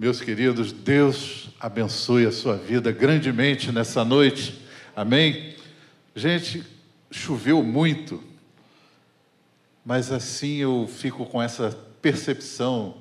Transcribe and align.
Meus 0.00 0.18
queridos, 0.18 0.72
Deus 0.72 1.50
abençoe 1.60 2.24
a 2.24 2.32
sua 2.32 2.56
vida 2.56 2.90
grandemente 2.90 3.70
nessa 3.70 4.02
noite. 4.02 4.58
Amém? 4.96 5.54
Gente, 6.16 6.64
choveu 7.10 7.62
muito, 7.62 8.24
mas 9.84 10.10
assim 10.10 10.56
eu 10.56 10.88
fico 10.90 11.26
com 11.26 11.42
essa 11.42 11.78
percepção. 12.00 12.94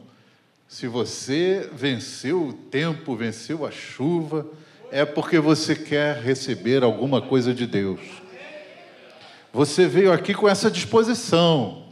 Se 0.68 0.90
você 0.90 1.70
venceu 1.72 2.48
o 2.48 2.54
tempo, 2.54 3.16
venceu 3.16 3.66
a 3.66 3.72
chuva, 3.72 4.46
é 4.92 5.06
porque 5.06 5.40
você 5.40 5.78
quer 5.78 6.18
receber 6.22 6.84
alguma 6.84 7.22
coisa 7.22 7.54
de 7.54 7.66
Deus. 7.66 8.02
Você 9.54 9.88
veio 9.88 10.12
aqui 10.12 10.34
com 10.34 10.50
essa 10.50 10.70
disposição. 10.70 11.89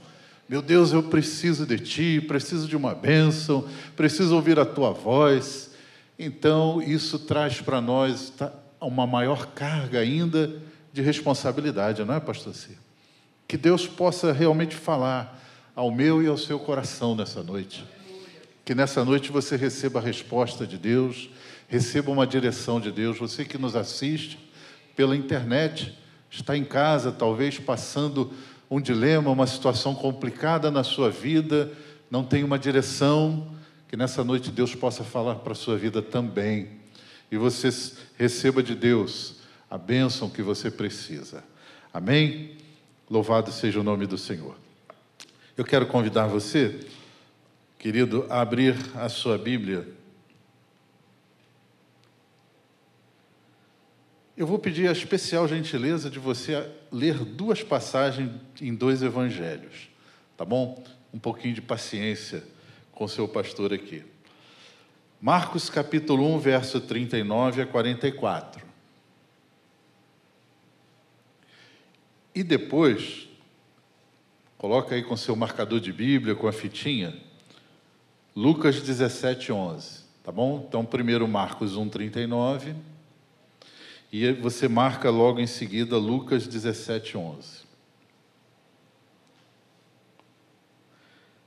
Meu 0.50 0.62
Deus, 0.62 0.94
eu 0.94 1.04
preciso 1.04 1.66
de 1.66 1.78
Ti, 1.78 2.22
preciso 2.26 2.70
de 2.70 2.78
uma 2.78 2.96
bênção, 2.96 3.68
preciso 3.98 4.34
ouvir 4.34 4.58
a 4.58 4.66
Tua 4.66 4.92
voz. 4.92 5.72
Então, 6.18 6.82
isso 6.82 7.20
traz 7.20 7.60
para 7.60 7.82
nós 7.82 8.30
tá, 8.30 8.54
uma 8.80 9.06
maior 9.06 9.48
carga 9.48 10.00
ainda 10.00 10.62
de 10.94 11.02
responsabilidade, 11.02 12.04
não 12.06 12.14
é, 12.14 12.20
Pastor 12.22 12.56
C? 12.56 12.78
Que 13.46 13.58
Deus 13.58 13.88
possa 13.88 14.32
realmente 14.32 14.74
falar 14.74 15.38
ao 15.76 15.92
meu 15.92 16.24
e 16.24 16.28
ao 16.28 16.38
seu 16.38 16.58
coração 16.58 17.14
nessa 17.14 17.44
noite. 17.44 17.84
Que 18.64 18.74
nessa 18.74 19.04
noite 19.04 19.34
você 19.34 19.58
receba 19.58 20.00
a 20.00 20.02
resposta 20.02 20.66
de 20.66 20.78
Deus, 20.78 21.30
receba 21.68 22.10
uma 22.10 22.26
direção 22.26 22.80
de 22.80 22.90
Deus. 22.90 23.20
Você 23.20 23.44
que 23.44 23.58
nos 23.58 23.76
assiste 23.76 24.40
pela 24.96 25.16
internet, 25.16 25.94
está 26.32 26.56
em 26.56 26.64
casa, 26.64 27.12
talvez 27.12 27.60
passando 27.60 28.34
um 28.70 28.82
dilema, 28.82 29.32
uma 29.32 29.48
situação 29.48 29.96
complicada 29.96 30.70
na 30.70 30.84
sua 30.84 31.10
vida, 31.10 31.72
não 32.10 32.24
tem 32.24 32.44
uma 32.44 32.60
direção, 32.60 33.56
que 33.88 33.96
nessa 33.96 34.24
noite 34.24 34.52
Deus 34.52 34.76
possa 34.76 35.04
falar 35.04 35.36
para 35.36 35.54
a 35.54 35.56
sua 35.56 35.78
vida 35.78 36.02
também. 36.02 36.70
E 37.32 37.38
você 37.38 37.70
receba 38.18 38.62
de 38.62 38.76
Deus 38.76 39.36
a 39.70 39.78
bênção 39.78 40.30
que 40.30 40.42
você 40.42 40.70
precisa. 40.70 41.44
Amém? 41.94 42.58
Louvado 43.10 43.52
seja 43.52 43.80
o 43.80 43.84
nome 43.84 44.06
do 44.06 44.18
Senhor. 44.18 44.56
Eu 45.56 45.66
quero 45.66 45.88
convidar 45.88 46.28
você, 46.28 46.80
querido, 47.80 48.26
a 48.30 48.42
abrir 48.42 48.76
a 48.96 49.10
sua 49.10 49.38
Bíblia. 49.38 49.97
Eu 54.38 54.46
vou 54.46 54.60
pedir 54.60 54.88
a 54.88 54.92
especial 54.92 55.48
gentileza 55.48 56.12
de 56.12 56.20
você 56.20 56.70
ler 56.92 57.26
duas 57.26 57.64
passagens 57.64 58.30
em 58.62 58.72
dois 58.72 59.02
evangelhos, 59.02 59.90
tá 60.38 60.46
bom? 60.46 60.84
Um 61.12 61.18
pouquinho 61.18 61.56
de 61.56 61.62
paciência 61.62 62.44
com 62.92 63.08
seu 63.08 63.28
pastor 63.28 63.74
aqui. 63.74 64.06
Marcos 65.20 65.72
capítulo 65.72 66.24
1, 66.36 66.38
verso 66.38 66.80
39 66.80 67.64
a 67.64 67.66
44. 67.66 68.64
E 72.36 72.44
depois, 72.44 73.28
coloca 74.56 74.94
aí 74.94 75.02
com 75.02 75.18
seu 75.18 75.36
marcador 75.36 75.80
de 75.80 75.92
Bíblia, 75.92 76.36
com 76.36 76.48
a 76.48 76.54
fitinha, 76.54 77.20
Lucas 78.36 78.84
17, 78.84 79.52
11. 79.52 80.06
Tá 80.24 80.32
bom? 80.32 80.64
Então, 80.68 80.86
primeiro 80.86 81.28
Marcos 81.28 81.76
1, 81.76 81.90
39 81.90 82.76
e 84.12 84.32
você 84.32 84.68
marca 84.68 85.10
logo 85.10 85.40
em 85.40 85.48
seguida 85.48 85.98
Lucas 85.98 86.48
17, 86.48 87.18
11. 87.18 87.68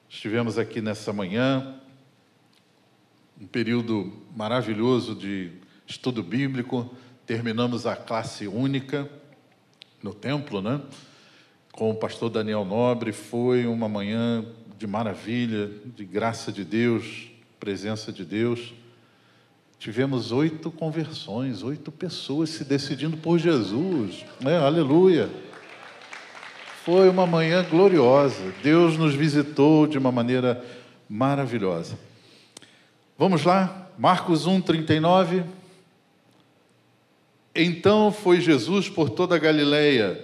Estivemos 0.08 0.58
aqui 0.58 0.80
nessa 0.80 1.12
manhã, 1.12 1.80
um 3.40 3.46
período 3.46 4.12
maravilhoso 4.36 5.14
de 5.14 5.52
estudo 5.86 6.22
bíblico, 6.22 6.94
terminamos 7.24 7.86
a 7.86 7.96
classe 7.96 8.46
única 8.46 9.08
no 10.02 10.12
templo, 10.12 10.60
né? 10.60 10.80
Com 11.72 11.90
o 11.90 11.94
pastor 11.94 12.28
Daniel 12.28 12.64
Nobre, 12.64 13.12
foi 13.12 13.66
uma 13.66 13.88
manhã 13.88 14.44
de 14.76 14.86
maravilha, 14.86 15.70
de 15.96 16.04
graça 16.04 16.52
de 16.52 16.64
Deus, 16.64 17.30
presença 17.58 18.12
de 18.12 18.24
Deus. 18.24 18.74
Tivemos 19.80 20.30
oito 20.30 20.70
conversões, 20.70 21.62
oito 21.62 21.90
pessoas 21.90 22.50
se 22.50 22.64
decidindo 22.64 23.16
por 23.16 23.38
Jesus. 23.38 24.26
Né? 24.38 24.58
Aleluia. 24.58 25.30
Foi 26.84 27.08
uma 27.08 27.26
manhã 27.26 27.64
gloriosa. 27.64 28.52
Deus 28.62 28.98
nos 28.98 29.14
visitou 29.14 29.86
de 29.86 29.96
uma 29.96 30.12
maneira 30.12 30.62
maravilhosa. 31.08 31.98
Vamos 33.16 33.42
lá? 33.42 33.88
Marcos 33.96 34.46
1, 34.46 34.60
39. 34.60 35.44
Então 37.54 38.12
foi 38.12 38.38
Jesus 38.38 38.86
por 38.90 39.08
toda 39.08 39.36
a 39.36 39.38
Galileia, 39.38 40.22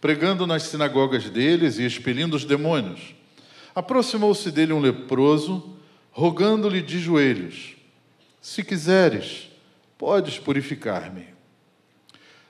pregando 0.00 0.46
nas 0.46 0.62
sinagogas 0.62 1.28
deles 1.28 1.76
e 1.80 1.84
expelindo 1.84 2.36
os 2.36 2.44
demônios. 2.44 3.16
Aproximou-se 3.74 4.48
dele 4.52 4.72
um 4.72 4.78
leproso, 4.78 5.76
rogando-lhe 6.12 6.80
de 6.80 7.00
joelhos 7.00 7.81
se 8.42 8.64
quiseres, 8.64 9.48
podes 9.96 10.36
purificar-me. 10.36 11.26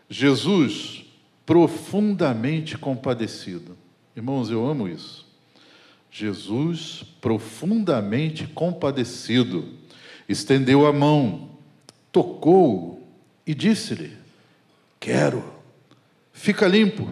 Jesus, 0.08 1.04
profundamente 1.44 2.78
compadecido. 2.78 3.76
Irmãos, 4.16 4.50
eu 4.50 4.66
amo 4.66 4.88
isso. 4.88 5.30
Jesus, 6.10 7.04
profundamente 7.20 8.46
compadecido, 8.46 9.68
estendeu 10.26 10.86
a 10.86 10.92
mão, 10.92 11.50
tocou 12.10 13.06
e 13.46 13.54
disse-lhe: 13.54 14.16
Quero, 14.98 15.44
fica 16.32 16.66
limpo. 16.66 17.10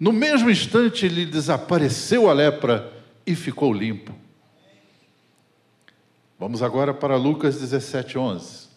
No 0.00 0.12
mesmo 0.12 0.48
instante 0.48 1.06
lhe 1.06 1.26
desapareceu 1.26 2.30
a 2.30 2.32
lepra 2.32 2.92
e 3.26 3.34
ficou 3.34 3.72
limpo. 3.72 4.14
Vamos 6.38 6.62
agora 6.62 6.94
para 6.94 7.16
Lucas 7.16 7.58
17, 7.58 8.16
11. 8.16 8.68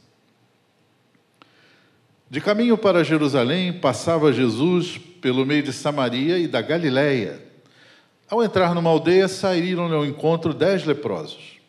De 2.27 2.41
caminho 2.41 2.75
para 2.75 3.03
Jerusalém, 3.03 3.72
passava 3.72 4.33
Jesus 4.33 4.97
pelo 5.22 5.45
meio 5.45 5.61
de 5.61 5.72
Samaria 5.72 6.39
e 6.39 6.47
da 6.47 6.59
Galiléia. 6.59 7.39
Ao 8.27 8.44
entrar 8.44 8.73
numa 8.73 8.89
aldeia, 8.89 9.27
saíram 9.27 9.94
ao 9.94 10.03
encontro 10.03 10.55
dez 10.55 10.85
leprosos, 10.85 11.59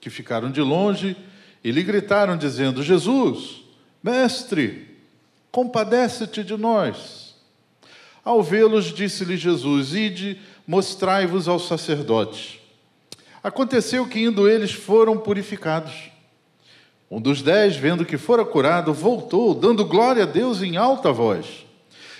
que 0.00 0.08
ficaram 0.08 0.50
de 0.50 0.62
longe 0.62 1.14
e 1.62 1.70
lhe 1.70 1.82
gritaram, 1.82 2.38
dizendo: 2.38 2.82
Jesus, 2.82 3.62
mestre, 4.02 4.96
compadece-te 5.50 6.42
de 6.42 6.56
nós. 6.56 7.34
Ao 8.24 8.42
vê-los, 8.42 8.86
disse-lhe 8.86 9.36
Jesus: 9.36 9.92
Ide, 9.92 10.40
mostrai-vos 10.66 11.46
aos 11.46 11.68
sacerdotes. 11.68 12.61
Aconteceu 13.42 14.06
que, 14.06 14.20
indo 14.20 14.48
eles, 14.48 14.72
foram 14.72 15.18
purificados. 15.18 16.10
Um 17.10 17.20
dos 17.20 17.42
dez, 17.42 17.76
vendo 17.76 18.04
que 18.04 18.16
fora 18.16 18.44
curado, 18.44 18.94
voltou, 18.94 19.54
dando 19.54 19.84
glória 19.84 20.22
a 20.22 20.26
Deus 20.26 20.62
em 20.62 20.76
alta 20.76 21.12
voz, 21.12 21.66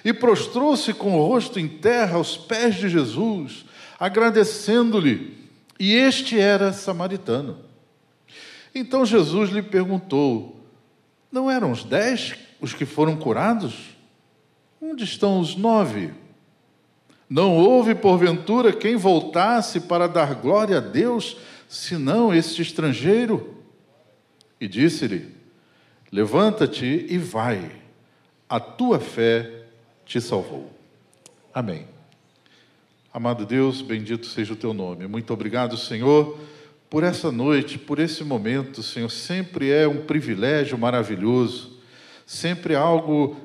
e 0.05 0.12
prostrou-se 0.12 0.93
com 0.93 1.16
o 1.16 1.27
rosto 1.27 1.61
em 1.61 1.69
terra 1.69 2.16
aos 2.16 2.37
pés 2.37 2.75
de 2.75 2.88
Jesus, 2.88 3.65
agradecendo-lhe. 3.99 5.38
E 5.78 5.94
este 5.94 6.38
era 6.38 6.72
samaritano. 6.72 7.59
Então 8.75 9.06
Jesus 9.06 9.50
lhe 9.50 9.62
perguntou: 9.62 10.61
Não 11.31 11.50
eram 11.50 11.71
os 11.71 11.84
dez 11.84 12.34
os 12.61 12.75
que 12.75 12.84
foram 12.84 13.16
curados? 13.16 13.75
Onde 14.81 15.05
estão 15.05 15.38
os 15.41 15.56
nove? 15.56 16.12
Não 17.28 17.56
houve, 17.56 17.94
porventura, 17.94 18.72
quem 18.72 18.97
voltasse 18.97 19.81
para 19.81 20.06
dar 20.06 20.34
glória 20.34 20.78
a 20.78 20.81
Deus, 20.81 21.37
senão 21.69 22.34
este 22.34 22.62
estrangeiro? 22.62 23.56
E 24.60 24.69
disse-lhe: 24.69 25.29
Levanta-te 26.11 27.06
e 27.08 27.17
vai, 27.17 27.73
a 28.49 28.61
tua 28.61 29.00
fé 29.00 29.62
te 30.05 30.20
salvou. 30.20 30.70
Amém. 31.55 31.87
Amado 33.14 33.44
Deus, 33.44 33.82
bendito 33.82 34.26
seja 34.26 34.52
o 34.52 34.56
teu 34.56 34.73
nome. 34.73 35.06
Muito 35.06 35.32
obrigado, 35.32 35.76
Senhor, 35.76 36.38
por 36.88 37.02
essa 37.02 37.32
noite, 37.32 37.79
por 37.79 37.99
esse 37.99 38.25
momento, 38.25 38.82
Senhor. 38.82 39.11
Sempre 39.11 39.70
é 39.70 39.88
um 39.88 40.05
privilégio 40.05 40.79
maravilhoso, 40.79 41.79
sempre 42.26 42.75
algo 42.75 43.37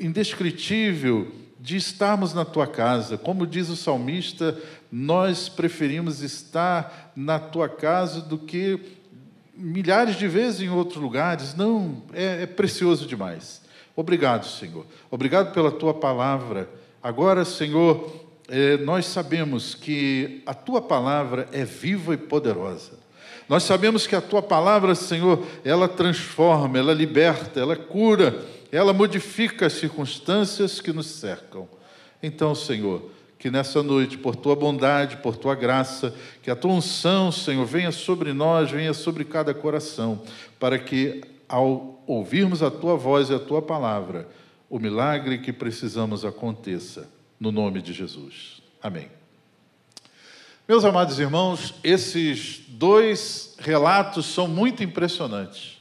indescritível 0.00 1.30
de 1.64 1.78
estarmos 1.78 2.34
na 2.34 2.44
tua 2.44 2.66
casa. 2.66 3.16
Como 3.16 3.46
diz 3.46 3.70
o 3.70 3.76
salmista, 3.76 4.54
nós 4.92 5.48
preferimos 5.48 6.20
estar 6.20 7.10
na 7.16 7.38
tua 7.38 7.70
casa 7.70 8.20
do 8.20 8.36
que 8.36 8.78
milhares 9.56 10.16
de 10.16 10.28
vezes 10.28 10.60
em 10.60 10.68
outros 10.68 11.00
lugares. 11.00 11.54
Não, 11.54 12.02
é, 12.12 12.42
é 12.42 12.46
precioso 12.46 13.06
demais. 13.06 13.62
Obrigado, 13.96 14.44
Senhor. 14.44 14.84
Obrigado 15.10 15.54
pela 15.54 15.72
tua 15.72 15.94
palavra. 15.94 16.68
Agora, 17.02 17.46
Senhor, 17.46 18.14
é, 18.46 18.76
nós 18.76 19.06
sabemos 19.06 19.74
que 19.74 20.42
a 20.44 20.52
tua 20.52 20.82
palavra 20.82 21.48
é 21.50 21.64
viva 21.64 22.12
e 22.12 22.18
poderosa. 22.18 22.92
Nós 23.48 23.62
sabemos 23.62 24.06
que 24.06 24.14
a 24.14 24.20
tua 24.20 24.42
palavra, 24.42 24.94
Senhor, 24.94 25.42
ela 25.64 25.88
transforma, 25.88 26.78
ela 26.78 26.92
liberta, 26.92 27.58
ela 27.58 27.74
cura, 27.74 28.38
ela 28.76 28.92
modifica 28.92 29.66
as 29.66 29.74
circunstâncias 29.74 30.80
que 30.80 30.92
nos 30.92 31.06
cercam. 31.06 31.68
Então, 32.22 32.54
Senhor, 32.54 33.10
que 33.38 33.50
nessa 33.50 33.82
noite, 33.82 34.16
por 34.16 34.34
tua 34.34 34.56
bondade, 34.56 35.18
por 35.18 35.36
tua 35.36 35.54
graça, 35.54 36.14
que 36.42 36.50
a 36.50 36.56
tua 36.56 36.72
unção, 36.72 37.30
Senhor, 37.30 37.66
venha 37.66 37.92
sobre 37.92 38.32
nós, 38.32 38.70
venha 38.70 38.94
sobre 38.94 39.24
cada 39.24 39.52
coração, 39.52 40.22
para 40.58 40.78
que 40.78 41.22
ao 41.48 42.02
ouvirmos 42.06 42.62
a 42.62 42.70
tua 42.70 42.96
voz 42.96 43.30
e 43.30 43.34
a 43.34 43.38
tua 43.38 43.60
palavra, 43.60 44.28
o 44.68 44.78
milagre 44.78 45.38
que 45.38 45.52
precisamos 45.52 46.24
aconteça, 46.24 47.08
no 47.38 47.52
nome 47.52 47.82
de 47.82 47.92
Jesus. 47.92 48.62
Amém. 48.82 49.08
Meus 50.66 50.84
amados 50.84 51.18
irmãos, 51.18 51.74
esses 51.84 52.62
dois 52.66 53.56
relatos 53.58 54.24
são 54.24 54.48
muito 54.48 54.82
impressionantes, 54.82 55.73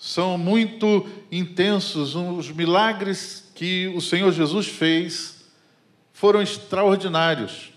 são 0.00 0.38
muito 0.38 1.06
intensos. 1.30 2.14
Os 2.14 2.50
milagres 2.50 3.44
que 3.54 3.92
o 3.94 4.00
Senhor 4.00 4.32
Jesus 4.32 4.66
fez 4.66 5.44
foram 6.10 6.40
extraordinários 6.40 7.70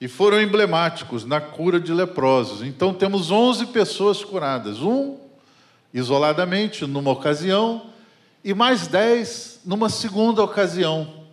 e 0.00 0.06
foram 0.06 0.40
emblemáticos 0.40 1.24
na 1.24 1.40
cura 1.40 1.80
de 1.80 1.92
leprosos. 1.92 2.62
Então, 2.62 2.94
temos 2.94 3.30
11 3.30 3.66
pessoas 3.66 4.24
curadas, 4.24 4.80
um 4.80 5.18
isoladamente 5.92 6.86
numa 6.86 7.10
ocasião 7.10 7.90
e 8.44 8.54
mais 8.54 8.86
10 8.86 9.62
numa 9.64 9.88
segunda 9.88 10.44
ocasião. 10.44 11.24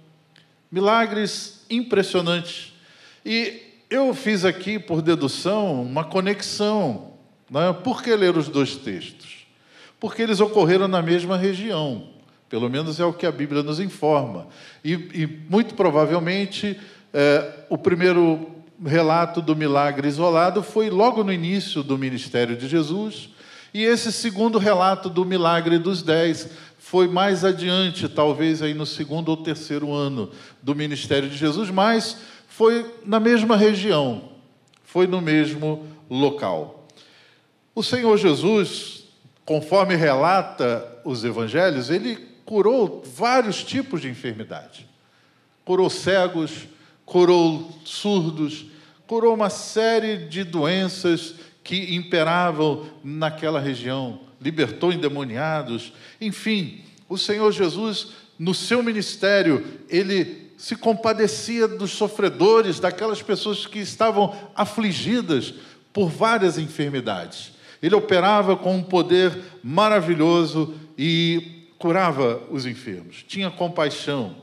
Milagres 0.71 1.65
impressionantes. 1.69 2.73
E 3.23 3.61
eu 3.89 4.11
fiz 4.15 4.43
aqui, 4.43 4.79
por 4.79 5.03
dedução, 5.03 5.83
uma 5.83 6.03
conexão. 6.03 7.13
Né? 7.49 7.71
Por 7.83 8.01
que 8.01 8.15
ler 8.15 8.35
os 8.35 8.47
dois 8.47 8.75
textos? 8.75 9.42
Porque 10.03 10.21
eles 10.21 10.41
ocorreram 10.41 10.89
na 10.89 11.01
mesma 11.01 11.37
região. 11.37 12.09
Pelo 12.49 12.69
menos 12.69 12.99
é 12.99 13.05
o 13.05 13.13
que 13.13 13.25
a 13.25 13.31
Bíblia 13.31 13.63
nos 13.63 13.79
informa. 13.79 14.49
E, 14.83 14.91
e 14.91 15.39
muito 15.49 15.75
provavelmente, 15.75 16.77
é, 17.13 17.63
o 17.69 17.77
primeiro 17.77 18.51
relato 18.85 19.41
do 19.41 19.55
milagre 19.55 20.09
isolado 20.09 20.61
foi 20.61 20.89
logo 20.89 21.23
no 21.23 21.31
início 21.31 21.81
do 21.81 21.97
ministério 21.97 22.57
de 22.57 22.67
Jesus. 22.67 23.29
E 23.73 23.81
esse 23.81 24.11
segundo 24.11 24.57
relato 24.57 25.09
do 25.09 25.23
milagre 25.23 25.79
dos 25.79 26.03
dez 26.03 26.49
foi 26.77 27.07
mais 27.07 27.45
adiante, 27.45 28.09
talvez 28.09 28.61
aí 28.61 28.73
no 28.73 28.85
segundo 28.85 29.29
ou 29.29 29.37
terceiro 29.37 29.93
ano 29.93 30.29
do 30.61 30.75
ministério 30.75 31.29
de 31.29 31.37
Jesus, 31.37 31.69
mas 31.69 32.17
foi 32.49 32.93
na 33.05 33.21
mesma 33.21 33.55
região, 33.55 34.31
foi 34.83 35.07
no 35.07 35.21
mesmo 35.21 35.87
local. 36.09 36.89
O 37.73 37.81
Senhor 37.81 38.17
Jesus, 38.17 39.02
conforme 39.45 39.95
relata 39.95 40.85
os 41.03 41.23
evangelhos, 41.23 41.89
ele 41.89 42.15
curou 42.45 43.03
vários 43.05 43.63
tipos 43.63 44.01
de 44.01 44.09
enfermidade. 44.09 44.87
Curou 45.65 45.89
cegos, 45.89 46.67
curou 47.05 47.71
surdos, 47.85 48.65
curou 49.07 49.33
uma 49.33 49.49
série 49.49 50.17
de 50.27 50.43
doenças 50.43 51.35
que 51.63 51.95
imperavam 51.95 52.85
naquela 53.03 53.59
região, 53.59 54.19
libertou 54.41 54.91
endemoniados, 54.91 55.93
enfim, 56.19 56.83
o 57.07 57.17
Senhor 57.17 57.51
Jesus, 57.51 58.09
no 58.37 58.53
seu 58.53 58.83
ministério, 58.83 59.65
ele 59.87 60.51
se 60.57 60.75
compadecia 60.75 61.67
dos 61.67 61.91
sofredores, 61.91 62.79
daquelas 62.79 63.21
pessoas 63.21 63.65
que 63.65 63.79
estavam 63.79 64.35
afligidas 64.55 65.53
por 65.93 66.09
várias 66.09 66.57
enfermidades. 66.57 67.52
Ele 67.83 67.95
operava 67.95 68.55
com 68.55 68.77
um 68.77 68.81
poder 68.81 69.37
maravilhoso 69.61 70.73
e 70.97 71.67
curava 71.77 72.41
os 72.49 72.65
enfermos, 72.65 73.25
tinha 73.27 73.51
compaixão. 73.51 74.37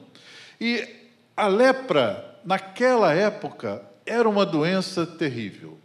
E 0.60 0.86
a 1.34 1.46
lepra, 1.46 2.38
naquela 2.44 3.14
época, 3.14 3.82
era 4.04 4.28
uma 4.28 4.44
doença 4.44 5.06
terrível. 5.06 5.78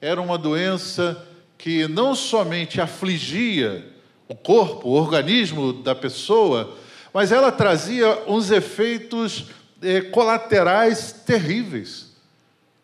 Era 0.00 0.22
uma 0.22 0.38
doença 0.38 1.22
que 1.58 1.86
não 1.86 2.14
somente 2.14 2.80
afligia 2.80 3.86
o 4.26 4.34
corpo, 4.34 4.88
o 4.88 4.92
organismo 4.92 5.70
da 5.70 5.94
pessoa, 5.94 6.78
mas 7.12 7.30
ela 7.30 7.52
trazia 7.52 8.22
uns 8.26 8.50
efeitos 8.50 9.48
eh, 9.82 10.00
colaterais 10.00 11.12
terríveis, 11.12 12.16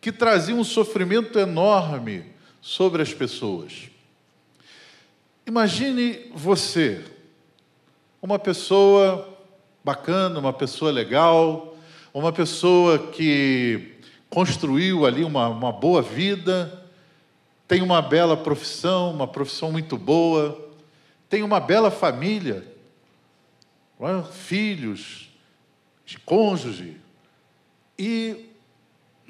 que 0.02 0.12
traziam 0.12 0.58
um 0.58 0.64
sofrimento 0.64 1.38
enorme 1.38 2.29
sobre 2.60 3.02
as 3.02 3.12
pessoas. 3.14 3.90
Imagine 5.46 6.30
você, 6.34 7.04
uma 8.20 8.38
pessoa 8.38 9.38
bacana, 9.82 10.38
uma 10.38 10.52
pessoa 10.52 10.90
legal, 10.90 11.76
uma 12.12 12.32
pessoa 12.32 12.98
que 12.98 13.94
construiu 14.28 15.06
ali 15.06 15.24
uma, 15.24 15.48
uma 15.48 15.72
boa 15.72 16.02
vida, 16.02 16.86
tem 17.66 17.82
uma 17.82 18.02
bela 18.02 18.36
profissão, 18.36 19.12
uma 19.12 19.26
profissão 19.26 19.72
muito 19.72 19.96
boa, 19.96 20.70
tem 21.28 21.42
uma 21.42 21.60
bela 21.60 21.90
família, 21.90 22.64
filhos, 24.32 25.30
cônjuge. 26.18 26.96
E 27.98 28.49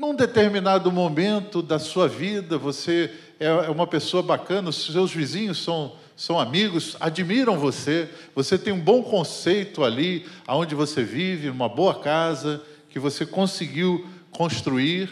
num 0.01 0.15
determinado 0.15 0.91
momento 0.91 1.61
da 1.61 1.79
sua 1.79 2.09
vida, 2.09 2.57
você 2.57 3.15
é, 3.39 3.45
é 3.45 3.69
uma 3.69 3.87
pessoa 3.87 4.23
bacana, 4.23 4.71
os 4.71 4.87
seus 4.87 5.13
vizinhos 5.13 5.63
são, 5.63 5.95
são 6.17 6.41
amigos, 6.41 6.97
admiram 6.99 7.59
você, 7.59 8.09
você 8.35 8.57
tem 8.57 8.73
um 8.73 8.81
bom 8.81 9.03
conceito 9.03 9.85
ali, 9.85 10.27
aonde 10.47 10.75
você 10.75 11.05
vive, 11.05 11.51
uma 11.51 11.69
boa 11.69 12.01
casa 12.01 12.63
que 12.89 12.99
você 12.99 13.27
conseguiu 13.27 14.09
construir. 14.31 15.11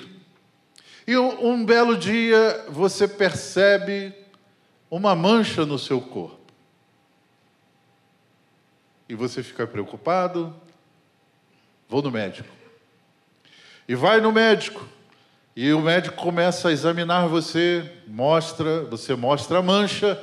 E 1.06 1.14
um, 1.19 1.49
um 1.49 1.67
belo 1.67 1.94
dia 1.94 2.64
você 2.70 3.06
percebe 3.06 4.14
uma 4.90 5.14
mancha 5.14 5.67
no 5.67 5.79
seu 5.79 6.00
corpo 6.00 6.38
e 9.06 9.14
você 9.14 9.43
fica 9.43 9.67
preocupado, 9.67 10.56
vou 11.90 12.00
no 12.00 12.11
médico. 12.11 12.58
E 13.88 13.94
vai 13.94 14.20
no 14.20 14.31
médico. 14.31 14.87
E 15.56 15.73
o 15.73 15.81
médico 15.81 16.17
começa 16.17 16.69
a 16.69 16.73
examinar 16.73 17.26
você, 17.26 17.90
mostra, 18.06 18.85
você 18.85 19.17
mostra 19.17 19.58
a 19.58 19.62
mancha. 19.62 20.23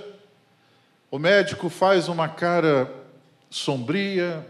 O 1.09 1.17
médico 1.17 1.67
faz 1.67 2.07
uma 2.07 2.29
cara 2.29 2.89
sombria, 3.49 4.45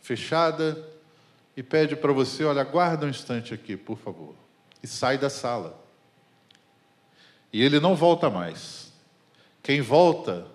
fechada, 0.00 0.78
e 1.56 1.62
pede 1.62 1.96
para 1.96 2.12
você: 2.12 2.44
olha, 2.44 2.60
aguarda 2.60 3.04
um 3.04 3.10
instante 3.10 3.52
aqui, 3.52 3.76
por 3.76 3.98
favor. 3.98 4.34
E 4.80 4.86
sai 4.86 5.18
da 5.18 5.28
sala. 5.28 5.78
E 7.52 7.62
ele 7.62 7.80
não 7.80 7.96
volta 7.96 8.30
mais. 8.30 8.92
Quem 9.62 9.80
volta, 9.80 10.46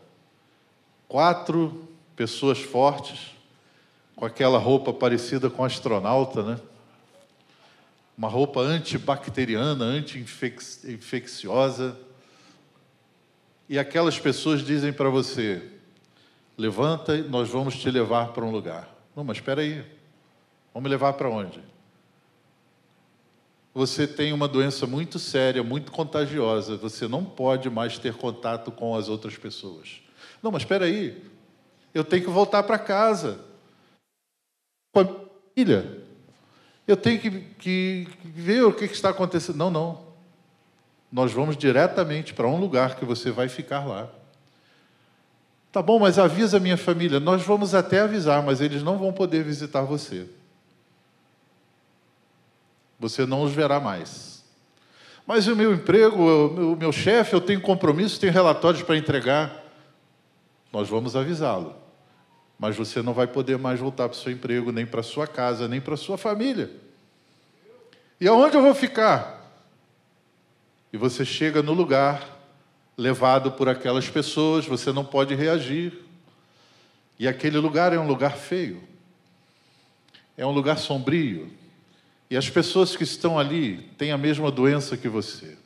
quatro 1.08 1.88
pessoas 2.16 2.60
fortes, 2.60 3.36
com 4.16 4.26
aquela 4.26 4.58
roupa 4.58 4.94
parecida 4.94 5.50
com 5.50 5.64
astronauta, 5.64 6.42
né? 6.42 6.60
Uma 8.18 8.28
roupa 8.28 8.62
antibacteriana, 8.62 9.84
anti-infecciosa. 9.84 11.96
E 13.68 13.78
aquelas 13.78 14.20
pessoas 14.20 14.62
dizem 14.62 14.94
para 14.94 15.10
você: 15.10 15.62
levanta, 16.58 17.18
nós 17.18 17.50
vamos 17.50 17.76
te 17.76 17.92
levar 17.92 18.30
para 18.30 18.46
um 18.46 18.52
lugar. 18.52 18.90
Não, 19.16 19.24
mas 19.24 19.38
espera 19.38 19.62
aí. 19.62 19.86
Vamos 20.74 20.90
levar 20.90 21.14
para 21.14 21.30
onde? 21.30 21.62
Você 23.74 24.08
tem 24.08 24.32
uma 24.32 24.48
doença 24.48 24.88
muito 24.88 25.20
séria, 25.20 25.62
muito 25.62 25.92
contagiosa. 25.92 26.78
Você 26.78 27.08
não 27.08 27.26
pode 27.26 27.70
mais 27.70 27.98
ter 27.98 28.14
contato 28.14 28.72
com 28.72 28.96
as 28.96 29.10
outras 29.10 29.38
pessoas. 29.38 30.02
Não, 30.42 30.52
mas 30.52 30.62
espera 30.62 30.86
aí 30.86 31.22
eu 31.96 32.04
tenho 32.04 32.26
que 32.26 32.30
voltar 32.30 32.62
para 32.64 32.78
casa. 32.78 33.40
Com 34.94 35.00
a 35.00 35.08
filha. 35.56 36.05
Eu 36.88 36.96
tenho 36.96 37.20
que, 37.20 37.30
que, 37.32 38.08
ver 38.24 38.64
o 38.64 38.74
que, 38.74 38.88
que 38.88 38.94
está 38.94 39.10
acontecendo. 39.10 39.58
Não, 39.58 39.72
não. 39.72 40.06
Nós 41.12 41.32
vamos 41.32 41.58
diretamente 41.58 42.34
para 42.34 42.48
um 42.48 42.60
lugar 42.60 42.96
que 42.96 43.06
você 43.06 43.32
vai 43.32 43.50
ficar 43.50 43.86
lá. 43.86 44.10
Tá 45.72 45.82
bom, 45.82 46.00
mas 46.00 46.20
avisa 46.20 46.58
a 46.58 46.60
minha 46.60 46.78
família. 46.78 47.20
Nós 47.20 47.42
vamos 47.44 47.74
até 47.74 48.02
avisar, 48.02 48.44
mas 48.44 48.62
eles 48.62 48.84
não 48.84 48.98
vão 48.98 49.12
poder 49.12 49.44
visitar 49.44 49.82
você. 49.82 50.28
Você 53.00 53.26
não 53.26 53.44
os 53.44 53.52
verá 53.52 53.80
mais. 53.80 54.44
Mas 55.26 55.48
o 55.48 55.56
meu 55.56 55.74
emprego, 55.74 56.74
o 56.74 56.76
meu 56.76 56.92
chefe, 56.92 57.34
eu 57.34 57.42
tenho 57.42 57.60
compromisso, 57.62 58.20
tenho 58.20 58.32
relatórios 58.32 58.84
para 58.84 58.96
entregar. 58.96 59.64
Nós 60.72 60.88
vamos 60.88 61.16
avisá-lo 61.16 61.85
mas 62.58 62.76
você 62.76 63.02
não 63.02 63.14
vai 63.14 63.28
poder 63.28 63.58
mais 63.58 63.80
voltar 63.80 64.08
para 64.08 64.18
o 64.18 64.20
seu 64.20 64.32
emprego, 64.32 64.72
nem 64.72 64.86
para 64.86 65.02
a 65.02 65.04
sua 65.04 65.28
casa, 65.28 65.68
nem 65.68 65.82
para 65.82 65.94
a 65.96 65.98
sua 65.98 66.18
família. 66.18 66.72
E 68.20 68.28
aonde 68.28 68.56
eu 68.56 68.62
vou 68.62 68.74
ficar? 68.74 69.36
E 70.92 70.98
você 70.98 71.26
chega 71.26 71.62
no 71.62 71.74
lugar 71.74 72.36
levado 72.98 73.52
por 73.52 73.68
aquelas 73.68 74.10
pessoas, 74.10 74.66
você 74.66 74.92
não 74.94 75.04
pode 75.04 75.36
reagir. 75.36 75.94
E 77.20 77.28
aquele 77.28 77.58
lugar 77.58 77.94
é 77.94 78.00
um 78.00 78.08
lugar 78.08 78.38
feio, 78.38 78.82
é 80.38 80.46
um 80.46 80.52
lugar 80.52 80.78
sombrio. 80.78 81.52
E 82.30 82.38
as 82.38 82.50
pessoas 82.50 82.96
que 82.96 83.04
estão 83.04 83.38
ali 83.38 83.90
têm 83.98 84.12
a 84.12 84.18
mesma 84.18 84.50
doença 84.50 84.98
que 84.98 85.08
você, 85.08 85.58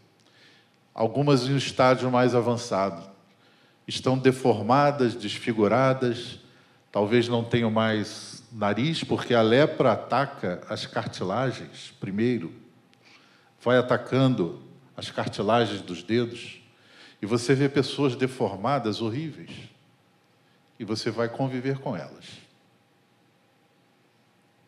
algumas 0.93 1.47
em 1.47 1.53
um 1.53 1.57
estágio 1.57 2.11
mais 2.11 2.35
avançado. 2.35 3.07
Estão 3.87 4.17
deformadas, 4.17 5.15
desfiguradas, 5.15 6.39
talvez 6.91 7.27
não 7.27 7.43
tenham 7.43 7.69
mais 7.69 8.43
nariz, 8.51 9.03
porque 9.03 9.33
a 9.33 9.41
lepra 9.41 9.93
ataca 9.93 10.61
as 10.67 10.85
cartilagens 10.85 11.93
primeiro, 11.99 12.53
vai 13.61 13.77
atacando 13.77 14.61
as 14.95 15.11
cartilagens 15.11 15.81
dos 15.81 16.03
dedos, 16.03 16.61
e 17.21 17.25
você 17.25 17.53
vê 17.53 17.69
pessoas 17.69 18.15
deformadas, 18.15 19.01
horríveis, 19.01 19.51
e 20.79 20.85
você 20.85 21.11
vai 21.11 21.29
conviver 21.29 21.79
com 21.79 21.95
elas. 21.95 22.25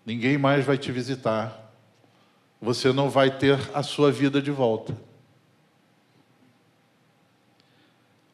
Ninguém 0.05 0.37
mais 0.37 0.65
vai 0.65 0.77
te 0.77 0.91
visitar, 0.91 1.73
você 2.61 2.91
não 2.91 3.09
vai 3.09 3.37
ter 3.37 3.57
a 3.73 3.81
sua 3.81 4.11
vida 4.11 4.41
de 4.41 4.51
volta. 4.51 4.95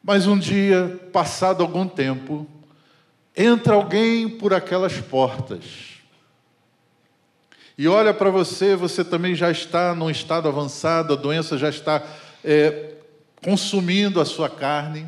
Mas 0.02 0.26
um 0.26 0.38
dia, 0.38 1.08
passado 1.12 1.62
algum 1.62 1.86
tempo, 1.86 2.46
entra 3.38 3.74
alguém 3.74 4.28
por 4.28 4.52
aquelas 4.52 5.00
portas 5.00 5.88
e 7.78 7.86
olha 7.86 8.12
para 8.12 8.28
você, 8.28 8.74
você 8.74 9.04
também 9.04 9.36
já 9.36 9.52
está 9.52 9.94
num 9.94 10.10
estado 10.10 10.48
avançado, 10.48 11.12
a 11.12 11.16
doença 11.16 11.56
já 11.56 11.68
está 11.68 12.04
é, 12.42 12.94
consumindo 13.40 14.20
a 14.20 14.24
sua 14.24 14.50
carne, 14.50 15.06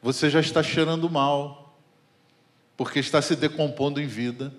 você 0.00 0.30
já 0.30 0.38
está 0.38 0.62
cheirando 0.62 1.10
mal, 1.10 1.76
porque 2.76 3.00
está 3.00 3.20
se 3.20 3.34
decompondo 3.34 4.00
em 4.00 4.06
vida. 4.06 4.54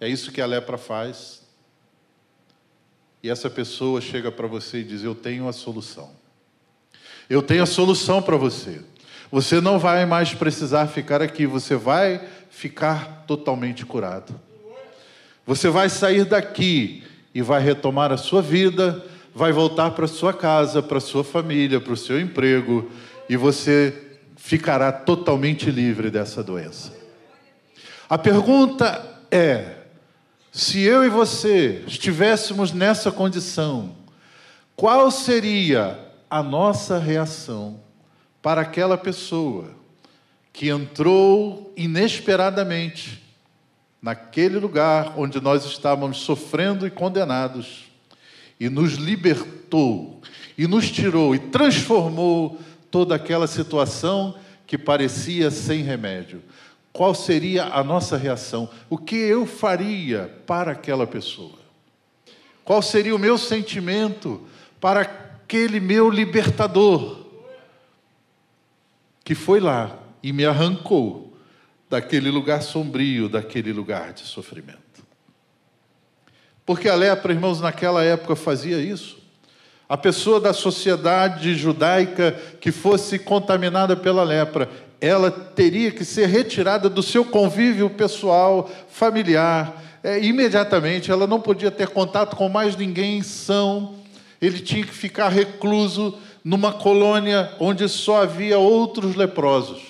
É 0.00 0.08
isso 0.08 0.32
que 0.32 0.40
a 0.40 0.46
lepra 0.46 0.76
faz. 0.76 1.46
E 3.22 3.30
essa 3.30 3.48
pessoa 3.48 4.00
chega 4.00 4.32
para 4.32 4.48
você 4.48 4.78
e 4.78 4.84
diz: 4.84 5.04
Eu 5.04 5.14
tenho 5.14 5.46
a 5.48 5.52
solução. 5.52 6.10
Eu 7.30 7.42
tenho 7.42 7.62
a 7.62 7.66
solução 7.66 8.20
para 8.20 8.36
você. 8.36 8.82
Você 9.30 9.60
não 9.60 9.78
vai 9.78 10.04
mais 10.04 10.34
precisar 10.34 10.88
ficar 10.88 11.22
aqui, 11.22 11.46
você 11.46 11.76
vai 11.76 12.26
ficar 12.58 13.22
totalmente 13.24 13.86
curado. 13.86 14.34
Você 15.46 15.68
vai 15.68 15.88
sair 15.88 16.24
daqui 16.24 17.04
e 17.32 17.40
vai 17.40 17.62
retomar 17.62 18.10
a 18.12 18.16
sua 18.16 18.42
vida, 18.42 19.00
vai 19.32 19.52
voltar 19.52 19.92
para 19.92 20.08
sua 20.08 20.34
casa, 20.34 20.82
para 20.82 20.98
sua 20.98 21.22
família, 21.22 21.80
para 21.80 21.92
o 21.92 21.96
seu 21.96 22.20
emprego 22.20 22.90
e 23.28 23.36
você 23.36 24.18
ficará 24.34 24.90
totalmente 24.90 25.70
livre 25.70 26.10
dessa 26.10 26.42
doença. 26.42 26.92
A 28.10 28.18
pergunta 28.18 29.08
é: 29.30 29.76
se 30.50 30.82
eu 30.82 31.04
e 31.04 31.08
você 31.08 31.84
estivéssemos 31.86 32.72
nessa 32.72 33.12
condição, 33.12 33.94
qual 34.74 35.12
seria 35.12 35.96
a 36.28 36.42
nossa 36.42 36.98
reação 36.98 37.78
para 38.42 38.62
aquela 38.62 38.98
pessoa 38.98 39.77
que 40.58 40.70
entrou 40.70 41.72
inesperadamente 41.76 43.22
naquele 44.02 44.58
lugar 44.58 45.16
onde 45.16 45.40
nós 45.40 45.64
estávamos 45.64 46.18
sofrendo 46.18 46.84
e 46.84 46.90
condenados, 46.90 47.84
e 48.58 48.68
nos 48.68 48.94
libertou, 48.94 50.20
e 50.58 50.66
nos 50.66 50.90
tirou, 50.90 51.32
e 51.32 51.38
transformou 51.38 52.58
toda 52.90 53.14
aquela 53.14 53.46
situação 53.46 54.34
que 54.66 54.76
parecia 54.76 55.48
sem 55.48 55.84
remédio. 55.84 56.42
Qual 56.92 57.14
seria 57.14 57.66
a 57.66 57.84
nossa 57.84 58.16
reação? 58.16 58.68
O 58.90 58.98
que 58.98 59.14
eu 59.14 59.46
faria 59.46 60.28
para 60.44 60.72
aquela 60.72 61.06
pessoa? 61.06 61.60
Qual 62.64 62.82
seria 62.82 63.14
o 63.14 63.18
meu 63.18 63.38
sentimento 63.38 64.42
para 64.80 65.02
aquele 65.02 65.78
meu 65.78 66.10
libertador 66.10 67.26
que 69.22 69.36
foi 69.36 69.60
lá 69.60 69.96
e 70.28 70.32
me 70.32 70.44
arrancou 70.44 71.32
daquele 71.88 72.30
lugar 72.30 72.60
sombrio, 72.60 73.30
daquele 73.30 73.72
lugar 73.72 74.12
de 74.12 74.26
sofrimento. 74.26 74.78
Porque 76.66 76.86
a 76.86 76.94
lepra, 76.94 77.32
irmãos, 77.32 77.62
naquela 77.62 78.04
época 78.04 78.36
fazia 78.36 78.78
isso. 78.78 79.16
A 79.88 79.96
pessoa 79.96 80.38
da 80.38 80.52
sociedade 80.52 81.54
judaica 81.54 82.32
que 82.60 82.70
fosse 82.70 83.18
contaminada 83.18 83.96
pela 83.96 84.22
lepra, 84.22 84.68
ela 85.00 85.30
teria 85.30 85.90
que 85.90 86.04
ser 86.04 86.26
retirada 86.26 86.90
do 86.90 87.02
seu 87.02 87.24
convívio 87.24 87.88
pessoal, 87.88 88.70
familiar, 88.90 89.82
é, 90.04 90.22
imediatamente. 90.22 91.10
Ela 91.10 91.26
não 91.26 91.40
podia 91.40 91.70
ter 91.70 91.88
contato 91.88 92.36
com 92.36 92.50
mais 92.50 92.76
ninguém 92.76 93.22
são. 93.22 93.94
Ele 94.42 94.58
tinha 94.58 94.84
que 94.84 94.92
ficar 94.92 95.30
recluso 95.30 96.18
numa 96.44 96.70
colônia 96.70 97.50
onde 97.58 97.88
só 97.88 98.24
havia 98.24 98.58
outros 98.58 99.14
leprosos. 99.14 99.87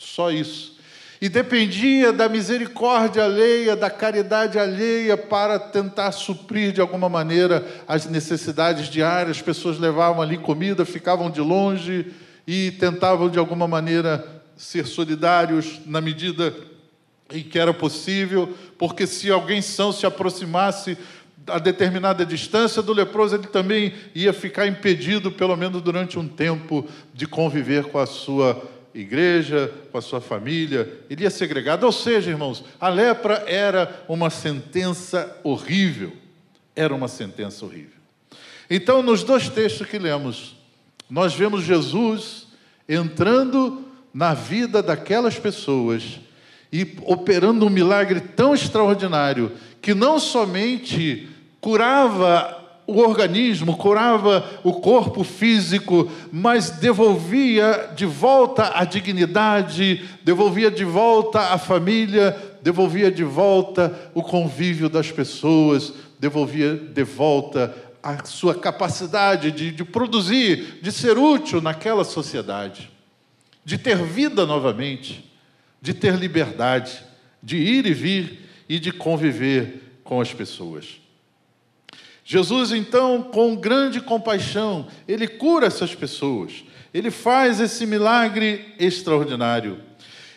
Só 0.00 0.32
isso 0.32 0.80
e 1.20 1.28
dependia 1.28 2.12
da 2.12 2.28
misericórdia 2.28 3.24
alheia, 3.24 3.76
da 3.76 3.90
caridade 3.90 4.58
alheia 4.58 5.18
para 5.18 5.58
tentar 5.58 6.12
suprir 6.12 6.72
de 6.72 6.80
alguma 6.80 7.10
maneira 7.10 7.66
as 7.86 8.06
necessidades 8.06 8.88
diárias. 8.88 9.36
As 9.36 9.42
pessoas 9.42 9.78
levavam 9.78 10.22
ali 10.22 10.38
comida, 10.38 10.84
ficavam 10.86 11.30
de 11.30 11.40
longe 11.42 12.06
e 12.46 12.70
tentavam 12.72 13.28
de 13.28 13.38
alguma 13.38 13.68
maneira 13.68 14.26
ser 14.56 14.86
solidários 14.86 15.80
na 15.84 16.00
medida 16.00 16.54
em 17.30 17.42
que 17.42 17.58
era 17.58 17.72
possível, 17.72 18.54
porque 18.78 19.06
se 19.06 19.30
alguém 19.30 19.60
são 19.60 19.92
se 19.92 20.06
aproximasse 20.06 20.96
a 21.46 21.58
determinada 21.58 22.24
distância 22.24 22.82
do 22.82 22.92
leproso, 22.92 23.36
ele 23.36 23.46
também 23.46 23.92
ia 24.14 24.32
ficar 24.32 24.66
impedido, 24.66 25.30
pelo 25.30 25.56
menos 25.56 25.80
durante 25.82 26.18
um 26.18 26.26
tempo, 26.26 26.86
de 27.14 27.26
conviver 27.26 27.84
com 27.84 27.98
a 27.98 28.06
sua 28.06 28.60
igreja, 28.94 29.72
com 29.90 29.98
a 29.98 30.02
sua 30.02 30.20
família, 30.20 31.00
ele 31.08 31.24
ia 31.24 31.30
segregado. 31.30 31.84
Ou 31.86 31.92
seja, 31.92 32.30
irmãos, 32.30 32.64
a 32.80 32.88
lepra 32.88 33.44
era 33.46 34.04
uma 34.08 34.30
sentença 34.30 35.38
horrível. 35.42 36.12
Era 36.74 36.94
uma 36.94 37.08
sentença 37.08 37.64
horrível. 37.64 38.00
Então, 38.68 39.02
nos 39.02 39.22
dois 39.22 39.48
textos 39.48 39.86
que 39.86 39.98
lemos, 39.98 40.56
nós 41.08 41.34
vemos 41.34 41.64
Jesus 41.64 42.46
entrando 42.88 43.84
na 44.12 44.34
vida 44.34 44.82
daquelas 44.82 45.38
pessoas 45.38 46.20
e 46.72 46.96
operando 47.02 47.66
um 47.66 47.70
milagre 47.70 48.20
tão 48.20 48.54
extraordinário 48.54 49.52
que 49.82 49.94
não 49.94 50.18
somente 50.18 51.28
curava 51.60 52.59
o 52.86 52.98
organismo, 52.98 53.76
curava 53.76 54.44
o 54.64 54.74
corpo 54.74 55.22
físico, 55.22 56.10
mas 56.32 56.70
devolvia 56.70 57.92
de 57.94 58.04
volta 58.04 58.72
a 58.74 58.84
dignidade, 58.84 60.04
devolvia 60.24 60.70
de 60.70 60.84
volta 60.84 61.40
a 61.40 61.58
família, 61.58 62.36
devolvia 62.62 63.10
de 63.10 63.24
volta 63.24 64.10
o 64.14 64.22
convívio 64.22 64.88
das 64.88 65.10
pessoas, 65.10 65.92
devolvia 66.18 66.74
de 66.74 67.04
volta 67.04 67.74
a 68.02 68.24
sua 68.24 68.54
capacidade 68.54 69.50
de, 69.50 69.70
de 69.70 69.84
produzir, 69.84 70.78
de 70.82 70.90
ser 70.90 71.18
útil 71.18 71.60
naquela 71.60 72.04
sociedade, 72.04 72.90
de 73.64 73.78
ter 73.78 73.96
vida 73.96 74.46
novamente, 74.46 75.30
de 75.80 75.94
ter 75.94 76.14
liberdade, 76.16 77.02
de 77.42 77.56
ir 77.56 77.86
e 77.86 77.94
vir 77.94 78.48
e 78.68 78.78
de 78.78 78.92
conviver 78.92 80.00
com 80.02 80.20
as 80.20 80.32
pessoas. 80.32 80.99
Jesus, 82.32 82.70
então, 82.70 83.24
com 83.24 83.56
grande 83.56 84.00
compaixão, 84.00 84.86
ele 85.08 85.26
cura 85.26 85.66
essas 85.66 85.96
pessoas, 85.96 86.62
ele 86.94 87.10
faz 87.10 87.58
esse 87.58 87.84
milagre 87.84 88.72
extraordinário. 88.78 89.80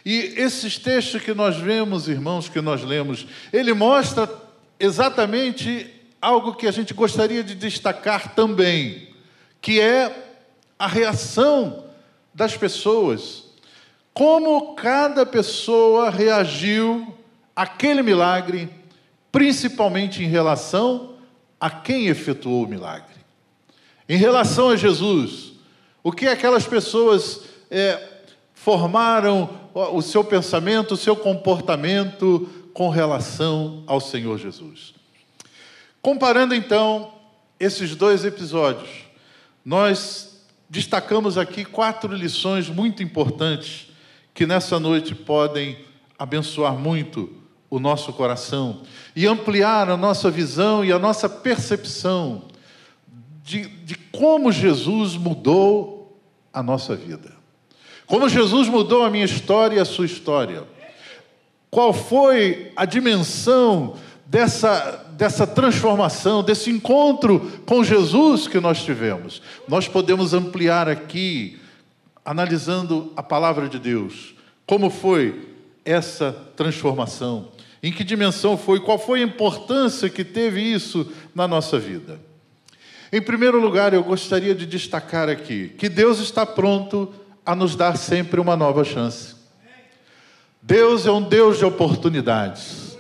E 0.04 0.34
esses 0.36 0.80
textos 0.80 1.22
que 1.22 1.36
nós 1.36 1.56
vemos, 1.58 2.08
irmãos, 2.08 2.50
que 2.50 2.60
nós 2.62 2.84
lemos, 2.84 3.28
ele 3.54 3.76
mostra 3.76 4.28
exatamente 4.80 5.86
algo 6.20 6.56
que 6.56 6.66
a 6.66 6.72
gente 6.72 6.96
gostaria 6.96 7.44
de 7.44 7.54
destacar 7.54 8.34
também, 8.34 9.10
que 9.62 9.80
é 9.80 10.34
a 10.80 10.88
reação 10.88 11.86
das 12.34 12.58
pessoas. 12.58 13.44
Como 14.16 14.74
cada 14.74 15.28
pessoa 15.28 16.10
reagiu 16.10 17.16
àquele 17.56 18.02
milagre, 18.02 18.68
principalmente 19.32 20.24
em 20.24 20.28
relação 20.28 21.13
a 21.64 21.70
quem 21.70 22.08
efetuou 22.08 22.66
o 22.66 22.68
milagre. 22.68 23.16
Em 24.10 24.18
relação 24.18 24.72
a 24.72 24.76
Jesus, 24.76 25.54
o 26.04 26.12
que 26.12 26.28
aquelas 26.28 26.68
pessoas 26.68 27.44
é, 27.72 28.06
formaram 28.54 29.50
o 29.74 30.02
seu 30.02 30.26
pensamento, 30.26 30.94
o 30.94 30.98
seu 30.98 31.16
comportamento 31.16 32.50
com 32.74 32.90
relação 32.90 33.82
ao 33.88 34.02
Senhor 34.02 34.38
Jesus. 34.38 34.94
Comparando 36.02 36.54
então 36.54 37.14
esses 37.58 37.96
dois 37.96 38.26
episódios, 38.26 38.90
nós 39.64 40.44
destacamos 40.70 41.38
aqui 41.38 41.64
quatro 41.64 42.14
lições 42.14 42.68
muito 42.68 43.02
importantes 43.02 43.88
que 44.34 44.46
nessa 44.46 44.82
noite 44.82 45.16
podem 45.16 45.78
abençoar 46.20 46.74
muito 46.74 47.42
o 47.74 47.80
nosso 47.80 48.14
coração 48.14 48.82
e 49.16 49.26
ampliar 49.26 49.90
a 49.90 49.98
nossa 49.98 50.30
visão 50.30 50.86
e 50.86 50.92
a 50.92 51.00
nossa 51.00 51.28
percepção 51.28 52.44
de, 53.44 53.66
de 53.66 53.96
como 53.96 54.52
Jesus 54.52 55.16
mudou 55.16 56.22
a 56.54 56.62
nossa 56.62 56.96
vida. 56.96 57.34
Como 58.06 58.30
Jesus 58.30 58.70
mudou 58.70 59.04
a 59.04 59.10
minha 59.10 59.26
história 59.26 59.78
e 59.78 59.80
a 59.80 59.86
sua 59.86 60.06
história. 60.06 60.66
Qual 61.72 61.92
foi 61.94 62.72
a 62.76 62.86
dimensão 62.86 63.96
dessa, 64.24 65.04
dessa 65.14 65.48
transformação, 65.48 66.44
desse 66.44 66.70
encontro 66.70 67.52
com 67.66 67.84
Jesus 67.84 68.48
que 68.48 68.60
nós 68.60 68.84
tivemos. 68.84 69.42
Nós 69.68 69.88
podemos 69.88 70.32
ampliar 70.36 70.88
aqui, 70.88 71.60
analisando 72.24 73.12
a 73.16 73.24
palavra 73.24 73.68
de 73.68 73.80
Deus, 73.80 74.36
como 74.68 74.92
foi 74.92 75.54
essa 75.84 76.32
transformação, 76.56 77.50
em 77.84 77.92
que 77.92 78.06
dimensão 78.06 78.58
foi, 78.58 78.80
qual 78.80 78.98
foi 78.98 79.20
a 79.20 79.26
importância 79.26 80.10
que 80.10 80.24
teve 80.24 80.62
isso 80.62 81.12
na 81.36 81.46
nossa 81.46 81.78
vida. 81.78 82.18
Em 83.12 83.22
primeiro 83.22 83.60
lugar, 83.60 83.94
eu 83.94 84.02
gostaria 84.02 84.56
de 84.56 84.66
destacar 84.66 85.28
aqui 85.28 85.70
que 85.78 85.90
Deus 85.90 86.20
está 86.20 86.46
pronto 86.46 87.14
a 87.46 87.54
nos 87.54 87.76
dar 87.76 87.98
sempre 87.98 88.40
uma 88.40 88.56
nova 88.56 88.86
chance. 88.86 89.36
Deus 90.62 91.06
é 91.06 91.12
um 91.12 91.22
Deus 91.22 91.58
de 91.58 91.66
oportunidades. 91.66 92.98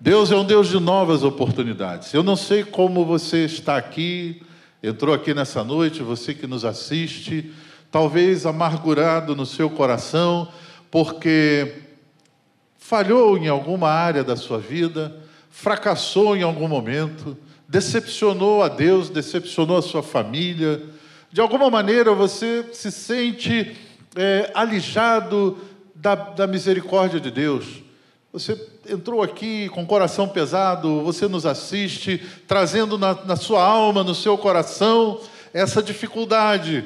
Deus 0.00 0.32
é 0.32 0.36
um 0.36 0.44
Deus 0.44 0.68
de 0.68 0.80
novas 0.80 1.22
oportunidades. 1.22 2.12
Eu 2.12 2.24
não 2.24 2.34
sei 2.34 2.64
como 2.64 3.04
você 3.04 3.44
está 3.44 3.76
aqui, 3.76 4.42
entrou 4.82 5.14
aqui 5.14 5.32
nessa 5.32 5.62
noite, 5.62 6.02
você 6.02 6.34
que 6.34 6.46
nos 6.46 6.64
assiste, 6.64 7.52
talvez 7.90 8.44
amargurado 8.44 9.36
no 9.36 9.46
seu 9.46 9.70
coração, 9.70 10.48
porque 10.90 11.83
falhou 12.86 13.38
em 13.38 13.48
alguma 13.48 13.88
área 13.88 14.22
da 14.22 14.36
sua 14.36 14.58
vida, 14.58 15.16
fracassou 15.48 16.36
em 16.36 16.42
algum 16.42 16.68
momento, 16.68 17.34
decepcionou 17.66 18.62
a 18.62 18.68
Deus, 18.68 19.08
decepcionou 19.08 19.78
a 19.78 19.82
sua 19.82 20.02
família. 20.02 20.82
De 21.32 21.40
alguma 21.40 21.70
maneira 21.70 22.12
você 22.12 22.62
se 22.74 22.92
sente 22.92 23.74
é, 24.14 24.50
alijado 24.54 25.56
da, 25.94 26.14
da 26.14 26.46
misericórdia 26.46 27.18
de 27.18 27.30
Deus. 27.30 27.82
Você 28.30 28.54
entrou 28.86 29.22
aqui 29.22 29.70
com 29.70 29.82
o 29.82 29.86
coração 29.86 30.28
pesado, 30.28 31.02
você 31.02 31.26
nos 31.26 31.46
assiste, 31.46 32.22
trazendo 32.46 32.98
na, 32.98 33.14
na 33.24 33.36
sua 33.36 33.64
alma, 33.64 34.04
no 34.04 34.14
seu 34.14 34.36
coração, 34.36 35.18
essa 35.54 35.82
dificuldade 35.82 36.84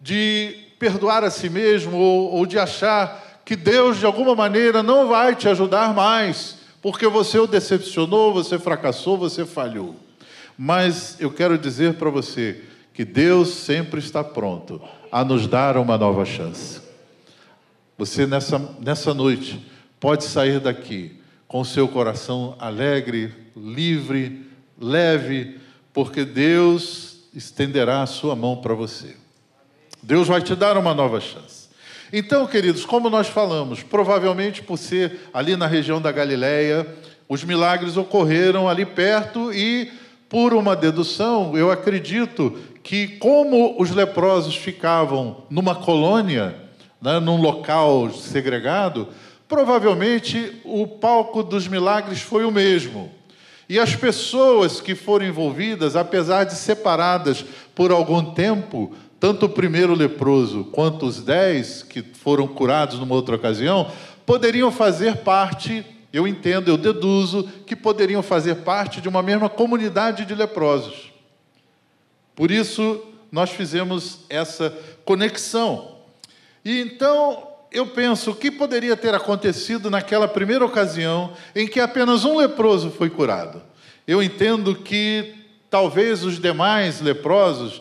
de 0.00 0.54
perdoar 0.78 1.24
a 1.24 1.30
si 1.30 1.50
mesmo 1.50 1.96
ou, 1.96 2.32
ou 2.34 2.46
de 2.46 2.60
achar 2.60 3.31
que 3.44 3.56
Deus, 3.56 3.98
de 3.98 4.06
alguma 4.06 4.34
maneira, 4.34 4.82
não 4.82 5.08
vai 5.08 5.34
te 5.34 5.48
ajudar 5.48 5.94
mais, 5.94 6.58
porque 6.80 7.06
você 7.06 7.38
o 7.38 7.46
decepcionou, 7.46 8.32
você 8.32 8.58
fracassou, 8.58 9.16
você 9.16 9.44
falhou. 9.44 9.96
Mas 10.56 11.16
eu 11.20 11.30
quero 11.30 11.58
dizer 11.58 11.94
para 11.94 12.10
você 12.10 12.62
que 12.92 13.04
Deus 13.04 13.48
sempre 13.48 14.00
está 14.00 14.22
pronto 14.22 14.80
a 15.10 15.24
nos 15.24 15.46
dar 15.46 15.76
uma 15.76 15.96
nova 15.96 16.24
chance. 16.24 16.80
Você, 17.98 18.26
nessa, 18.26 18.58
nessa 18.80 19.14
noite, 19.14 19.64
pode 20.00 20.24
sair 20.24 20.60
daqui 20.60 21.20
com 21.46 21.64
seu 21.64 21.86
coração 21.86 22.56
alegre, 22.58 23.32
livre, 23.56 24.46
leve, 24.80 25.60
porque 25.92 26.24
Deus 26.24 27.18
estenderá 27.34 28.02
a 28.02 28.06
sua 28.06 28.34
mão 28.34 28.56
para 28.56 28.74
você. 28.74 29.16
Deus 30.02 30.26
vai 30.26 30.42
te 30.42 30.54
dar 30.54 30.76
uma 30.76 30.94
nova 30.94 31.20
chance. 31.20 31.61
Então, 32.12 32.46
queridos, 32.46 32.84
como 32.84 33.08
nós 33.08 33.28
falamos, 33.28 33.82
provavelmente 33.82 34.62
por 34.62 34.76
ser 34.76 35.30
ali 35.32 35.56
na 35.56 35.66
região 35.66 35.98
da 35.98 36.12
Galileia, 36.12 36.86
os 37.26 37.42
milagres 37.42 37.96
ocorreram 37.96 38.68
ali 38.68 38.84
perto 38.84 39.50
e, 39.50 39.90
por 40.28 40.52
uma 40.52 40.76
dedução, 40.76 41.56
eu 41.56 41.70
acredito 41.70 42.58
que, 42.82 43.08
como 43.16 43.80
os 43.80 43.90
leprosos 43.92 44.54
ficavam 44.54 45.44
numa 45.48 45.74
colônia, 45.74 46.54
né, 47.00 47.18
num 47.18 47.40
local 47.40 48.10
segregado, 48.10 49.08
provavelmente 49.48 50.60
o 50.64 50.86
palco 50.86 51.42
dos 51.42 51.66
milagres 51.66 52.20
foi 52.20 52.44
o 52.44 52.50
mesmo. 52.50 53.10
E 53.66 53.78
as 53.78 53.96
pessoas 53.96 54.82
que 54.82 54.94
foram 54.94 55.24
envolvidas, 55.24 55.96
apesar 55.96 56.44
de 56.44 56.56
separadas 56.56 57.42
por 57.74 57.90
algum 57.90 58.34
tempo, 58.34 58.94
tanto 59.22 59.46
o 59.46 59.48
primeiro 59.48 59.94
leproso 59.94 60.64
quanto 60.72 61.06
os 61.06 61.22
dez 61.22 61.84
que 61.84 62.02
foram 62.02 62.44
curados 62.48 62.98
numa 62.98 63.14
outra 63.14 63.36
ocasião, 63.36 63.88
poderiam 64.26 64.72
fazer 64.72 65.18
parte, 65.18 65.86
eu 66.12 66.26
entendo, 66.26 66.68
eu 66.68 66.76
deduzo, 66.76 67.44
que 67.64 67.76
poderiam 67.76 68.20
fazer 68.20 68.56
parte 68.56 69.00
de 69.00 69.08
uma 69.08 69.22
mesma 69.22 69.48
comunidade 69.48 70.24
de 70.24 70.34
leprosos. 70.34 71.12
Por 72.34 72.50
isso, 72.50 73.00
nós 73.30 73.50
fizemos 73.50 74.24
essa 74.28 74.76
conexão. 75.04 75.98
E 76.64 76.80
então, 76.80 77.46
eu 77.70 77.86
penso 77.86 78.32
o 78.32 78.34
que 78.34 78.50
poderia 78.50 78.96
ter 78.96 79.14
acontecido 79.14 79.88
naquela 79.88 80.26
primeira 80.26 80.66
ocasião 80.66 81.32
em 81.54 81.68
que 81.68 81.78
apenas 81.78 82.24
um 82.24 82.38
leproso 82.38 82.90
foi 82.90 83.08
curado. 83.08 83.62
Eu 84.04 84.20
entendo 84.20 84.74
que 84.74 85.32
talvez 85.70 86.24
os 86.24 86.40
demais 86.40 87.00
leprosos, 87.00 87.80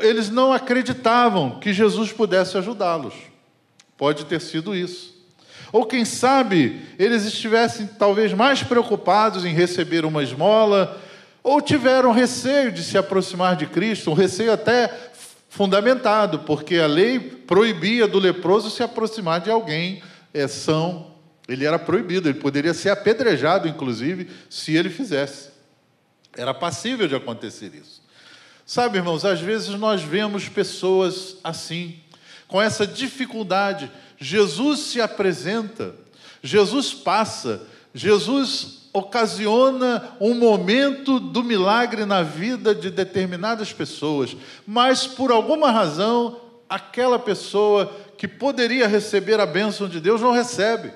eles 0.00 0.30
não 0.30 0.52
acreditavam 0.52 1.58
que 1.58 1.72
Jesus 1.72 2.12
pudesse 2.12 2.56
ajudá-los. 2.56 3.14
Pode 3.96 4.24
ter 4.24 4.40
sido 4.40 4.74
isso. 4.74 5.12
Ou 5.72 5.86
quem 5.86 6.04
sabe 6.04 6.82
eles 6.98 7.24
estivessem 7.24 7.86
talvez 7.86 8.32
mais 8.32 8.62
preocupados 8.62 9.44
em 9.44 9.54
receber 9.54 10.04
uma 10.04 10.22
esmola, 10.22 11.00
ou 11.42 11.60
tiveram 11.60 12.12
receio 12.12 12.70
de 12.70 12.82
se 12.82 12.96
aproximar 12.98 13.56
de 13.56 13.66
Cristo, 13.66 14.10
um 14.10 14.14
receio 14.14 14.52
até 14.52 14.90
fundamentado, 15.48 16.40
porque 16.40 16.76
a 16.76 16.86
lei 16.86 17.18
proibia 17.18 18.06
do 18.06 18.18
leproso 18.18 18.70
se 18.70 18.82
aproximar 18.82 19.40
de 19.40 19.50
alguém 19.50 20.02
é, 20.32 20.46
são. 20.46 21.10
Ele 21.48 21.64
era 21.64 21.78
proibido, 21.78 22.28
ele 22.28 22.38
poderia 22.38 22.72
ser 22.72 22.90
apedrejado, 22.90 23.68
inclusive, 23.68 24.30
se 24.48 24.76
ele 24.76 24.88
fizesse. 24.88 25.50
Era 26.36 26.54
passível 26.54 27.08
de 27.08 27.14
acontecer 27.14 27.72
isso. 27.74 28.01
Sabe, 28.72 28.96
irmãos, 28.96 29.22
às 29.26 29.38
vezes 29.38 29.68
nós 29.68 30.00
vemos 30.00 30.48
pessoas 30.48 31.36
assim, 31.44 31.96
com 32.48 32.58
essa 32.58 32.86
dificuldade. 32.86 33.92
Jesus 34.16 34.80
se 34.80 34.98
apresenta, 34.98 35.94
Jesus 36.42 36.94
passa, 36.94 37.66
Jesus 37.92 38.88
ocasiona 38.90 40.16
um 40.18 40.32
momento 40.32 41.20
do 41.20 41.44
milagre 41.44 42.06
na 42.06 42.22
vida 42.22 42.74
de 42.74 42.90
determinadas 42.90 43.74
pessoas, 43.74 44.34
mas 44.66 45.06
por 45.06 45.30
alguma 45.30 45.70
razão, 45.70 46.40
aquela 46.66 47.18
pessoa 47.18 47.94
que 48.16 48.26
poderia 48.26 48.88
receber 48.88 49.38
a 49.38 49.44
bênção 49.44 49.86
de 49.86 50.00
Deus 50.00 50.22
não 50.22 50.32
recebe, 50.32 50.94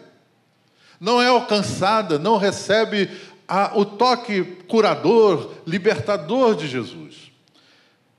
não 0.99 1.21
é 1.21 1.29
alcançada, 1.29 2.19
não 2.19 2.39
recebe 2.39 3.11
a, 3.47 3.79
o 3.79 3.85
toque 3.85 4.45
curador, 4.67 5.51
libertador 5.67 6.55
de 6.55 6.67
Jesus. 6.67 7.26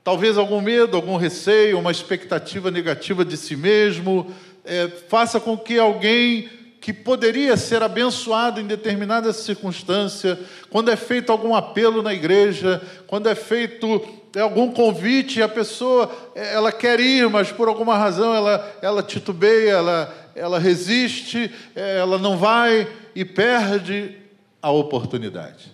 Talvez 0.08 0.38
algum 0.38 0.62
medo, 0.62 0.96
algum 0.96 1.18
receio, 1.18 1.78
uma 1.78 1.90
expectativa 1.90 2.70
negativa 2.70 3.26
de 3.26 3.36
si 3.36 3.54
mesmo, 3.54 4.34
é, 4.64 4.88
faça 5.06 5.38
com 5.38 5.54
que 5.54 5.78
alguém 5.78 6.48
que 6.80 6.94
poderia 6.94 7.58
ser 7.58 7.82
abençoado 7.82 8.58
em 8.58 8.66
determinada 8.66 9.34
circunstância, 9.34 10.40
quando 10.70 10.90
é 10.90 10.96
feito 10.96 11.30
algum 11.30 11.54
apelo 11.54 12.02
na 12.02 12.14
igreja, 12.14 12.80
quando 13.06 13.28
é 13.28 13.34
feito 13.34 14.02
algum 14.40 14.72
convite, 14.72 15.42
a 15.42 15.48
pessoa 15.48 16.10
ela 16.34 16.72
quer 16.72 16.98
ir, 17.00 17.28
mas 17.28 17.52
por 17.52 17.68
alguma 17.68 17.98
razão 17.98 18.34
ela, 18.34 18.78
ela 18.80 19.02
titubeia, 19.02 19.72
ela, 19.72 20.30
ela 20.34 20.58
resiste, 20.58 21.52
ela 21.76 22.16
não 22.16 22.38
vai 22.38 22.88
e 23.14 23.26
perde 23.26 24.16
a 24.62 24.70
oportunidade, 24.70 25.70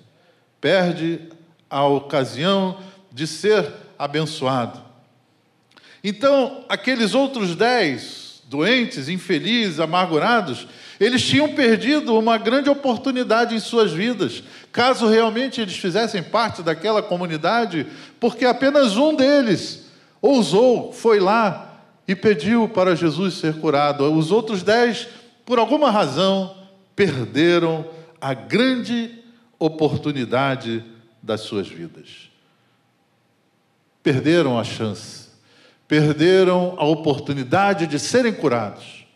perde 0.60 1.20
a 1.70 1.86
ocasião 1.86 2.78
de 3.12 3.28
ser 3.28 3.83
abençoado. 3.98 4.80
Então, 6.02 6.64
aqueles 6.68 7.14
outros 7.14 7.54
dez 7.56 8.42
doentes, 8.46 9.08
infelizes, 9.08 9.80
amargurados, 9.80 10.66
eles 11.00 11.22
tinham 11.26 11.54
perdido 11.54 12.16
uma 12.16 12.38
grande 12.38 12.70
oportunidade 12.70 13.54
em 13.54 13.58
suas 13.58 13.92
vidas, 13.92 14.42
caso 14.70 15.08
realmente 15.08 15.60
eles 15.60 15.76
fizessem 15.76 16.22
parte 16.22 16.62
daquela 16.62 17.02
comunidade, 17.02 17.86
porque 18.20 18.44
apenas 18.44 18.96
um 18.96 19.14
deles 19.14 19.86
ousou, 20.20 20.92
foi 20.92 21.18
lá 21.18 21.80
e 22.06 22.14
pediu 22.14 22.68
para 22.68 22.94
Jesus 22.94 23.34
ser 23.34 23.54
curado. 23.54 24.04
Os 24.12 24.30
outros 24.30 24.62
dez, 24.62 25.08
por 25.44 25.58
alguma 25.58 25.90
razão, 25.90 26.54
perderam 26.94 27.86
a 28.20 28.34
grande 28.34 29.18
oportunidade 29.58 30.84
das 31.22 31.40
suas 31.40 31.66
vidas. 31.66 32.33
Perderam 34.04 34.56
a 34.56 34.62
chance 34.62 35.24
perderam 35.86 36.74
a 36.78 36.84
oportunidade 36.84 37.86
de 37.86 37.98
serem 37.98 38.32
curados. 38.32 39.06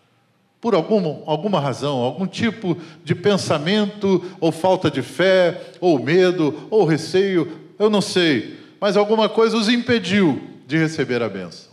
Por 0.60 0.74
alguma, 0.74 1.22
alguma 1.26 1.60
razão, 1.60 1.98
algum 1.98 2.26
tipo 2.26 2.76
de 3.04 3.14
pensamento, 3.14 4.24
ou 4.40 4.50
falta 4.50 4.90
de 4.90 5.02
fé, 5.02 5.72
ou 5.80 6.02
medo, 6.02 6.66
ou 6.70 6.84
receio, 6.84 7.72
eu 7.78 7.88
não 7.88 8.00
sei, 8.00 8.58
mas 8.80 8.96
alguma 8.96 9.28
coisa 9.28 9.56
os 9.56 9.68
impediu 9.68 10.42
de 10.66 10.76
receber 10.76 11.22
a 11.22 11.28
benção. 11.28 11.70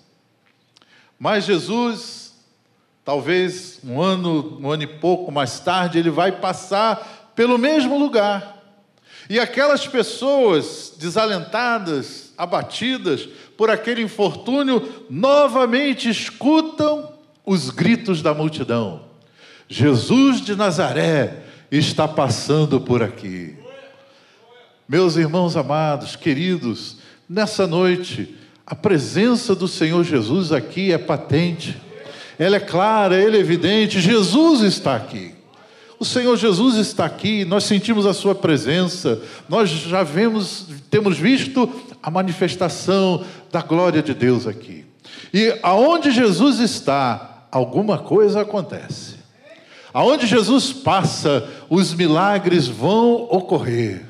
Mas 1.18 1.46
Jesus, 1.46 2.36
talvez 3.04 3.80
um 3.84 4.02
ano, 4.02 4.60
um 4.62 4.72
ano 4.72 4.84
e 4.84 4.88
pouco 4.88 5.32
mais 5.32 5.60
tarde, 5.60 5.98
ele 5.98 6.12
vai 6.12 6.32
passar 6.32 7.32
pelo 7.36 7.58
mesmo 7.58 7.98
lugar. 7.98 8.56
E 9.28 9.40
aquelas 9.40 9.88
pessoas 9.88 10.94
desalentadas, 10.98 12.25
abatidas 12.38 13.28
por 13.58 13.70
aquele 13.70 14.02
infortúnio, 14.02 15.06
novamente 15.10 16.10
escutam 16.10 17.14
os 17.46 17.70
gritos 17.70 18.22
da 18.22 18.34
multidão. 18.34 19.02
Jesus 19.68 20.42
de 20.42 20.56
Nazaré 20.56 21.44
está 21.72 22.08
passando 22.08 22.80
por 22.80 23.02
aqui. 23.02 23.56
Meus 24.88 25.16
irmãos 25.16 25.58
amados, 25.58 26.16
queridos, 26.16 26.98
nessa 27.28 27.66
noite, 27.66 28.36
a 28.66 28.76
presença 28.76 29.56
do 29.56 29.68
Senhor 29.68 30.04
Jesus 30.04 30.52
aqui 30.52 30.92
é 30.92 30.98
patente, 30.98 31.76
ela 32.38 32.58
é 32.58 32.60
clara, 32.60 33.16
ela 33.20 33.36
é 33.36 33.40
evidente, 33.40 34.00
Jesus 34.00 34.62
está 34.62 34.96
aqui. 34.96 35.34
O 35.98 36.06
Senhor 36.06 36.36
Jesus 36.36 36.76
está 36.76 37.06
aqui, 37.06 37.46
nós 37.46 37.64
sentimos 37.64 38.06
a 38.06 38.14
Sua 38.14 38.36
presença, 38.36 39.22
nós 39.48 39.70
já 39.70 40.04
vemos, 40.04 40.68
temos 40.90 41.18
visto 41.18 41.68
a 42.06 42.12
manifestação 42.12 43.26
da 43.52 43.64
glória 43.64 44.00
de 44.04 44.14
Deus 44.14 44.46
aqui. 44.46 44.86
E 45.34 45.58
aonde 45.64 46.12
Jesus 46.12 46.60
está, 46.60 47.48
alguma 47.52 47.98
coisa 47.98 48.42
acontece. 48.42 49.16
Aonde 49.92 50.28
Jesus 50.28 50.72
passa, 50.72 51.50
os 51.68 51.96
milagres 51.96 52.68
vão 52.68 53.24
ocorrer. 53.24 54.06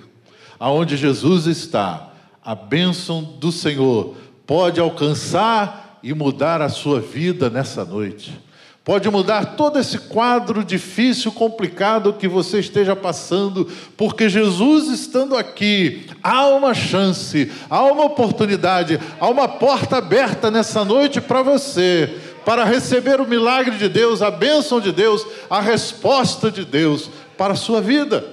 Aonde 0.60 0.97
Jesus 0.97 1.47
está, 1.47 2.12
a 2.43 2.53
bênção 2.53 3.23
do 3.23 3.49
Senhor 3.49 4.17
pode 4.45 4.77
alcançar 4.77 5.99
e 6.03 6.13
mudar 6.13 6.62
a 6.62 6.67
sua 6.67 6.99
vida 6.99 7.49
nessa 7.49 7.86
noite 7.86 8.38
pode 8.85 9.09
mudar 9.09 9.55
todo 9.55 9.79
esse 9.79 9.97
quadro 9.97 10.63
difícil, 10.63 11.31
complicado 11.31 12.13
que 12.13 12.27
você 12.27 12.59
esteja 12.59 12.95
passando, 12.95 13.67
porque 13.97 14.29
Jesus 14.29 14.87
estando 14.89 15.35
aqui, 15.35 16.05
há 16.21 16.45
uma 16.49 16.71
chance, 16.75 17.51
há 17.67 17.83
uma 17.83 18.05
oportunidade, 18.05 18.99
há 19.19 19.27
uma 19.27 19.47
porta 19.47 19.97
aberta 19.97 20.51
nessa 20.51 20.85
noite 20.85 21.19
para 21.19 21.41
você, 21.41 22.15
para 22.45 22.63
receber 22.63 23.19
o 23.19 23.27
milagre 23.27 23.75
de 23.75 23.89
Deus, 23.89 24.21
a 24.21 24.29
bênção 24.29 24.79
de 24.79 24.91
Deus, 24.91 25.25
a 25.49 25.59
resposta 25.59 26.51
de 26.51 26.63
Deus 26.63 27.09
para 27.35 27.53
a 27.53 27.57
sua 27.57 27.81
vida. 27.81 28.23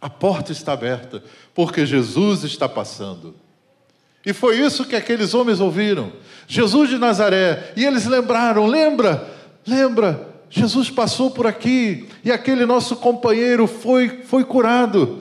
A 0.00 0.08
porta 0.08 0.52
está 0.52 0.72
aberta, 0.72 1.22
porque 1.54 1.84
Jesus 1.84 2.44
está 2.44 2.66
passando. 2.66 3.34
E 4.24 4.32
foi 4.32 4.58
isso 4.58 4.86
que 4.86 4.96
aqueles 4.96 5.34
homens 5.34 5.60
ouviram. 5.60 6.12
Jesus 6.48 6.88
de 6.88 6.96
Nazaré, 6.96 7.74
e 7.76 7.84
eles 7.84 8.06
lembraram, 8.06 8.66
lembra? 8.66 9.38
Lembra? 9.70 10.28
Jesus 10.50 10.90
passou 10.90 11.30
por 11.30 11.46
aqui 11.46 12.08
e 12.24 12.32
aquele 12.32 12.66
nosso 12.66 12.96
companheiro 12.96 13.68
foi, 13.68 14.22
foi 14.24 14.42
curado. 14.42 15.20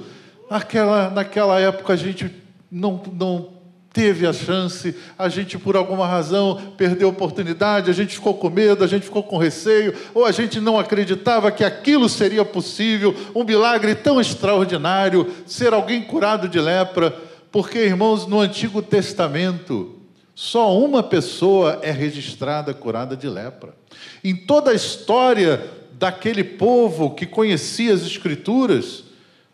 Aquela, 0.50 1.12
naquela 1.12 1.60
época 1.60 1.94
a 1.94 1.96
gente 1.96 2.34
não, 2.72 3.00
não 3.14 3.50
teve 3.94 4.26
a 4.26 4.34
chance, 4.34 4.96
a 5.20 5.30
gente 5.30 5.56
por 5.56 5.78
alguma 5.78 6.08
razão 6.08 6.74
perdeu 6.76 7.10
a 7.10 7.12
oportunidade, 7.12 7.92
a 7.92 7.94
gente 7.94 8.16
ficou 8.16 8.34
com 8.34 8.50
medo, 8.50 8.84
a 8.84 8.88
gente 8.88 9.04
ficou 9.04 9.22
com 9.22 9.38
receio, 9.38 9.94
ou 10.16 10.26
a 10.26 10.32
gente 10.32 10.60
não 10.60 10.80
acreditava 10.80 11.52
que 11.52 11.64
aquilo 11.64 12.10
seria 12.10 12.44
possível, 12.44 13.16
um 13.36 13.44
milagre 13.44 13.94
tão 13.94 14.20
extraordinário, 14.20 15.32
ser 15.46 15.74
alguém 15.74 16.02
curado 16.02 16.50
de 16.50 16.60
lepra, 16.60 17.16
porque, 17.52 17.78
irmãos, 17.78 18.26
no 18.26 18.40
Antigo 18.40 18.82
Testamento, 18.82 19.96
só 20.34 20.76
uma 20.76 21.04
pessoa 21.04 21.78
é 21.84 21.92
registrada 21.92 22.74
curada 22.74 23.16
de 23.16 23.30
lepra. 23.30 23.79
Em 24.24 24.36
toda 24.36 24.72
a 24.72 24.76
história 24.76 25.64
daquele 25.94 26.44
povo 26.44 27.14
que 27.14 27.26
conhecia 27.26 27.94
as 27.94 28.02
Escrituras, 28.02 29.04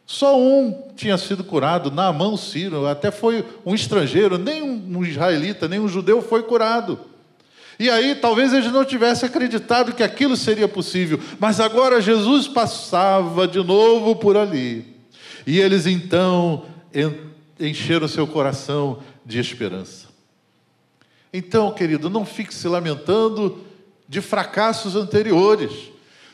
só 0.05 0.39
um 0.39 0.83
tinha 0.95 1.17
sido 1.17 1.43
curado, 1.43 1.89
Naamã 1.89 2.37
Ciro, 2.37 2.85
até 2.85 3.09
foi 3.11 3.43
um 3.65 3.73
estrangeiro, 3.73 4.37
nem 4.37 4.61
um 4.61 5.03
israelita, 5.03 5.67
nem 5.67 5.79
um 5.79 5.87
judeu 5.87 6.21
foi 6.21 6.43
curado. 6.43 6.99
E 7.77 7.89
aí 7.89 8.15
talvez 8.15 8.53
eles 8.53 8.71
não 8.71 8.85
tivessem 8.85 9.27
acreditado 9.27 9.93
que 9.93 10.03
aquilo 10.03 10.37
seria 10.37 10.67
possível, 10.67 11.19
mas 11.39 11.59
agora 11.59 11.99
Jesus 11.99 12.47
passava 12.47 13.47
de 13.47 13.61
novo 13.61 14.15
por 14.15 14.37
ali. 14.37 14.95
E 15.45 15.59
eles 15.59 15.85
então 15.85 16.65
encheram 17.59 18.07
seu 18.07 18.25
coração 18.25 18.99
de 19.25 19.39
esperança. 19.39 20.07
Então, 21.33 21.71
querido, 21.73 22.09
não 22.09 22.25
fique 22.25 22.53
se 22.53 22.67
lamentando 22.67 23.59
de 24.07 24.21
fracassos 24.21 24.95
anteriores. 24.95 25.91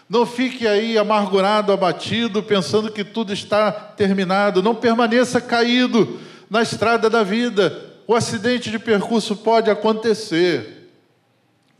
Não 0.10 0.25
fique 0.25 0.67
aí 0.67 0.97
amargurado, 0.97 1.71
abatido, 1.71 2.43
pensando 2.43 2.91
que 2.91 3.03
tudo 3.03 3.31
está 3.31 3.71
terminado. 3.71 4.62
Não 4.62 4.75
permaneça 4.75 5.39
caído 5.39 6.19
na 6.49 6.62
estrada 6.62 7.10
da 7.10 7.23
vida. 7.23 7.91
O 8.05 8.13
acidente 8.13 8.69
de 8.69 8.77
percurso 8.77 9.38
pode 9.38 9.69
acontecer. 9.69 10.89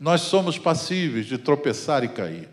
Nós 0.00 0.22
somos 0.22 0.58
passíveis 0.58 1.26
de 1.26 1.36
tropeçar 1.36 2.02
e 2.02 2.08
cair, 2.08 2.48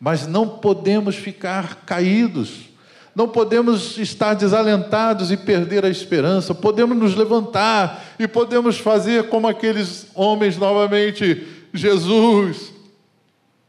mas 0.00 0.26
não 0.26 0.48
podemos 0.48 1.16
ficar 1.16 1.84
caídos. 1.84 2.72
Não 3.14 3.28
podemos 3.28 3.96
estar 3.98 4.34
desalentados 4.34 5.30
e 5.30 5.36
perder 5.36 5.84
a 5.84 5.88
esperança, 5.88 6.52
podemos 6.52 6.96
nos 6.96 7.14
levantar 7.14 8.04
e 8.18 8.26
podemos 8.26 8.78
fazer 8.78 9.28
como 9.28 9.46
aqueles 9.46 10.06
homens 10.14 10.56
novamente. 10.56 11.46
Jesus, 11.72 12.73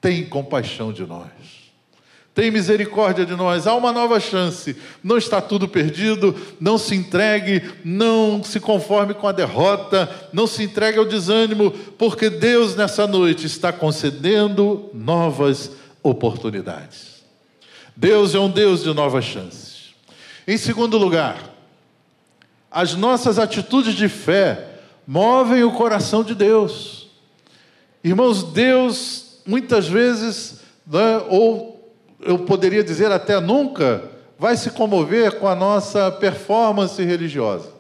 tem 0.06 0.24
compaixão 0.24 0.94
de 0.94 1.04
nós. 1.04 1.32
Tem 2.32 2.52
misericórdia 2.52 3.26
de 3.26 3.36
nós, 3.36 3.66
há 3.66 3.74
uma 3.74 3.92
nova 3.92 4.20
chance. 4.20 4.78
Não 5.04 5.18
está 5.18 5.42
tudo 5.42 5.68
perdido, 5.68 6.36
não 6.60 6.78
se 6.78 6.94
entregue, 6.94 7.64
não 7.84 8.44
se 8.44 8.60
conforme 8.60 9.16
com 9.16 9.28
a 9.28 9.32
derrota, 9.32 10.08
não 10.32 10.46
se 10.46 10.62
entregue 10.62 11.00
ao 11.00 11.06
desânimo, 11.06 11.72
porque 11.98 12.30
Deus 12.30 12.76
nessa 12.76 13.08
noite 13.08 13.48
está 13.48 13.74
concedendo 13.74 14.92
novas 14.94 15.72
oportunidades. 16.04 17.24
Deus 17.96 18.36
é 18.36 18.40
um 18.40 18.50
Deus 18.50 18.84
de 18.84 18.94
novas 18.94 19.26
chances. 19.26 19.96
Em 20.48 20.58
segundo 20.58 21.00
lugar, 21.00 21.52
as 22.70 22.94
nossas 22.94 23.40
atitudes 23.40 23.96
de 23.96 24.08
fé 24.08 24.68
movem 25.08 25.64
o 25.64 25.72
coração 25.72 26.24
de 26.24 26.36
Deus. 26.36 27.08
Irmãos, 28.04 28.44
Deus 28.44 29.25
muitas 29.46 29.88
vezes, 29.88 30.62
né, 30.86 31.18
ou 31.30 31.76
eu 32.20 32.40
poderia 32.40 32.84
dizer 32.84 33.12
até 33.12 33.40
nunca, 33.40 34.10
vai 34.38 34.58
se 34.58 34.72
comover 34.72 35.40
com 35.40 35.48
a 35.48 35.56
nossa 35.56 36.12
performance 36.12 37.02
religiosa. 37.04 37.74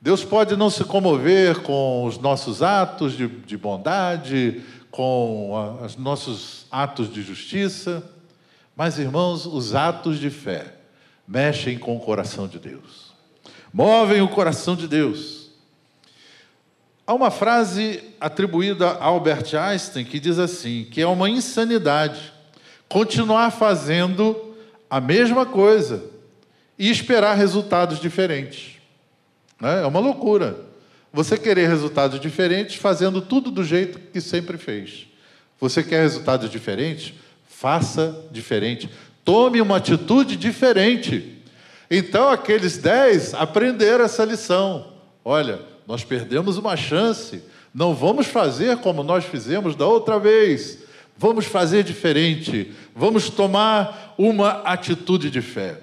Deus 0.00 0.22
pode 0.22 0.54
não 0.54 0.68
se 0.68 0.84
comover 0.84 1.62
com 1.62 2.04
os 2.04 2.18
nossos 2.18 2.62
atos 2.62 3.14
de, 3.14 3.26
de 3.26 3.56
bondade, 3.56 4.62
com 4.90 5.56
a, 5.56 5.86
os 5.86 5.96
nossos 5.96 6.66
atos 6.70 7.12
de 7.12 7.22
justiça. 7.22 8.02
Mas, 8.76 8.98
irmãos, 8.98 9.46
os 9.46 9.74
atos 9.74 10.18
de 10.18 10.30
fé 10.30 10.74
mexem 11.26 11.78
com 11.78 11.96
o 11.96 12.00
coração 12.00 12.46
de 12.46 12.58
Deus, 12.58 13.14
movem 13.72 14.20
o 14.20 14.28
coração 14.28 14.76
de 14.76 14.86
Deus. 14.86 15.43
Há 17.06 17.12
uma 17.12 17.30
frase 17.30 18.02
atribuída 18.18 18.88
a 18.92 19.04
Albert 19.04 19.54
Einstein 19.54 20.04
que 20.04 20.18
diz 20.18 20.38
assim: 20.38 20.86
que 20.90 21.02
é 21.02 21.06
uma 21.06 21.28
insanidade 21.28 22.32
continuar 22.88 23.50
fazendo 23.50 24.54
a 24.88 25.00
mesma 25.00 25.44
coisa 25.44 26.02
e 26.78 26.90
esperar 26.90 27.34
resultados 27.34 28.00
diferentes. 28.00 28.76
Né? 29.60 29.82
É 29.82 29.86
uma 29.86 30.00
loucura. 30.00 30.56
Você 31.12 31.36
querer 31.36 31.68
resultados 31.68 32.18
diferentes 32.18 32.76
fazendo 32.76 33.20
tudo 33.20 33.50
do 33.50 33.62
jeito 33.62 33.98
que 34.12 34.20
sempre 34.20 34.56
fez. 34.56 35.06
Você 35.60 35.82
quer 35.82 36.00
resultados 36.00 36.50
diferentes? 36.50 37.14
Faça 37.46 38.24
diferente. 38.32 38.90
Tome 39.24 39.60
uma 39.60 39.76
atitude 39.76 40.36
diferente. 40.36 41.38
Então, 41.90 42.28
aqueles 42.28 42.78
dez 42.78 43.32
aprenderam 43.34 44.04
essa 44.04 44.24
lição. 44.24 44.92
Olha, 45.24 45.60
nós 45.86 46.04
perdemos 46.04 46.56
uma 46.56 46.76
chance. 46.76 47.42
Não 47.74 47.94
vamos 47.94 48.26
fazer 48.26 48.78
como 48.78 49.02
nós 49.02 49.24
fizemos 49.24 49.76
da 49.76 49.86
outra 49.86 50.18
vez. 50.18 50.78
Vamos 51.16 51.44
fazer 51.44 51.84
diferente. 51.84 52.72
Vamos 52.94 53.28
tomar 53.28 54.14
uma 54.18 54.62
atitude 54.62 55.30
de 55.30 55.40
fé. 55.40 55.80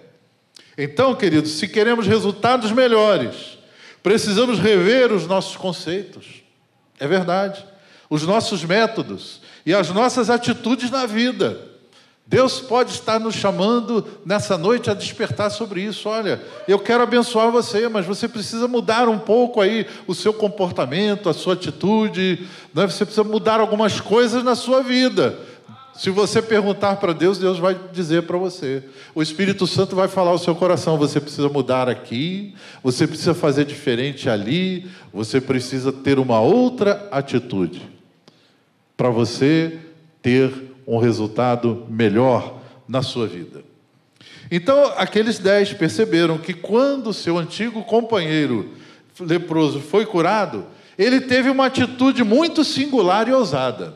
Então, 0.78 1.16
queridos, 1.16 1.52
se 1.52 1.68
queremos 1.68 2.08
resultados 2.08 2.72
melhores, 2.72 3.58
precisamos 4.02 4.60
rever 4.60 5.12
os 5.12 5.28
nossos 5.28 5.56
conceitos. 5.56 6.42
É 7.00 7.08
verdade. 7.08 7.64
Os 8.10 8.24
nossos 8.24 8.64
métodos 8.64 9.42
e 9.66 9.74
as 9.74 9.90
nossas 9.92 10.30
atitudes 10.30 10.90
na 10.90 11.06
vida. 11.06 11.71
Deus 12.32 12.62
pode 12.62 12.92
estar 12.92 13.20
nos 13.20 13.36
chamando 13.36 14.08
nessa 14.26 14.58
noite 14.58 14.90
a 14.90 14.94
despertar 14.94 15.52
sobre 15.52 15.82
isso. 15.82 16.08
Olha, 16.08 16.42
eu 16.66 16.80
quero 16.80 17.04
abençoar 17.04 17.52
você, 17.52 17.90
mas 17.90 18.06
você 18.06 18.26
precisa 18.26 18.70
mudar 18.70 19.10
um 19.10 19.20
pouco 19.20 19.60
aí 19.60 19.86
o 20.08 20.16
seu 20.16 20.34
comportamento, 20.34 21.28
a 21.28 21.34
sua 21.34 21.56
atitude. 21.56 22.48
Né? 22.74 22.88
Você 22.88 23.04
precisa 23.04 23.26
mudar 23.26 23.60
algumas 23.60 24.00
coisas 24.00 24.46
na 24.46 24.56
sua 24.56 24.82
vida. 24.82 25.38
Se 25.94 26.10
você 26.10 26.42
perguntar 26.42 26.96
para 26.96 27.12
Deus, 27.12 27.38
Deus 27.38 27.60
vai 27.60 27.78
dizer 27.92 28.24
para 28.24 28.38
você. 28.38 28.82
O 29.14 29.22
Espírito 29.22 29.68
Santo 29.68 29.94
vai 29.94 30.08
falar 30.08 30.32
ao 30.32 30.38
seu 30.38 30.56
coração: 30.56 30.98
você 30.98 31.20
precisa 31.20 31.50
mudar 31.50 31.90
aqui, 31.90 32.56
você 32.82 33.06
precisa 33.06 33.34
fazer 33.34 33.66
diferente 33.66 34.30
ali, 34.30 34.90
você 35.14 35.42
precisa 35.42 35.92
ter 35.92 36.18
uma 36.18 36.40
outra 36.40 37.10
atitude 37.12 37.82
para 38.96 39.10
você 39.10 39.78
ter 40.22 40.71
um 40.88 40.98
resultado 40.98 41.86
melhor 41.90 42.60
na 42.88 43.02
sua 43.02 43.28
vida. 43.28 43.64
Então, 44.50 44.94
aqueles 44.98 45.40
dez 45.40 45.72
perceberam 45.74 46.38
que 46.38 46.54
quando 46.54 47.14
seu 47.14 47.38
antigo 47.38 47.84
companheiro 47.84 48.72
leproso 49.20 49.80
foi 49.80 50.06
curado, 50.06 50.66
ele 50.98 51.22
teve 51.22 51.50
uma 51.50 51.68
atitude 51.68 52.24
muito 52.24 52.64
singular 52.64 53.28
e 53.28 53.34
ousada, 53.34 53.96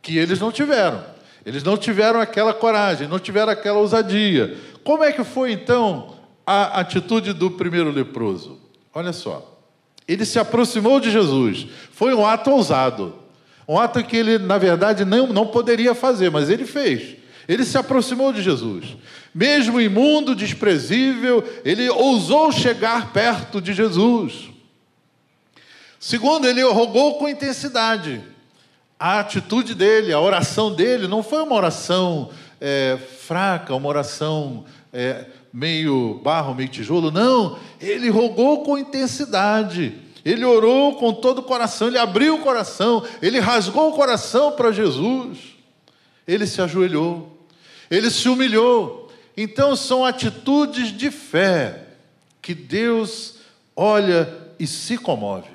que 0.00 0.16
eles 0.16 0.40
não 0.40 0.50
tiveram. 0.50 1.04
Eles 1.44 1.62
não 1.62 1.76
tiveram 1.76 2.20
aquela 2.20 2.54
coragem, 2.54 3.06
não 3.06 3.18
tiveram 3.18 3.52
aquela 3.52 3.78
ousadia. 3.78 4.56
Como 4.82 5.04
é 5.04 5.12
que 5.12 5.22
foi 5.22 5.52
então 5.52 6.14
a 6.46 6.80
atitude 6.80 7.32
do 7.34 7.50
primeiro 7.50 7.90
leproso? 7.90 8.58
Olha 8.94 9.12
só. 9.12 9.58
Ele 10.08 10.24
se 10.24 10.38
aproximou 10.38 11.00
de 11.00 11.10
Jesus. 11.10 11.66
Foi 11.90 12.14
um 12.14 12.26
ato 12.26 12.50
ousado. 12.50 13.23
Um 13.66 13.78
ato 13.78 14.02
que 14.04 14.16
ele, 14.16 14.38
na 14.38 14.58
verdade, 14.58 15.04
não, 15.04 15.26
não 15.26 15.46
poderia 15.46 15.94
fazer, 15.94 16.30
mas 16.30 16.50
ele 16.50 16.66
fez. 16.66 17.16
Ele 17.48 17.64
se 17.64 17.76
aproximou 17.76 18.32
de 18.32 18.42
Jesus. 18.42 18.96
Mesmo 19.34 19.80
imundo, 19.80 20.34
desprezível, 20.34 21.42
ele 21.64 21.88
ousou 21.90 22.52
chegar 22.52 23.12
perto 23.12 23.60
de 23.60 23.72
Jesus. 23.72 24.50
Segundo, 25.98 26.46
ele 26.46 26.62
rogou 26.62 27.18
com 27.18 27.28
intensidade. 27.28 28.22
A 28.98 29.20
atitude 29.20 29.74
dele, 29.74 30.12
a 30.12 30.20
oração 30.20 30.74
dele, 30.74 31.08
não 31.08 31.22
foi 31.22 31.42
uma 31.42 31.54
oração 31.54 32.30
é, 32.60 32.98
fraca, 33.26 33.74
uma 33.74 33.88
oração 33.88 34.64
é, 34.92 35.26
meio 35.52 36.20
barro, 36.22 36.54
meio 36.54 36.68
tijolo. 36.68 37.10
Não, 37.10 37.58
ele 37.80 38.08
rogou 38.08 38.62
com 38.62 38.78
intensidade. 38.78 39.94
Ele 40.24 40.44
orou 40.44 40.96
com 40.96 41.12
todo 41.12 41.38
o 41.38 41.42
coração, 41.42 41.88
ele 41.88 41.98
abriu 41.98 42.36
o 42.36 42.40
coração, 42.40 43.04
ele 43.20 43.38
rasgou 43.38 43.90
o 43.90 43.96
coração 43.96 44.52
para 44.52 44.72
Jesus. 44.72 45.38
Ele 46.26 46.46
se 46.46 46.62
ajoelhou, 46.62 47.38
ele 47.90 48.10
se 48.10 48.28
humilhou. 48.28 49.12
Então 49.36 49.76
são 49.76 50.04
atitudes 50.04 50.96
de 50.96 51.10
fé 51.10 51.82
que 52.40 52.54
Deus 52.54 53.36
olha 53.76 54.32
e 54.58 54.66
se 54.66 54.96
comove 54.96 55.50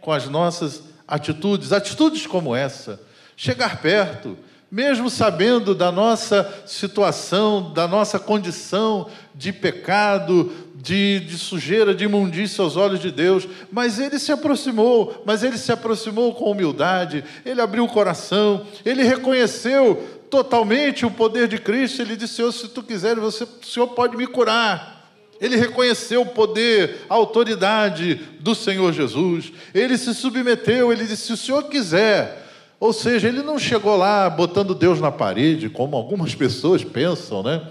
com 0.00 0.12
as 0.12 0.28
nossas 0.28 0.82
atitudes, 1.06 1.72
atitudes 1.72 2.26
como 2.26 2.54
essa, 2.54 3.00
chegar 3.36 3.80
perto, 3.80 4.36
mesmo 4.72 5.10
sabendo 5.10 5.74
da 5.74 5.92
nossa 5.92 6.64
situação, 6.66 7.74
da 7.74 7.86
nossa 7.86 8.18
condição 8.18 9.06
de 9.34 9.52
pecado, 9.52 10.50
de, 10.74 11.20
de 11.20 11.36
sujeira, 11.36 11.94
de 11.94 12.04
imundícia 12.04 12.64
aos 12.64 12.74
olhos 12.74 12.98
de 12.98 13.10
Deus, 13.10 13.46
mas 13.70 13.98
ele 13.98 14.18
se 14.18 14.32
aproximou, 14.32 15.22
mas 15.26 15.42
ele 15.42 15.58
se 15.58 15.70
aproximou 15.70 16.34
com 16.34 16.50
humildade, 16.50 17.22
ele 17.44 17.60
abriu 17.60 17.84
o 17.84 17.88
coração, 17.88 18.66
ele 18.82 19.02
reconheceu 19.02 20.08
totalmente 20.30 21.04
o 21.04 21.10
poder 21.10 21.48
de 21.48 21.58
Cristo, 21.58 22.00
ele 22.00 22.16
disse: 22.16 22.36
Senhor, 22.36 22.50
se 22.50 22.66
tu 22.68 22.82
quiser, 22.82 23.16
você, 23.16 23.44
o 23.44 23.66
Senhor 23.66 23.88
pode 23.88 24.16
me 24.16 24.26
curar. 24.26 25.02
Ele 25.38 25.56
reconheceu 25.56 26.22
o 26.22 26.26
poder, 26.26 27.00
a 27.10 27.14
autoridade 27.14 28.14
do 28.38 28.54
Senhor 28.54 28.92
Jesus. 28.92 29.52
Ele 29.74 29.98
se 29.98 30.14
submeteu, 30.14 30.90
ele 30.90 31.04
disse: 31.04 31.26
se 31.26 31.32
o 31.34 31.36
Senhor 31.36 31.64
quiser, 31.64 32.41
ou 32.82 32.92
seja, 32.92 33.28
ele 33.28 33.44
não 33.44 33.60
chegou 33.60 33.96
lá 33.96 34.28
botando 34.28 34.74
Deus 34.74 35.00
na 35.00 35.12
parede, 35.12 35.70
como 35.70 35.94
algumas 35.94 36.34
pessoas 36.34 36.82
pensam, 36.82 37.40
né? 37.40 37.70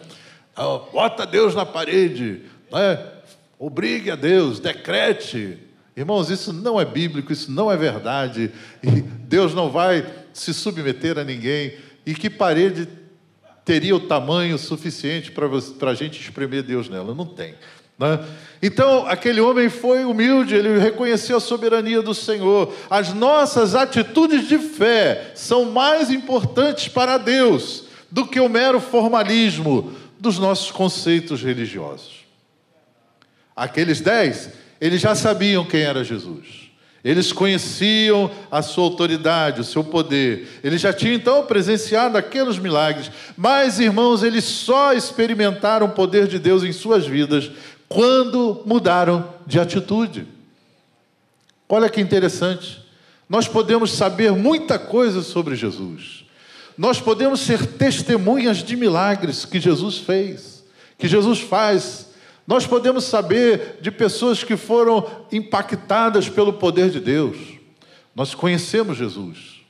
Ah, 0.55 0.79
bota 0.89 1.25
Deus 1.25 1.53
na 1.53 1.65
parede, 1.65 2.43
né? 2.71 3.07
obrigue 3.59 4.09
a 4.09 4.15
Deus, 4.15 4.61
decrete. 4.61 5.57
Irmãos, 5.97 6.29
isso 6.29 6.53
não 6.53 6.79
é 6.79 6.85
bíblico, 6.85 7.33
isso 7.33 7.51
não 7.51 7.69
é 7.69 7.75
verdade. 7.75 8.53
E 8.81 9.01
Deus 9.01 9.53
não 9.53 9.69
vai 9.69 10.09
se 10.31 10.53
submeter 10.53 11.17
a 11.17 11.25
ninguém. 11.25 11.73
E 12.05 12.13
que 12.13 12.29
parede 12.29 12.87
teria 13.65 13.93
o 13.93 14.07
tamanho 14.07 14.57
suficiente 14.57 15.29
para 15.29 15.91
a 15.91 15.93
gente 15.93 16.21
espremer 16.21 16.63
Deus 16.63 16.87
nela? 16.87 17.13
Não 17.13 17.25
tem. 17.25 17.55
Né? 18.01 18.19
Então, 18.63 19.05
aquele 19.07 19.39
homem 19.39 19.69
foi 19.69 20.03
humilde, 20.03 20.55
ele 20.55 20.79
reconheceu 20.79 21.37
a 21.37 21.39
soberania 21.39 22.01
do 22.01 22.15
Senhor. 22.15 22.73
As 22.89 23.13
nossas 23.13 23.75
atitudes 23.75 24.47
de 24.47 24.57
fé 24.57 25.31
são 25.35 25.65
mais 25.65 26.09
importantes 26.09 26.87
para 26.87 27.17
Deus 27.17 27.85
do 28.09 28.25
que 28.25 28.39
o 28.39 28.49
mero 28.49 28.79
formalismo 28.79 29.93
dos 30.19 30.39
nossos 30.39 30.71
conceitos 30.71 31.41
religiosos. 31.43 32.25
Aqueles 33.55 34.01
dez, 34.01 34.49
eles 34.79 34.99
já 34.99 35.13
sabiam 35.13 35.63
quem 35.63 35.81
era 35.81 36.03
Jesus. 36.03 36.71
Eles 37.03 37.33
conheciam 37.33 38.29
a 38.51 38.61
sua 38.61 38.83
autoridade, 38.83 39.61
o 39.61 39.63
seu 39.63 39.83
poder. 39.83 40.47
Eles 40.63 40.81
já 40.81 40.93
tinham 40.93 41.15
então 41.15 41.43
presenciado 41.45 42.15
aqueles 42.15 42.59
milagres. 42.59 43.09
Mas, 43.35 43.79
irmãos, 43.79 44.21
eles 44.21 44.43
só 44.43 44.93
experimentaram 44.93 45.87
o 45.87 45.91
poder 45.91 46.27
de 46.27 46.37
Deus 46.37 46.63
em 46.63 46.71
suas 46.71 47.07
vidas 47.07 47.49
quando 47.91 48.63
mudaram 48.65 49.33
de 49.45 49.59
atitude. 49.59 50.25
Olha 51.67 51.89
que 51.89 51.99
interessante. 51.99 52.81
Nós 53.27 53.49
podemos 53.49 53.91
saber 53.91 54.31
muita 54.31 54.79
coisa 54.79 55.21
sobre 55.21 55.57
Jesus. 55.57 56.25
Nós 56.77 57.01
podemos 57.01 57.41
ser 57.41 57.65
testemunhas 57.65 58.63
de 58.63 58.77
milagres 58.77 59.43
que 59.43 59.59
Jesus 59.59 59.97
fez, 59.97 60.63
que 60.97 61.05
Jesus 61.05 61.41
faz. 61.41 62.07
Nós 62.47 62.65
podemos 62.65 63.03
saber 63.03 63.79
de 63.81 63.91
pessoas 63.91 64.41
que 64.41 64.55
foram 64.55 65.25
impactadas 65.29 66.29
pelo 66.29 66.53
poder 66.53 66.89
de 66.89 67.01
Deus. 67.01 67.37
Nós 68.15 68.33
conhecemos 68.33 68.97
Jesus. 68.97 69.61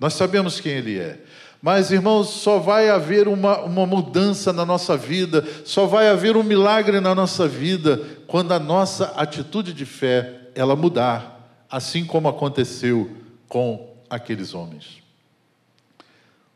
Nós 0.00 0.14
sabemos 0.14 0.58
quem 0.58 0.72
Ele 0.72 0.98
é. 0.98 1.20
Mas, 1.60 1.90
irmãos, 1.90 2.28
só 2.28 2.58
vai 2.58 2.88
haver 2.88 3.26
uma, 3.26 3.60
uma 3.60 3.84
mudança 3.84 4.52
na 4.52 4.64
nossa 4.64 4.96
vida, 4.96 5.44
só 5.64 5.86
vai 5.86 6.08
haver 6.08 6.36
um 6.36 6.42
milagre 6.42 7.00
na 7.00 7.14
nossa 7.14 7.48
vida 7.48 8.00
quando 8.26 8.52
a 8.52 8.58
nossa 8.58 9.06
atitude 9.16 9.72
de 9.72 9.84
fé 9.84 10.50
ela 10.54 10.76
mudar, 10.76 11.64
assim 11.68 12.04
como 12.04 12.28
aconteceu 12.28 13.10
com 13.48 13.96
aqueles 14.08 14.54
homens. 14.54 14.98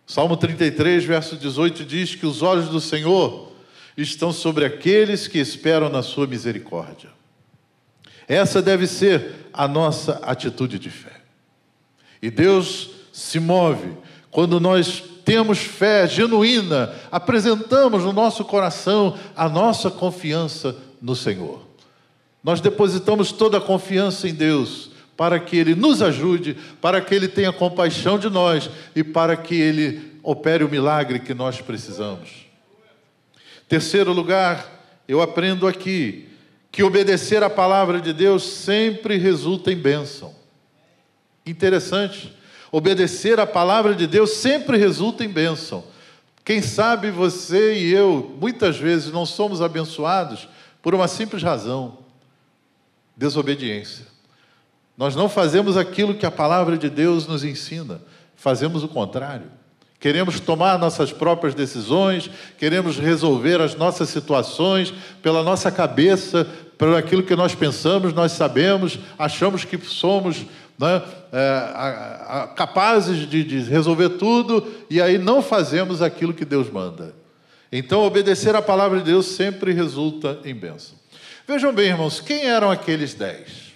Salmo 0.06 0.36
33, 0.36 1.04
verso 1.04 1.36
18 1.36 1.84
diz 1.84 2.14
que 2.14 2.26
os 2.26 2.42
olhos 2.42 2.68
do 2.68 2.80
Senhor 2.80 3.52
estão 3.96 4.32
sobre 4.32 4.64
aqueles 4.64 5.26
que 5.26 5.38
esperam 5.38 5.88
na 5.88 6.02
sua 6.02 6.26
misericórdia. 6.26 7.10
Essa 8.28 8.62
deve 8.62 8.86
ser 8.86 9.48
a 9.52 9.66
nossa 9.66 10.12
atitude 10.22 10.78
de 10.78 10.90
fé. 10.90 11.20
E 12.20 12.30
Deus 12.30 12.90
se 13.12 13.40
move 13.40 13.96
quando 14.32 14.58
nós 14.58 15.04
temos 15.26 15.58
fé 15.58 16.08
genuína, 16.08 16.92
apresentamos 17.12 18.02
no 18.02 18.14
nosso 18.14 18.44
coração 18.44 19.16
a 19.36 19.46
nossa 19.46 19.90
confiança 19.90 20.74
no 21.00 21.14
Senhor. 21.14 21.60
Nós 22.42 22.60
depositamos 22.60 23.30
toda 23.30 23.58
a 23.58 23.60
confiança 23.60 24.26
em 24.26 24.34
Deus 24.34 24.90
para 25.18 25.38
que 25.38 25.56
Ele 25.56 25.74
nos 25.74 26.00
ajude, 26.00 26.56
para 26.80 27.00
que 27.00 27.14
Ele 27.14 27.28
tenha 27.28 27.52
compaixão 27.52 28.18
de 28.18 28.30
nós 28.30 28.70
e 28.96 29.04
para 29.04 29.36
que 29.36 29.54
Ele 29.54 30.18
opere 30.22 30.64
o 30.64 30.70
milagre 30.70 31.20
que 31.20 31.34
nós 31.34 31.60
precisamos. 31.60 32.46
Terceiro 33.68 34.12
lugar, 34.12 34.66
eu 35.06 35.20
aprendo 35.20 35.68
aqui 35.68 36.26
que 36.70 36.82
obedecer 36.82 37.42
à 37.42 37.50
palavra 37.50 38.00
de 38.00 38.14
Deus 38.14 38.44
sempre 38.44 39.18
resulta 39.18 39.70
em 39.70 39.76
bênção. 39.76 40.34
Interessante. 41.44 42.34
Obedecer 42.72 43.38
à 43.38 43.46
palavra 43.46 43.94
de 43.94 44.06
Deus 44.06 44.30
sempre 44.30 44.78
resulta 44.78 45.22
em 45.22 45.28
bênção. 45.28 45.84
Quem 46.42 46.62
sabe 46.62 47.10
você 47.10 47.74
e 47.74 47.92
eu, 47.92 48.34
muitas 48.40 48.78
vezes, 48.78 49.12
não 49.12 49.26
somos 49.26 49.60
abençoados 49.60 50.48
por 50.80 50.94
uma 50.94 51.06
simples 51.06 51.42
razão: 51.42 51.98
desobediência. 53.14 54.06
Nós 54.96 55.14
não 55.14 55.28
fazemos 55.28 55.76
aquilo 55.76 56.14
que 56.14 56.24
a 56.24 56.30
palavra 56.30 56.78
de 56.78 56.88
Deus 56.88 57.26
nos 57.26 57.44
ensina, 57.44 58.00
fazemos 58.34 58.82
o 58.82 58.88
contrário. 58.88 59.50
Queremos 60.00 60.40
tomar 60.40 60.78
nossas 60.78 61.12
próprias 61.12 61.54
decisões, 61.54 62.28
queremos 62.58 62.98
resolver 62.98 63.60
as 63.60 63.76
nossas 63.76 64.08
situações 64.08 64.92
pela 65.22 65.44
nossa 65.44 65.70
cabeça, 65.70 66.44
pelo 66.76 66.96
aquilo 66.96 67.22
que 67.22 67.36
nós 67.36 67.54
pensamos, 67.54 68.12
nós 68.12 68.32
sabemos, 68.32 68.98
achamos 69.16 69.64
que 69.64 69.78
somos 69.78 70.44
né, 70.82 71.00
é, 71.32 72.48
capazes 72.56 73.28
de, 73.28 73.44
de 73.44 73.60
resolver 73.60 74.10
tudo, 74.10 74.66
e 74.90 75.00
aí 75.00 75.16
não 75.16 75.40
fazemos 75.40 76.02
aquilo 76.02 76.34
que 76.34 76.44
Deus 76.44 76.68
manda. 76.68 77.14
Então, 77.70 78.02
obedecer 78.02 78.56
à 78.56 78.60
palavra 78.60 78.98
de 78.98 79.04
Deus 79.04 79.26
sempre 79.26 79.72
resulta 79.72 80.40
em 80.44 80.52
bênção. 80.52 80.96
Vejam 81.46 81.72
bem, 81.72 81.90
irmãos, 81.90 82.20
quem 82.20 82.46
eram 82.46 82.68
aqueles 82.68 83.14
dez? 83.14 83.72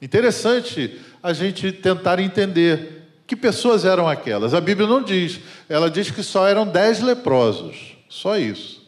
Interessante 0.00 0.98
a 1.22 1.34
gente 1.34 1.70
tentar 1.70 2.18
entender 2.18 3.02
que 3.26 3.36
pessoas 3.36 3.84
eram 3.84 4.08
aquelas. 4.08 4.54
A 4.54 4.60
Bíblia 4.60 4.88
não 4.88 5.02
diz, 5.02 5.38
ela 5.68 5.90
diz 5.90 6.10
que 6.10 6.22
só 6.22 6.48
eram 6.48 6.66
dez 6.66 7.00
leprosos, 7.00 7.96
só 8.08 8.38
isso. 8.38 8.82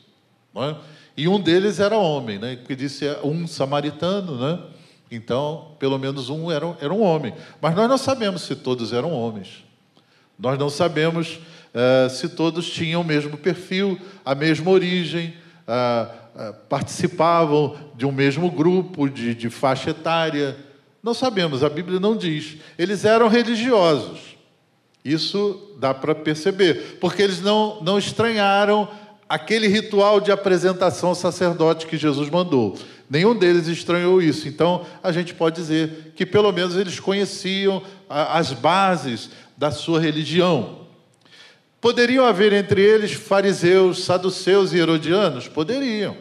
É? 0.56 0.74
E 1.16 1.28
um 1.28 1.38
deles 1.38 1.78
era 1.78 1.96
homem, 1.96 2.38
né? 2.38 2.58
que 2.66 2.74
disse 2.74 3.04
um 3.22 3.46
samaritano, 3.46 4.38
né? 4.38 4.58
Então, 5.14 5.76
pelo 5.78 5.96
menos 5.96 6.28
um 6.28 6.50
era, 6.50 6.76
era 6.80 6.92
um 6.92 7.00
homem. 7.00 7.32
Mas 7.60 7.74
nós 7.74 7.88
não 7.88 7.96
sabemos 7.96 8.42
se 8.42 8.56
todos 8.56 8.92
eram 8.92 9.12
homens. 9.12 9.64
Nós 10.36 10.58
não 10.58 10.68
sabemos 10.68 11.38
uh, 11.72 12.10
se 12.10 12.28
todos 12.30 12.68
tinham 12.68 13.00
o 13.00 13.04
mesmo 13.04 13.36
perfil, 13.36 13.98
a 14.24 14.34
mesma 14.34 14.70
origem, 14.70 15.34
uh, 15.68 16.50
uh, 16.50 16.54
participavam 16.68 17.76
de 17.94 18.04
um 18.04 18.10
mesmo 18.10 18.50
grupo, 18.50 19.08
de, 19.08 19.36
de 19.36 19.48
faixa 19.48 19.90
etária. 19.90 20.56
Não 21.00 21.14
sabemos, 21.14 21.62
a 21.62 21.68
Bíblia 21.68 22.00
não 22.00 22.16
diz. 22.16 22.56
Eles 22.76 23.04
eram 23.04 23.28
religiosos. 23.28 24.34
Isso 25.04 25.76
dá 25.78 25.94
para 25.94 26.14
perceber, 26.14 26.98
porque 27.00 27.22
eles 27.22 27.40
não, 27.40 27.80
não 27.82 27.98
estranharam 27.98 28.88
aquele 29.28 29.68
ritual 29.68 30.20
de 30.20 30.32
apresentação 30.32 31.10
ao 31.10 31.14
sacerdote 31.14 31.86
que 31.86 31.96
Jesus 31.96 32.28
mandou. 32.30 32.76
Nenhum 33.08 33.34
deles 33.34 33.66
estranhou 33.66 34.20
isso. 34.22 34.48
Então, 34.48 34.86
a 35.02 35.12
gente 35.12 35.34
pode 35.34 35.56
dizer 35.56 36.12
que 36.16 36.24
pelo 36.24 36.50
menos 36.52 36.76
eles 36.76 36.98
conheciam 36.98 37.82
as 38.08 38.52
bases 38.52 39.30
da 39.56 39.70
sua 39.70 40.00
religião. 40.00 40.84
Poderiam 41.80 42.24
haver 42.24 42.52
entre 42.52 42.80
eles 42.80 43.12
fariseus, 43.12 44.04
saduceus 44.04 44.72
e 44.72 44.78
herodianos? 44.78 45.48
Poderiam. 45.48 46.16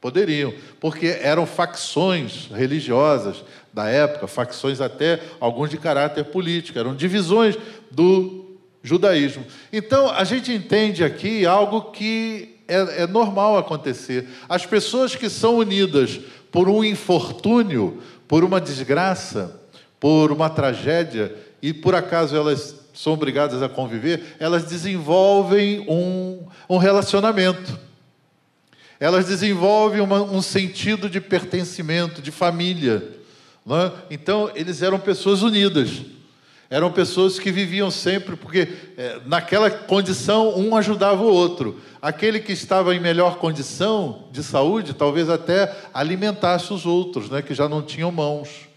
Poderiam, 0.00 0.54
porque 0.78 1.06
eram 1.20 1.44
facções 1.44 2.48
religiosas 2.54 3.42
da 3.72 3.88
época, 3.88 4.26
facções 4.26 4.80
até 4.80 5.20
alguns 5.40 5.70
de 5.70 5.76
caráter 5.76 6.24
político, 6.26 6.78
eram 6.78 6.94
divisões 6.94 7.58
do 7.90 8.56
judaísmo. 8.82 9.44
Então, 9.72 10.08
a 10.08 10.22
gente 10.22 10.52
entende 10.52 11.02
aqui 11.02 11.44
algo 11.44 11.90
que 11.90 12.55
é, 12.68 13.02
é 13.02 13.06
normal 13.06 13.56
acontecer. 13.56 14.28
As 14.48 14.66
pessoas 14.66 15.14
que 15.14 15.28
são 15.28 15.56
unidas 15.56 16.20
por 16.50 16.68
um 16.68 16.82
infortúnio, 16.82 18.02
por 18.26 18.44
uma 18.44 18.60
desgraça, 18.60 19.60
por 20.00 20.32
uma 20.32 20.48
tragédia, 20.48 21.34
e 21.62 21.72
por 21.72 21.94
acaso 21.94 22.36
elas 22.36 22.76
são 22.94 23.12
obrigadas 23.12 23.62
a 23.62 23.68
conviver, 23.68 24.36
elas 24.38 24.64
desenvolvem 24.64 25.84
um, 25.88 26.46
um 26.68 26.76
relacionamento. 26.78 27.78
Elas 28.98 29.26
desenvolvem 29.26 30.00
uma, 30.00 30.22
um 30.22 30.40
sentido 30.40 31.10
de 31.10 31.20
pertencimento, 31.20 32.22
de 32.22 32.30
família. 32.30 33.16
É? 33.68 33.92
Então, 34.10 34.50
eles 34.54 34.80
eram 34.80 34.98
pessoas 34.98 35.42
unidas. 35.42 36.02
Eram 36.68 36.90
pessoas 36.90 37.38
que 37.38 37.52
viviam 37.52 37.90
sempre, 37.90 38.34
porque 38.34 38.68
é, 38.96 39.20
naquela 39.24 39.70
condição 39.70 40.58
um 40.58 40.74
ajudava 40.76 41.22
o 41.22 41.32
outro. 41.32 41.80
Aquele 42.02 42.40
que 42.40 42.52
estava 42.52 42.94
em 42.94 43.00
melhor 43.00 43.36
condição 43.36 44.24
de 44.32 44.42
saúde, 44.42 44.92
talvez 44.92 45.28
até 45.30 45.74
alimentasse 45.94 46.72
os 46.72 46.84
outros, 46.84 47.30
né, 47.30 47.40
que 47.40 47.54
já 47.54 47.68
não 47.68 47.82
tinham 47.82 48.10
mãos, 48.10 48.68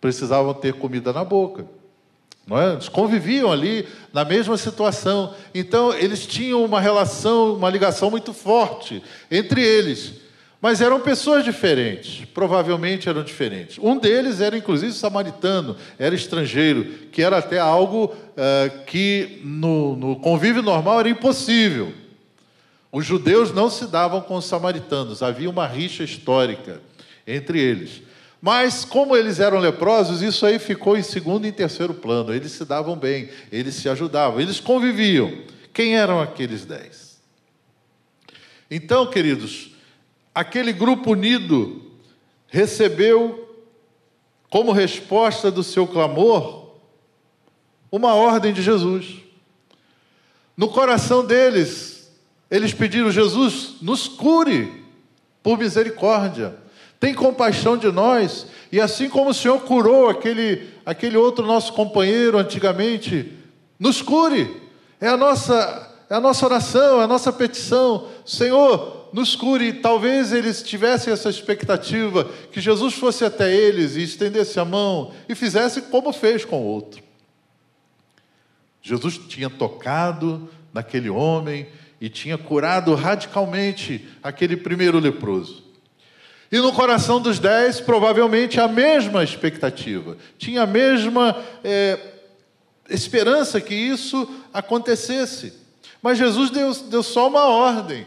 precisavam 0.00 0.52
ter 0.52 0.74
comida 0.74 1.12
na 1.12 1.24
boca. 1.24 1.64
Não 2.46 2.60
é? 2.60 2.72
Eles 2.72 2.88
conviviam 2.88 3.52
ali 3.52 3.86
na 4.12 4.24
mesma 4.24 4.56
situação. 4.56 5.34
Então, 5.54 5.94
eles 5.94 6.26
tinham 6.26 6.64
uma 6.64 6.80
relação, 6.80 7.54
uma 7.54 7.70
ligação 7.70 8.10
muito 8.10 8.34
forte 8.34 9.02
entre 9.30 9.62
eles. 9.62 10.21
Mas 10.62 10.80
eram 10.80 11.00
pessoas 11.00 11.44
diferentes, 11.44 12.24
provavelmente 12.26 13.08
eram 13.08 13.24
diferentes. 13.24 13.78
Um 13.82 13.98
deles 13.98 14.40
era, 14.40 14.56
inclusive, 14.56 14.92
samaritano, 14.92 15.76
era 15.98 16.14
estrangeiro, 16.14 16.84
que 17.10 17.20
era 17.20 17.38
até 17.38 17.58
algo 17.58 18.04
uh, 18.04 18.84
que 18.84 19.40
no, 19.42 19.96
no 19.96 20.16
convívio 20.20 20.62
normal 20.62 21.00
era 21.00 21.08
impossível. 21.08 21.92
Os 22.92 23.04
judeus 23.04 23.52
não 23.52 23.68
se 23.68 23.86
davam 23.88 24.20
com 24.20 24.36
os 24.36 24.44
samaritanos, 24.44 25.20
havia 25.20 25.50
uma 25.50 25.66
rixa 25.66 26.04
histórica 26.04 26.80
entre 27.26 27.58
eles. 27.58 28.00
Mas, 28.40 28.84
como 28.84 29.16
eles 29.16 29.40
eram 29.40 29.58
leprosos, 29.58 30.22
isso 30.22 30.46
aí 30.46 30.60
ficou 30.60 30.96
em 30.96 31.02
segundo 31.02 31.44
e 31.44 31.50
terceiro 31.50 31.92
plano. 31.92 32.32
Eles 32.32 32.52
se 32.52 32.64
davam 32.64 32.96
bem, 32.96 33.30
eles 33.50 33.74
se 33.74 33.88
ajudavam, 33.88 34.40
eles 34.40 34.60
conviviam. 34.60 35.32
Quem 35.72 35.96
eram 35.96 36.20
aqueles 36.20 36.64
dez? 36.64 37.20
Então, 38.70 39.06
queridos, 39.06 39.71
aquele 40.34 40.72
grupo 40.72 41.12
unido 41.12 41.82
recebeu, 42.46 43.48
como 44.50 44.72
resposta 44.72 45.50
do 45.50 45.62
seu 45.62 45.86
clamor, 45.86 46.72
uma 47.90 48.14
ordem 48.14 48.52
de 48.52 48.62
Jesus. 48.62 49.16
No 50.56 50.68
coração 50.68 51.24
deles, 51.24 52.10
eles 52.50 52.74
pediram: 52.74 53.10
Jesus, 53.10 53.76
nos 53.80 54.06
cure 54.08 54.84
por 55.42 55.58
misericórdia, 55.58 56.54
tem 57.00 57.14
compaixão 57.14 57.76
de 57.76 57.90
nós, 57.90 58.46
e 58.70 58.80
assim 58.80 59.08
como 59.08 59.30
o 59.30 59.34
Senhor 59.34 59.60
curou 59.62 60.08
aquele, 60.08 60.68
aquele 60.84 61.16
outro 61.16 61.46
nosso 61.46 61.72
companheiro 61.72 62.38
antigamente, 62.38 63.32
nos 63.78 64.00
cure. 64.00 64.62
É 65.00 65.08
a 65.08 65.16
nossa, 65.16 65.96
é 66.08 66.14
a 66.14 66.20
nossa 66.20 66.46
oração, 66.46 67.00
é 67.00 67.04
a 67.04 67.08
nossa 67.08 67.32
petição. 67.32 68.08
Senhor, 68.24 69.01
nos 69.12 69.36
cure. 69.36 69.72
Talvez 69.74 70.32
eles 70.32 70.62
tivessem 70.62 71.12
essa 71.12 71.28
expectativa 71.28 72.30
que 72.50 72.60
Jesus 72.60 72.94
fosse 72.94 73.24
até 73.24 73.54
eles 73.54 73.96
e 73.96 74.02
estendesse 74.02 74.58
a 74.58 74.64
mão 74.64 75.12
e 75.28 75.34
fizesse 75.34 75.82
como 75.82 76.12
fez 76.12 76.44
com 76.44 76.60
o 76.60 76.66
outro. 76.66 77.02
Jesus 78.80 79.18
tinha 79.28 79.48
tocado 79.48 80.48
naquele 80.72 81.08
homem 81.10 81.68
e 82.00 82.08
tinha 82.08 82.36
curado 82.36 82.94
radicalmente 82.94 84.08
aquele 84.22 84.56
primeiro 84.56 84.98
leproso. 84.98 85.62
E 86.50 86.58
no 86.58 86.72
coração 86.72 87.20
dos 87.20 87.38
dez, 87.38 87.80
provavelmente 87.80 88.60
a 88.60 88.68
mesma 88.68 89.22
expectativa, 89.22 90.18
tinha 90.36 90.62
a 90.62 90.66
mesma 90.66 91.42
é, 91.64 91.98
esperança 92.90 93.60
que 93.60 93.74
isso 93.74 94.28
acontecesse. 94.52 95.54
Mas 96.02 96.18
Jesus 96.18 96.50
deu, 96.50 96.74
deu 96.74 97.02
só 97.02 97.28
uma 97.28 97.46
ordem 97.46 98.04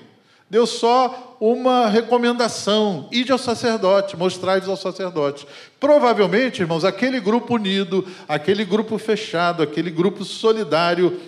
deu 0.49 0.65
só 0.65 1.37
uma 1.39 1.87
recomendação: 1.87 3.07
ide 3.11 3.31
ao 3.31 3.37
sacerdote, 3.37 4.17
mostrai-vos 4.17 4.69
ao 4.69 4.77
sacerdote. 4.77 5.47
Provavelmente, 5.79 6.61
irmãos, 6.61 6.83
aquele 6.83 7.19
grupo 7.19 7.55
unido, 7.55 8.05
aquele 8.27 8.63
grupo 8.63 8.97
fechado, 8.97 9.63
aquele 9.63 9.89
grupo 9.89 10.23
solidário, 10.23 11.19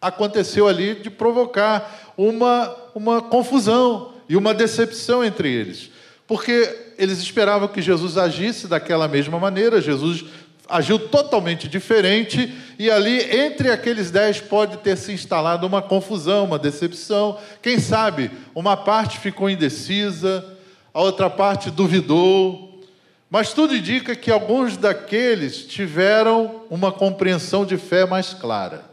aconteceu 0.00 0.68
ali 0.68 0.94
de 0.94 1.10
provocar 1.10 2.12
uma, 2.16 2.74
uma 2.94 3.22
confusão 3.22 4.12
e 4.28 4.36
uma 4.36 4.54
decepção 4.54 5.24
entre 5.24 5.50
eles. 5.50 5.90
Porque 6.26 6.94
eles 6.96 7.18
esperavam 7.18 7.68
que 7.68 7.82
Jesus 7.82 8.16
agisse 8.16 8.66
daquela 8.66 9.06
mesma 9.06 9.38
maneira, 9.38 9.80
Jesus 9.80 10.24
agiu 10.68 10.98
totalmente 10.98 11.68
diferente, 11.68 12.52
e 12.78 12.90
ali, 12.90 13.20
entre 13.36 13.70
aqueles 13.70 14.10
dez, 14.10 14.40
pode 14.40 14.78
ter 14.78 14.96
se 14.96 15.12
instalado 15.12 15.66
uma 15.66 15.82
confusão, 15.82 16.44
uma 16.44 16.58
decepção. 16.58 17.38
Quem 17.62 17.78
sabe, 17.78 18.30
uma 18.54 18.76
parte 18.76 19.18
ficou 19.18 19.48
indecisa, 19.48 20.44
a 20.92 21.00
outra 21.00 21.28
parte 21.28 21.70
duvidou. 21.70 22.82
Mas 23.30 23.52
tudo 23.52 23.74
indica 23.74 24.14
que 24.14 24.30
alguns 24.30 24.76
daqueles 24.76 25.64
tiveram 25.66 26.62
uma 26.70 26.92
compreensão 26.92 27.64
de 27.64 27.76
fé 27.76 28.06
mais 28.06 28.32
clara. 28.32 28.84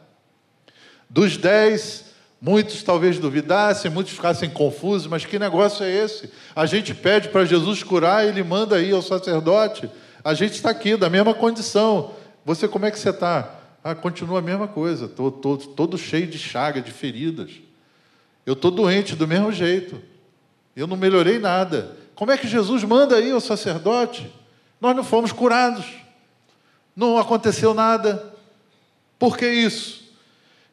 Dos 1.09 1.37
dez, 1.37 2.05
muitos 2.41 2.81
talvez 2.81 3.19
duvidassem, 3.19 3.91
muitos 3.91 4.13
ficassem 4.13 4.49
confusos, 4.49 5.07
mas 5.07 5.25
que 5.25 5.37
negócio 5.37 5.85
é 5.85 5.91
esse? 5.91 6.31
A 6.55 6.65
gente 6.65 6.93
pede 6.93 7.29
para 7.29 7.45
Jesus 7.45 7.83
curar, 7.83 8.27
ele 8.27 8.43
manda 8.43 8.81
ir 8.81 8.93
ao 8.93 9.01
sacerdote. 9.01 9.89
A 10.23 10.33
gente 10.33 10.53
está 10.53 10.69
aqui, 10.69 10.95
da 10.95 11.09
mesma 11.09 11.33
condição. 11.33 12.13
Você, 12.45 12.67
como 12.67 12.85
é 12.85 12.91
que 12.91 12.99
você 12.99 13.09
está? 13.09 13.55
Ah, 13.83 13.95
continua 13.95 14.39
a 14.39 14.41
mesma 14.41 14.67
coisa. 14.67 15.05
Estou 15.05 15.31
todo 15.31 15.97
cheio 15.97 16.27
de 16.27 16.37
chaga, 16.37 16.81
de 16.81 16.91
feridas. 16.91 17.51
Eu 18.45 18.53
estou 18.53 18.71
doente 18.71 19.15
do 19.15 19.27
mesmo 19.27 19.51
jeito. 19.51 20.01
Eu 20.75 20.87
não 20.87 20.95
melhorei 20.95 21.39
nada. 21.39 21.97
Como 22.15 22.31
é 22.31 22.37
que 22.37 22.47
Jesus 22.47 22.83
manda 22.83 23.15
aí 23.15 23.31
ao 23.31 23.39
sacerdote? 23.39 24.31
Nós 24.79 24.95
não 24.95 25.03
fomos 25.03 25.31
curados. 25.31 25.85
Não 26.95 27.17
aconteceu 27.17 27.73
nada. 27.73 28.33
Por 29.17 29.37
que 29.37 29.47
isso? 29.47 30.01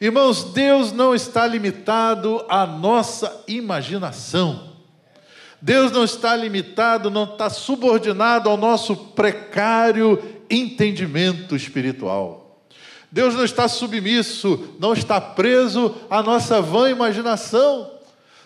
Irmãos, 0.01 0.45
Deus 0.45 0.93
não 0.93 1.15
está 1.15 1.47
limitado 1.47 2.45
à 2.49 2.67
nossa 2.67 3.45
imaginação. 3.49 4.68
Deus 5.61 5.91
não 5.91 6.05
está 6.05 6.37
limitado, 6.37 7.11
não 7.11 7.25
está 7.25 7.51
subordinado 7.51 8.49
ao 8.49 8.57
nosso 8.57 8.95
precário 8.97 10.23
entendimento 10.49 11.57
espiritual. 11.57 12.63
Deus 13.11 13.35
não 13.35 13.45
está 13.45 13.67
submisso, 13.67 14.75
não 14.79 14.93
está 14.93 15.21
preso 15.21 15.95
à 16.09 16.23
nossa 16.23 16.61
vã 16.61 16.91
imaginação. 16.91 17.91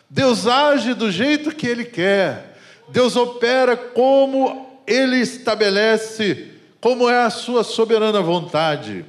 Deus 0.09 0.47
age 0.47 0.95
do 0.95 1.11
jeito 1.11 1.55
que 1.55 1.67
Ele 1.67 1.85
quer. 1.85 2.59
Deus 2.89 3.17
opera 3.17 3.77
como 3.77 4.81
Ele 4.87 5.17
estabelece, 5.19 6.53
como 6.81 7.09
é 7.09 7.25
a 7.25 7.31
sua 7.31 7.65
soberana 7.65 8.21
vontade. 8.21 9.05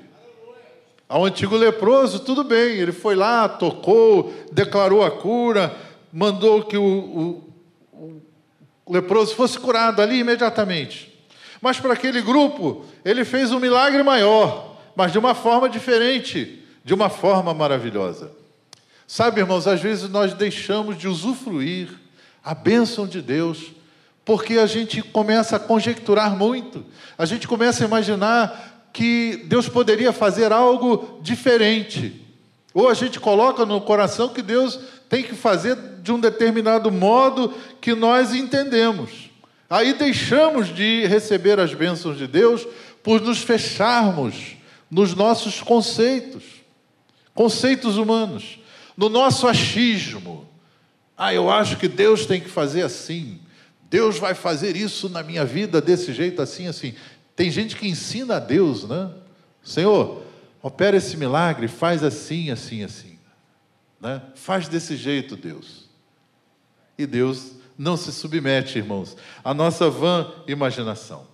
Ao 1.07 1.25
antigo 1.25 1.55
leproso, 1.55 2.19
tudo 2.19 2.43
bem, 2.43 2.77
ele 2.77 2.91
foi 2.91 3.13
lá, 3.13 3.47
tocou, 3.47 4.33
declarou 4.51 5.03
a 5.03 5.11
cura, 5.11 5.75
mandou 6.11 6.63
que 6.63 6.75
o, 6.75 6.83
o, 6.83 7.52
leproso 8.89 9.35
fosse 9.35 9.59
curado 9.59 10.01
ali 10.01 10.19
imediatamente. 10.19 11.13
Mas 11.61 11.79
para 11.79 11.93
aquele 11.93 12.21
grupo, 12.21 12.85
ele 13.05 13.23
fez 13.23 13.51
um 13.51 13.59
milagre 13.59 14.03
maior, 14.03 14.77
mas 14.95 15.11
de 15.11 15.17
uma 15.17 15.33
forma 15.33 15.69
diferente, 15.69 16.61
de 16.83 16.93
uma 16.93 17.09
forma 17.09 17.53
maravilhosa. 17.53 18.31
Sabe, 19.07 19.41
irmãos, 19.41 19.67
às 19.67 19.79
vezes 19.79 20.09
nós 20.09 20.33
deixamos 20.33 20.97
de 20.97 21.07
usufruir 21.07 21.89
a 22.43 22.53
bênção 22.53 23.07
de 23.07 23.21
Deus, 23.21 23.71
porque 24.25 24.57
a 24.57 24.65
gente 24.65 25.01
começa 25.01 25.55
a 25.55 25.59
conjecturar 25.59 26.35
muito, 26.35 26.85
a 27.17 27.25
gente 27.25 27.47
começa 27.47 27.83
a 27.83 27.87
imaginar 27.87 28.89
que 28.91 29.45
Deus 29.47 29.69
poderia 29.69 30.11
fazer 30.11 30.51
algo 30.51 31.19
diferente. 31.21 32.21
Ou 32.73 32.89
a 32.89 32.93
gente 32.93 33.19
coloca 33.19 33.65
no 33.65 33.81
coração 33.81 34.29
que 34.29 34.41
Deus 34.41 34.79
tem 35.07 35.23
que 35.23 35.35
fazer 35.35 35.77
de 36.03 36.11
um 36.11 36.19
determinado 36.19 36.91
modo 36.91 37.53
que 37.79 37.95
nós 37.95 38.33
entendemos. 38.33 39.31
Aí 39.69 39.93
deixamos 39.93 40.67
de 40.67 41.07
receber 41.07 41.59
as 41.61 41.73
bênçãos 41.73 42.17
de 42.17 42.27
Deus 42.27 42.67
por 43.01 43.21
nos 43.21 43.39
fecharmos 43.39 44.57
nos 44.91 45.15
nossos 45.15 45.61
conceitos, 45.61 46.43
conceitos 47.33 47.97
humanos, 47.97 48.59
no 48.97 49.07
nosso 49.07 49.47
achismo. 49.47 50.47
Ah, 51.17 51.33
eu 51.33 51.49
acho 51.49 51.77
que 51.77 51.87
Deus 51.87 52.25
tem 52.25 52.41
que 52.41 52.49
fazer 52.49 52.83
assim. 52.83 53.39
Deus 53.89 54.19
vai 54.19 54.33
fazer 54.33 54.75
isso 54.75 55.07
na 55.07 55.23
minha 55.23 55.45
vida 55.45 55.79
desse 55.79 56.13
jeito, 56.13 56.41
assim, 56.41 56.67
assim. 56.67 56.93
Tem 57.35 57.49
gente 57.49 57.77
que 57.77 57.87
ensina 57.87 58.35
a 58.35 58.39
Deus, 58.39 58.87
né? 58.87 59.09
Senhor, 59.63 60.21
opera 60.61 60.97
esse 60.97 61.15
milagre, 61.15 61.67
faz 61.67 62.03
assim, 62.03 62.51
assim, 62.51 62.83
assim. 62.83 63.17
Né? 64.01 64.21
Faz 64.35 64.67
desse 64.67 64.97
jeito, 64.97 65.37
Deus. 65.37 65.82
E 66.97 67.05
Deus 67.05 67.53
não 67.77 67.97
se 67.97 68.11
submete, 68.11 68.77
irmãos, 68.77 69.17
à 69.43 69.53
nossa 69.53 69.89
vã 69.89 70.31
imaginação. 70.47 71.25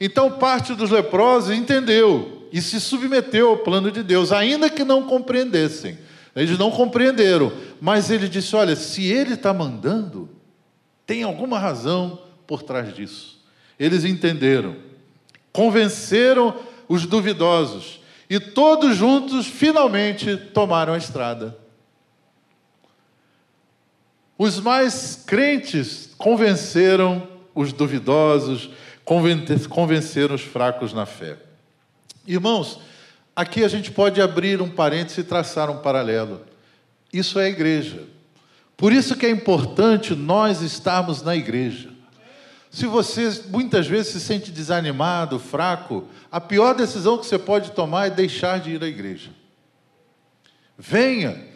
Então, 0.00 0.32
parte 0.32 0.74
dos 0.74 0.90
leprosos 0.90 1.50
entendeu 1.50 2.48
e 2.52 2.60
se 2.60 2.80
submeteu 2.80 3.48
ao 3.50 3.58
plano 3.58 3.90
de 3.90 4.02
Deus, 4.02 4.30
ainda 4.30 4.70
que 4.70 4.84
não 4.84 5.04
compreendessem. 5.04 5.98
Eles 6.36 6.58
não 6.58 6.70
compreenderam, 6.70 7.52
mas 7.80 8.10
ele 8.10 8.28
disse: 8.28 8.54
Olha, 8.54 8.76
se 8.76 9.04
ele 9.06 9.34
está 9.34 9.52
mandando, 9.52 10.28
tem 11.04 11.22
alguma 11.22 11.58
razão 11.58 12.20
por 12.46 12.62
trás 12.62 12.94
disso. 12.94 13.42
Eles 13.78 14.04
entenderam 14.04 14.88
convenceram 15.58 16.54
os 16.88 17.04
duvidosos 17.04 18.00
e 18.30 18.38
todos 18.38 18.96
juntos 18.96 19.44
finalmente 19.44 20.36
tomaram 20.36 20.92
a 20.92 20.98
estrada. 20.98 21.58
Os 24.38 24.60
mais 24.60 25.20
crentes 25.26 26.10
convenceram 26.16 27.26
os 27.52 27.72
duvidosos, 27.72 28.70
convenceram 29.04 30.36
os 30.36 30.42
fracos 30.42 30.92
na 30.92 31.04
fé. 31.04 31.36
Irmãos, 32.24 32.78
aqui 33.34 33.64
a 33.64 33.68
gente 33.68 33.90
pode 33.90 34.22
abrir 34.22 34.62
um 34.62 34.70
parênteses 34.70 35.18
e 35.18 35.24
traçar 35.24 35.68
um 35.68 35.78
paralelo. 35.78 36.42
Isso 37.12 37.40
é 37.40 37.46
a 37.46 37.48
igreja. 37.48 38.04
Por 38.76 38.92
isso 38.92 39.16
que 39.16 39.26
é 39.26 39.30
importante 39.30 40.14
nós 40.14 40.62
estarmos 40.62 41.20
na 41.20 41.34
igreja. 41.34 41.90
Se 42.70 42.86
você 42.86 43.42
muitas 43.48 43.88
vezes 43.88 44.12
se 44.12 44.20
sente 44.20 44.52
desanimado, 44.52 45.40
fraco, 45.40 46.06
a 46.30 46.40
pior 46.40 46.74
decisão 46.74 47.18
que 47.18 47.26
você 47.26 47.38
pode 47.38 47.72
tomar 47.72 48.06
é 48.06 48.10
deixar 48.10 48.60
de 48.60 48.70
ir 48.70 48.84
à 48.84 48.86
igreja. 48.86 49.30
Venha, 50.78 51.47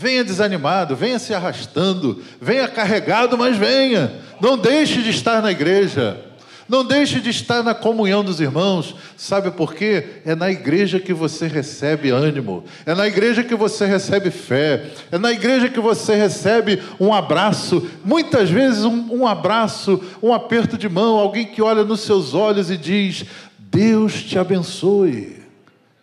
venha 0.00 0.24
desanimado, 0.24 0.96
venha 0.96 1.18
se 1.18 1.34
arrastando, 1.34 2.22
venha 2.40 2.66
carregado, 2.66 3.36
mas 3.36 3.54
venha. 3.58 4.10
Não 4.40 4.56
deixe 4.56 5.02
de 5.02 5.10
estar 5.10 5.42
na 5.42 5.50
igreja. 5.50 6.18
Não 6.66 6.82
deixe 6.82 7.20
de 7.20 7.28
estar 7.28 7.62
na 7.62 7.74
comunhão 7.74 8.24
dos 8.24 8.40
irmãos. 8.40 8.96
Sabe 9.14 9.50
por 9.50 9.74
quê? 9.74 10.22
É 10.24 10.34
na 10.34 10.50
igreja 10.50 10.98
que 10.98 11.12
você 11.12 11.46
recebe 11.46 12.08
ânimo, 12.08 12.64
é 12.86 12.94
na 12.94 13.06
igreja 13.06 13.44
que 13.44 13.54
você 13.54 13.84
recebe 13.84 14.30
fé, 14.30 14.86
é 15.12 15.18
na 15.18 15.32
igreja 15.32 15.68
que 15.68 15.80
você 15.80 16.14
recebe 16.14 16.80
um 16.98 17.12
abraço. 17.12 17.86
Muitas 18.02 18.48
vezes, 18.48 18.84
um, 18.84 19.06
um 19.12 19.26
abraço, 19.26 20.02
um 20.22 20.32
aperto 20.32 20.78
de 20.78 20.88
mão, 20.88 21.18
alguém 21.18 21.44
que 21.44 21.60
olha 21.60 21.84
nos 21.84 22.00
seus 22.00 22.32
olhos 22.32 22.70
e 22.70 22.76
diz: 22.78 23.26
Deus 23.58 24.22
te 24.22 24.38
abençoe. 24.38 25.40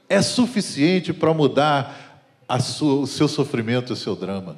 É 0.07 0.21
suficiente 0.21 1.11
para 1.11 1.33
mudar 1.33 2.06
sua, 2.59 3.01
o 3.01 3.07
seu 3.07 3.27
sofrimento, 3.27 3.93
o 3.93 3.95
seu 3.95 4.15
drama. 4.15 4.57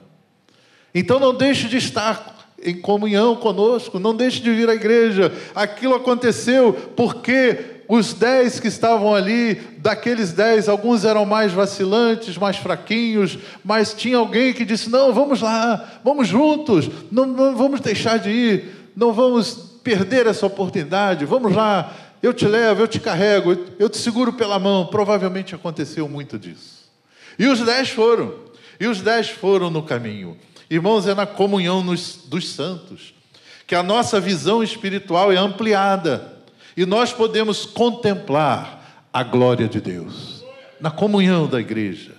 Então 0.93 1.19
não 1.19 1.33
deixe 1.33 1.67
de 1.67 1.77
estar 1.77 2.37
em 2.63 2.79
comunhão 2.79 3.35
conosco, 3.35 3.99
não 3.99 4.15
deixe 4.15 4.41
de 4.41 4.51
vir 4.51 4.69
à 4.69 4.75
igreja. 4.75 5.31
Aquilo 5.55 5.95
aconteceu 5.95 6.73
porque 6.95 7.79
os 7.87 8.13
dez 8.13 8.59
que 8.59 8.67
estavam 8.67 9.15
ali, 9.15 9.55
daqueles 9.79 10.31
dez, 10.31 10.69
alguns 10.69 11.03
eram 11.03 11.25
mais 11.25 11.51
vacilantes, 11.51 12.37
mais 12.37 12.57
fraquinhos, 12.57 13.39
mas 13.63 13.93
tinha 13.93 14.17
alguém 14.17 14.53
que 14.53 14.65
disse: 14.65 14.89
Não, 14.89 15.11
vamos 15.11 15.41
lá, 15.41 15.99
vamos 16.03 16.27
juntos, 16.27 16.89
não, 17.11 17.25
não 17.25 17.55
vamos 17.55 17.81
deixar 17.81 18.19
de 18.19 18.29
ir, 18.29 18.91
não 18.95 19.11
vamos 19.11 19.69
perder 19.83 20.27
essa 20.27 20.45
oportunidade, 20.45 21.25
vamos 21.25 21.55
lá, 21.55 21.91
eu 22.21 22.33
te 22.33 22.45
levo, 22.45 22.83
eu 22.83 22.87
te 22.87 22.99
carrego, 22.99 23.57
eu 23.79 23.89
te 23.89 23.97
seguro 23.97 24.33
pela 24.33 24.59
mão. 24.59 24.85
Provavelmente 24.85 25.55
aconteceu 25.55 26.07
muito 26.07 26.37
disso. 26.37 26.78
E 27.39 27.47
os 27.47 27.61
dez 27.61 27.89
foram, 27.89 28.35
e 28.77 28.85
os 28.85 29.01
dez 29.01 29.29
foram 29.29 29.69
no 29.69 29.81
caminho. 29.81 30.37
Irmãos, 30.69 31.07
é 31.07 31.15
na 31.15 31.25
comunhão 31.25 31.81
nos, 31.81 32.17
dos 32.25 32.49
santos 32.49 33.13
que 33.65 33.73
a 33.73 33.81
nossa 33.81 34.19
visão 34.19 34.61
espiritual 34.61 35.31
é 35.31 35.37
ampliada 35.37 36.37
e 36.75 36.85
nós 36.85 37.13
podemos 37.13 37.65
contemplar 37.65 39.07
a 39.13 39.23
glória 39.23 39.69
de 39.69 39.79
Deus 39.79 40.43
na 40.81 40.91
comunhão 40.91 41.47
da 41.47 41.61
igreja. 41.61 42.13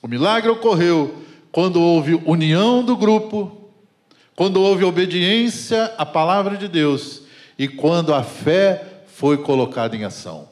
O 0.00 0.08
milagre 0.08 0.50
ocorreu 0.50 1.22
quando 1.50 1.80
houve 1.80 2.14
união 2.24 2.82
do 2.82 2.96
grupo, 2.96 3.70
quando 4.34 4.62
houve 4.62 4.82
obediência 4.82 5.92
à 5.98 6.06
palavra 6.06 6.56
de 6.56 6.68
Deus 6.68 7.22
e 7.58 7.68
quando 7.68 8.14
a 8.14 8.22
fé 8.22 9.04
foi 9.06 9.36
colocada 9.36 9.94
em 9.94 10.04
ação. 10.04 10.48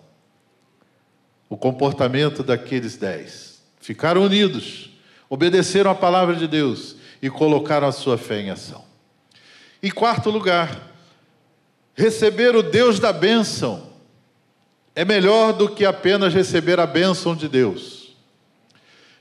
O 1.49 1.57
comportamento 1.57 2.43
daqueles 2.43 2.97
dez 2.97 3.50
ficaram 3.81 4.23
unidos, 4.23 4.91
obedeceram 5.29 5.91
à 5.91 5.95
palavra 5.95 6.37
de 6.37 6.47
Deus 6.47 6.97
e 7.23 7.31
colocaram 7.31 7.89
a 7.89 7.93
sua 7.93 8.17
fé 8.19 8.41
em 8.41 8.51
ação. 8.51 8.85
Em 9.83 9.91
quarto 9.91 10.31
lugar, 10.31 10.93
receber 11.95 12.55
o 12.55 12.63
Deus 12.63 13.01
da 13.01 13.13
bênção 13.13 13.91
é 14.95 15.05
melhor 15.05 15.53
do 15.53 15.69
que 15.69 15.85
apenas 15.85 16.35
receber 16.35 16.79
a 16.79 16.87
bênção 16.87 17.35
de 17.35 17.49
Deus. 17.49 18.15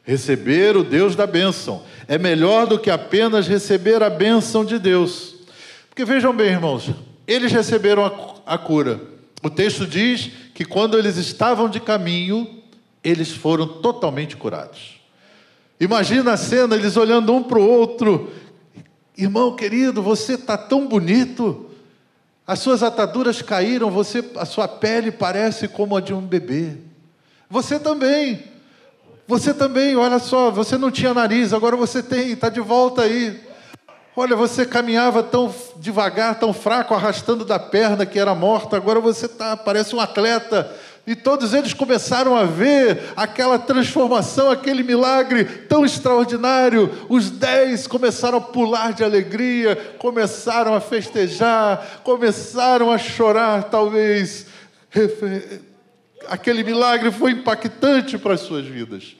Receber 0.03 0.75
o 0.75 0.83
Deus 0.83 1.15
da 1.15 1.27
bênção 1.27 1.83
é 2.07 2.17
melhor 2.17 2.65
do 2.65 2.79
que 2.79 2.89
apenas 2.89 3.47
receber 3.47 4.01
a 4.01 4.09
bênção 4.09 4.65
de 4.65 4.79
Deus. 4.79 5.35
Porque 5.87 6.03
vejam 6.03 6.35
bem, 6.35 6.47
irmãos, 6.47 6.89
eles 7.27 7.51
receberam 7.51 8.05
a, 8.05 8.53
a 8.55 8.57
cura. 8.57 8.99
O 9.43 9.49
texto 9.49 9.85
diz 9.85 10.31
que 10.53 10.65
quando 10.65 10.97
eles 10.97 11.15
estavam 11.15 11.69
de 11.69 11.79
caminho, 11.79 12.58
eles 13.03 13.31
foram 13.31 13.67
totalmente 13.67 14.35
curados. 14.35 14.99
Imagina 15.79 16.33
a 16.33 16.37
cena, 16.37 16.75
eles 16.75 16.97
olhando 16.97 17.33
um 17.33 17.41
para 17.41 17.57
o 17.57 17.67
outro. 17.67 18.31
Irmão 19.17 19.55
querido, 19.55 20.01
você 20.01 20.33
está 20.33 20.57
tão 20.57 20.87
bonito. 20.87 21.69
As 22.45 22.59
suas 22.59 22.83
ataduras 22.83 23.41
caíram, 23.41 23.89
você, 23.89 24.23
a 24.35 24.45
sua 24.45 24.67
pele 24.67 25.11
parece 25.11 25.67
como 25.67 25.95
a 25.95 26.01
de 26.01 26.13
um 26.13 26.21
bebê. 26.21 26.75
Você 27.49 27.79
também. 27.79 28.43
Você 29.27 29.53
também, 29.53 29.95
olha 29.95 30.17
só, 30.17 30.49
você 30.49 30.77
não 30.77 30.89
tinha 30.89 31.13
nariz, 31.13 31.53
agora 31.53 31.75
você 31.75 32.01
tem, 32.01 32.31
está 32.31 32.49
de 32.49 32.59
volta 32.59 33.03
aí. 33.03 33.39
Olha, 34.15 34.35
você 34.35 34.65
caminhava 34.65 35.21
tão 35.21 35.53
devagar, 35.77 36.39
tão 36.39 36.51
fraco, 36.51 36.95
arrastando 36.95 37.45
da 37.45 37.59
perna 37.59 38.05
que 38.07 38.17
era 38.17 38.33
morta, 38.33 38.75
agora 38.75 38.99
você 38.99 39.27
tá, 39.27 39.55
parece 39.55 39.95
um 39.95 39.99
atleta. 39.99 40.75
E 41.09 41.15
todos 41.15 41.55
eles 41.55 41.73
começaram 41.73 42.35
a 42.35 42.43
ver 42.43 43.11
aquela 43.15 43.57
transformação, 43.57 44.51
aquele 44.51 44.83
milagre 44.83 45.43
tão 45.43 45.83
extraordinário. 45.83 47.07
Os 47.09 47.31
dez 47.31 47.87
começaram 47.87 48.37
a 48.37 48.41
pular 48.41 48.93
de 48.93 49.03
alegria, 49.03 49.75
começaram 49.97 50.75
a 50.75 50.79
festejar, 50.79 52.01
começaram 52.03 52.91
a 52.91 52.99
chorar, 52.99 53.63
talvez 53.63 54.45
Aquele 56.27 56.63
milagre 56.63 57.11
foi 57.11 57.31
impactante 57.31 58.17
para 58.17 58.33
as 58.33 58.41
suas 58.41 58.65
vidas. 58.65 59.15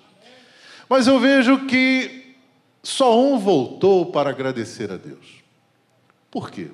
Mas 0.88 1.08
eu 1.08 1.20
vejo 1.20 1.66
que 1.66 2.36
só 2.84 3.20
um 3.20 3.38
voltou 3.38 4.08
para 4.08 4.30
agradecer 4.30 4.92
a 4.92 4.98
Deus. 4.98 5.44
Por 6.30 6.52
quê? 6.52 6.68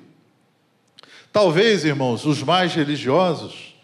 Talvez, 1.32 1.84
irmãos, 1.84 2.24
os 2.24 2.42
mais 2.42 2.74
religiosos, 2.74 3.75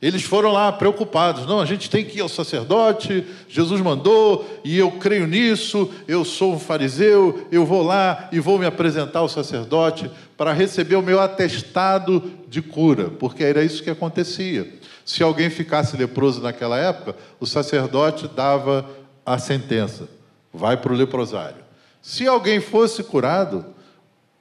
eles 0.00 0.22
foram 0.22 0.50
lá 0.50 0.72
preocupados. 0.72 1.46
Não, 1.46 1.60
a 1.60 1.66
gente 1.66 1.90
tem 1.90 2.04
que 2.04 2.18
ir 2.18 2.20
ao 2.22 2.28
sacerdote, 2.28 3.24
Jesus 3.48 3.80
mandou, 3.82 4.48
e 4.64 4.78
eu 4.78 4.92
creio 4.92 5.26
nisso, 5.26 5.90
eu 6.08 6.24
sou 6.24 6.54
um 6.54 6.58
fariseu, 6.58 7.46
eu 7.52 7.66
vou 7.66 7.82
lá 7.82 8.28
e 8.32 8.40
vou 8.40 8.58
me 8.58 8.64
apresentar 8.64 9.18
ao 9.18 9.28
sacerdote 9.28 10.10
para 10.36 10.54
receber 10.54 10.96
o 10.96 11.02
meu 11.02 11.20
atestado 11.20 12.30
de 12.48 12.62
cura, 12.62 13.10
porque 13.10 13.44
era 13.44 13.62
isso 13.62 13.82
que 13.82 13.90
acontecia. 13.90 14.66
Se 15.04 15.22
alguém 15.22 15.50
ficasse 15.50 15.96
leproso 15.96 16.40
naquela 16.40 16.78
época, 16.78 17.14
o 17.38 17.46
sacerdote 17.46 18.26
dava 18.28 18.88
a 19.24 19.38
sentença: 19.38 20.08
vai 20.52 20.76
para 20.76 20.92
o 20.92 20.96
leprosário. 20.96 21.62
Se 22.00 22.26
alguém 22.26 22.60
fosse 22.60 23.02
curado, 23.02 23.66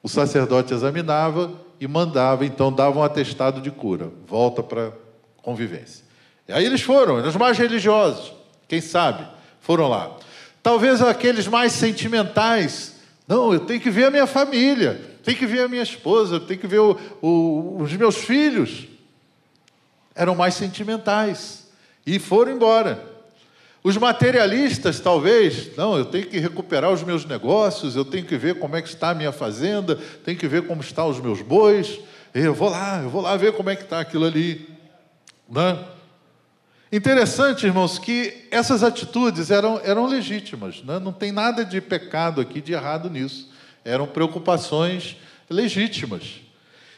o 0.02 0.08
sacerdote 0.08 0.74
examinava 0.74 1.52
e 1.82 1.88
mandava, 1.88 2.46
então 2.46 2.72
dava 2.72 3.00
um 3.00 3.04
atestado 3.04 3.60
de 3.60 3.72
cura, 3.72 4.10
volta 4.26 4.64
para 4.64 4.94
convivência. 5.42 6.04
E 6.48 6.54
aí 6.54 6.66
eles 6.66 6.82
foram, 6.82 7.16
os 7.16 7.36
mais 7.36 7.58
religiosos, 7.58 8.34
quem 8.68 8.82
sabe, 8.82 9.26
foram 9.62 9.88
lá. 9.88 10.18
Talvez 10.64 11.02
aqueles 11.02 11.48
mais 11.48 11.74
sentimentais, 11.74 12.96
não, 13.28 13.54
eu 13.54 13.60
tenho 13.60 13.80
que 13.80 13.90
ver 13.90 14.06
a 14.06 14.12
minha 14.12 14.28
família, 14.28 15.00
tenho 15.24 15.38
que 15.38 15.46
ver 15.46 15.62
a 15.62 15.68
minha 15.68 15.84
esposa, 15.84 16.40
tenho 16.40 16.60
que 16.60 16.68
ver 16.68 16.80
o, 16.80 16.98
o, 17.22 17.78
os 17.82 17.94
meus 17.94 18.18
filhos. 18.18 18.88
Eram 20.16 20.36
mais 20.36 20.56
sentimentais 20.56 21.68
e 22.06 22.18
foram 22.18 22.52
embora. 22.52 23.08
Os 23.84 23.96
materialistas, 23.96 25.00
talvez, 25.00 25.76
não, 25.78 25.98
eu 25.98 26.06
tenho 26.06 26.26
que 26.26 26.38
recuperar 26.38 26.92
os 26.92 27.02
meus 27.02 27.24
negócios, 27.26 27.96
eu 27.96 28.04
tenho 28.04 28.26
que 28.26 28.36
ver 28.36 28.60
como 28.60 28.76
é 28.76 28.82
que 28.82 28.90
está 28.90 29.12
a 29.12 29.16
minha 29.16 29.32
fazenda, 29.32 29.96
tenho 30.26 30.38
que 30.38 30.48
ver 30.48 30.68
como 30.68 30.82
estão 30.82 31.08
os 31.10 31.22
meus 31.22 31.42
bois, 31.42 32.00
eu 32.34 32.54
vou 32.54 32.70
lá, 32.70 33.02
eu 33.02 33.10
vou 33.10 33.22
lá 33.22 33.38
ver 33.38 33.54
como 33.54 33.70
é 33.70 33.76
que 33.76 33.84
está 33.84 34.00
aquilo 34.00 34.26
ali. 34.26 34.79
Né? 35.50 35.78
Interessante, 36.92 37.66
irmãos, 37.66 38.00
que 38.00 38.48
essas 38.52 38.84
atitudes 38.84 39.52
eram, 39.52 39.80
eram 39.84 40.06
legítimas, 40.06 40.84
né? 40.84 41.00
não 41.00 41.12
tem 41.12 41.32
nada 41.32 41.64
de 41.66 41.80
pecado 41.82 42.42
aqui, 42.42 42.62
de 42.62 42.74
errado 42.74 43.10
nisso. 43.10 43.50
Eram 43.84 44.08
preocupações 44.08 45.18
legítimas. 45.50 46.42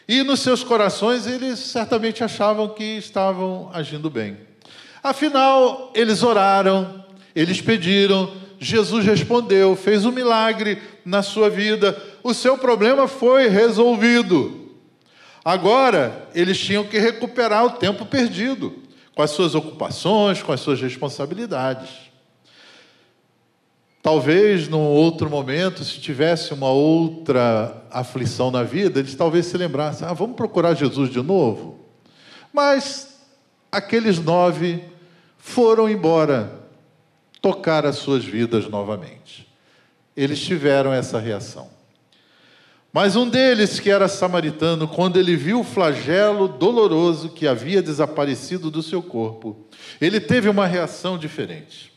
E 0.07 0.23
nos 0.23 0.41
seus 0.41 0.63
corações 0.63 1.27
eles 1.27 1.59
certamente 1.59 2.23
achavam 2.23 2.69
que 2.69 2.83
estavam 2.97 3.69
agindo 3.73 4.09
bem. 4.09 4.37
Afinal, 5.03 5.91
eles 5.95 6.21
oraram, 6.21 7.03
eles 7.35 7.61
pediram, 7.61 8.31
Jesus 8.59 9.05
respondeu, 9.05 9.75
fez 9.75 10.05
um 10.05 10.11
milagre 10.11 10.81
na 11.03 11.23
sua 11.23 11.49
vida, 11.49 11.99
o 12.21 12.33
seu 12.33 12.57
problema 12.57 13.07
foi 13.07 13.47
resolvido. 13.47 14.60
Agora, 15.43 16.29
eles 16.35 16.59
tinham 16.59 16.83
que 16.83 16.99
recuperar 16.99 17.65
o 17.65 17.71
tempo 17.71 18.05
perdido, 18.05 18.75
com 19.15 19.21
as 19.21 19.31
suas 19.31 19.55
ocupações, 19.55 20.41
com 20.41 20.51
as 20.51 20.61
suas 20.61 20.79
responsabilidades. 20.79 22.11
Talvez 24.01 24.67
num 24.67 24.79
outro 24.79 25.29
momento, 25.29 25.83
se 25.83 25.99
tivesse 25.99 26.53
uma 26.53 26.69
outra 26.69 27.83
aflição 27.91 28.49
na 28.49 28.63
vida, 28.63 28.99
eles 28.99 29.15
talvez 29.15 29.45
se 29.45 29.57
lembrassem: 29.57 30.07
ah, 30.07 30.13
vamos 30.13 30.35
procurar 30.35 30.73
Jesus 30.73 31.09
de 31.09 31.21
novo. 31.21 31.79
Mas 32.51 33.19
aqueles 33.71 34.19
nove 34.19 34.83
foram 35.37 35.89
embora 35.89 36.61
tocar 37.41 37.85
as 37.85 37.97
suas 37.97 38.23
vidas 38.23 38.67
novamente. 38.67 39.47
Eles 40.15 40.39
tiveram 40.39 40.93
essa 40.93 41.19
reação. 41.19 41.80
Mas 42.93 43.15
um 43.15 43.27
deles, 43.27 43.79
que 43.79 43.89
era 43.89 44.07
samaritano, 44.07 44.87
quando 44.87 45.17
ele 45.17 45.35
viu 45.35 45.61
o 45.61 45.63
flagelo 45.63 46.47
doloroso 46.47 47.29
que 47.29 47.47
havia 47.47 47.81
desaparecido 47.81 48.69
do 48.69 48.83
seu 48.83 49.01
corpo, 49.01 49.65
ele 49.99 50.19
teve 50.19 50.49
uma 50.49 50.67
reação 50.67 51.17
diferente. 51.17 51.93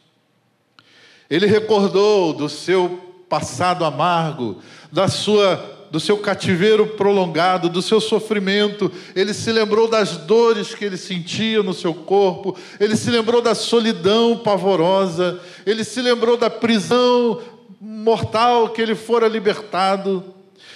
Ele 1.28 1.46
recordou 1.46 2.32
do 2.32 2.48
seu 2.48 3.24
passado 3.28 3.84
amargo, 3.84 4.58
da 4.92 5.08
sua 5.08 5.72
do 5.90 6.00
seu 6.00 6.18
cativeiro 6.18 6.88
prolongado, 6.88 7.68
do 7.68 7.80
seu 7.80 8.00
sofrimento, 8.00 8.90
ele 9.14 9.32
se 9.32 9.52
lembrou 9.52 9.86
das 9.86 10.16
dores 10.16 10.74
que 10.74 10.84
ele 10.84 10.96
sentia 10.96 11.62
no 11.62 11.72
seu 11.72 11.94
corpo, 11.94 12.56
ele 12.80 12.96
se 12.96 13.12
lembrou 13.12 13.40
da 13.40 13.54
solidão 13.54 14.36
pavorosa, 14.38 15.38
ele 15.64 15.84
se 15.84 16.02
lembrou 16.02 16.36
da 16.36 16.50
prisão 16.50 17.40
mortal 17.80 18.70
que 18.70 18.82
ele 18.82 18.96
fora 18.96 19.28
libertado. 19.28 20.33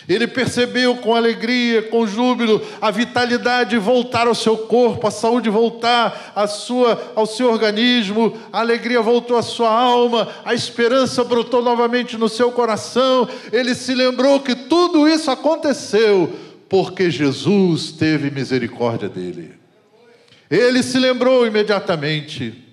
Ele 0.09 0.27
percebeu 0.27 0.97
com 0.97 1.15
alegria, 1.15 1.83
com 1.83 2.07
júbilo, 2.07 2.63
a 2.81 2.91
vitalidade 2.91 3.77
voltar 3.77 4.27
ao 4.27 4.35
seu 4.35 4.57
corpo, 4.57 5.07
a 5.07 5.11
saúde 5.11 5.51
voltar 5.51 6.33
à 6.35 6.47
sua, 6.47 7.13
ao 7.15 7.27
seu 7.27 7.51
organismo, 7.51 8.35
a 8.51 8.61
alegria 8.61 9.03
voltou 9.03 9.37
à 9.37 9.43
sua 9.43 9.71
alma, 9.71 10.27
a 10.47 10.55
esperança 10.55 11.23
brotou 11.23 11.61
novamente 11.61 12.17
no 12.17 12.27
seu 12.27 12.51
coração. 12.51 13.29
Ele 13.53 13.75
se 13.75 13.95
lembrou 13.95 14.41
que 14.41 14.55
tudo 14.55 15.07
isso 15.07 15.31
aconteceu 15.31 16.33
porque 16.71 17.11
Jesus 17.11 17.93
teve 17.93 18.31
misericórdia 18.31 19.11
dele. 19.11 19.53
Ele 20.51 20.83
se 20.83 20.99
lembrou 20.99 21.47
imediatamente. 21.47 22.65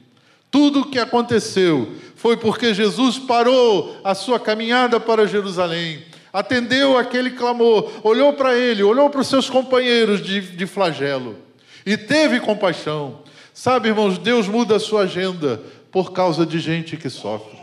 Tudo 0.49 0.81
o 0.81 0.85
que 0.85 0.99
aconteceu 0.99 1.91
foi 2.15 2.37
porque 2.37 2.73
Jesus 2.73 3.19
parou 3.19 3.97
a 4.05 4.15
sua 4.15 4.39
caminhada 4.39 5.01
para 5.01 5.27
Jerusalém 5.27 6.14
atendeu 6.35 6.97
aquele 6.97 7.31
clamor, 7.31 7.89
olhou 8.03 8.33
para 8.33 8.57
ele, 8.57 8.83
olhou 8.83 9.09
para 9.09 9.21
os 9.21 9.27
seus 9.27 9.49
companheiros 9.49 10.21
de, 10.21 10.41
de 10.41 10.67
flagelo 10.67 11.37
e 11.85 11.95
teve 11.95 12.41
compaixão. 12.41 13.19
Sabe, 13.53 13.87
irmãos, 13.87 14.17
Deus 14.17 14.45
muda 14.45 14.75
a 14.75 14.79
sua 14.79 15.03
agenda 15.03 15.61
por 15.89 16.11
causa 16.11 16.45
de 16.45 16.59
gente 16.59 16.97
que 16.97 17.09
sofre. 17.09 17.57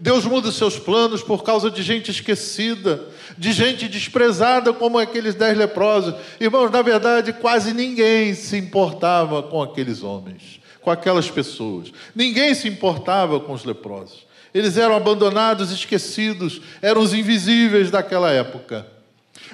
Deus 0.00 0.24
muda 0.24 0.48
os 0.48 0.56
seus 0.56 0.78
planos 0.78 1.22
por 1.22 1.44
causa 1.44 1.70
de 1.70 1.82
gente 1.82 2.10
esquecida, 2.10 3.04
de 3.36 3.52
gente 3.52 3.86
desprezada, 3.86 4.72
como 4.72 4.98
aqueles 4.98 5.34
dez 5.34 5.58
leprosos. 5.58 6.14
Irmãos, 6.40 6.70
na 6.70 6.80
verdade, 6.80 7.34
quase 7.34 7.74
ninguém 7.74 8.32
se 8.32 8.56
importava 8.56 9.42
com 9.42 9.60
aqueles 9.60 10.02
homens, 10.02 10.58
com 10.80 10.90
aquelas 10.90 11.30
pessoas. 11.30 11.92
Ninguém 12.14 12.54
se 12.54 12.66
importava 12.66 13.38
com 13.38 13.52
os 13.52 13.64
leprosos. 13.66 14.26
Eles 14.54 14.76
eram 14.76 14.96
abandonados, 14.96 15.70
esquecidos, 15.70 16.60
eram 16.80 17.00
os 17.00 17.12
invisíveis 17.12 17.90
daquela 17.90 18.30
época. 18.30 18.86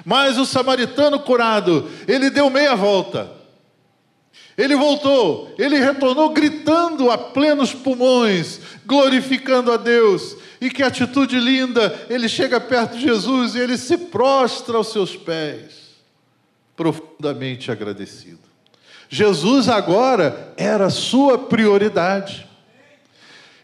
Mas 0.03 0.37
o 0.37 0.45
samaritano 0.45 1.19
curado, 1.19 1.89
ele 2.07 2.29
deu 2.29 2.49
meia 2.49 2.75
volta. 2.75 3.29
Ele 4.57 4.75
voltou, 4.75 5.53
ele 5.57 5.77
retornou 5.77 6.29
gritando 6.29 7.11
a 7.11 7.17
plenos 7.17 7.73
pulmões, 7.73 8.61
glorificando 8.85 9.71
a 9.71 9.77
Deus. 9.77 10.37
E 10.61 10.69
que 10.69 10.81
atitude 10.81 11.37
linda! 11.37 12.05
Ele 12.09 12.29
chega 12.29 12.59
perto 12.61 12.95
de 12.95 13.01
Jesus 13.01 13.53
e 13.55 13.59
ele 13.59 13.77
se 13.77 13.97
prostra 13.97 14.77
aos 14.77 14.93
seus 14.93 15.15
pés, 15.15 15.95
profundamente 16.75 17.69
agradecido. 17.69 18.39
Jesus 19.09 19.67
agora 19.67 20.53
era 20.55 20.89
sua 20.89 21.37
prioridade. 21.37 22.47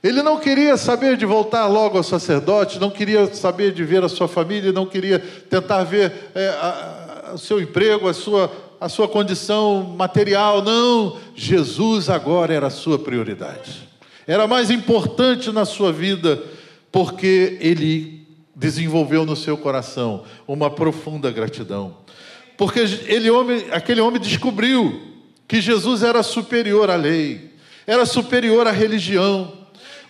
Ele 0.04 0.24
não 0.24 0.40
queria 0.40 0.78
saber 0.78 1.16
de 1.16 1.26
voltar 1.28 1.68
logo 1.68 1.96
ao 1.96 2.04
sacerdote, 2.04 2.80
não 2.80 2.90
queria 2.90 3.32
saber 3.36 3.72
de 3.72 3.84
ver 3.84 4.04
a 4.04 4.10
sua 4.10 4.28
família, 4.28 4.72
não 4.72 4.86
queria 4.86 5.20
tentar 5.20 5.84
ver 5.84 6.12
é, 6.34 7.32
o 7.34 7.38
seu 7.38 7.62
emprego, 7.62 8.08
a 8.08 8.14
sua, 8.14 8.52
a 8.80 8.90
sua 8.90 9.08
condição 9.08 9.84
material. 9.96 10.64
Não, 10.64 11.18
Jesus 11.36 12.10
agora 12.10 12.52
era 12.52 12.68
a 12.68 12.72
sua 12.72 12.98
prioridade. 12.98 13.88
Era 14.26 14.48
mais 14.48 14.72
importante 14.72 15.52
na 15.52 15.66
sua 15.66 15.92
vida, 15.92 16.42
porque 16.92 17.58
ele 17.62 18.26
desenvolveu 18.56 19.24
no 19.24 19.36
seu 19.36 19.56
coração 19.56 20.24
uma 20.48 20.70
profunda 20.70 21.30
gratidão. 21.30 21.96
Porque 22.58 22.80
ele, 23.06 23.30
homem, 23.30 23.66
aquele 23.72 24.02
homem 24.02 24.20
descobriu 24.20 25.00
que 25.48 25.62
Jesus 25.62 26.02
era 26.02 26.24
superior 26.24 26.90
à 26.90 26.96
lei, 26.96 27.52
era 27.86 28.06
superior 28.06 28.66
à 28.68 28.72
religião 28.72 29.61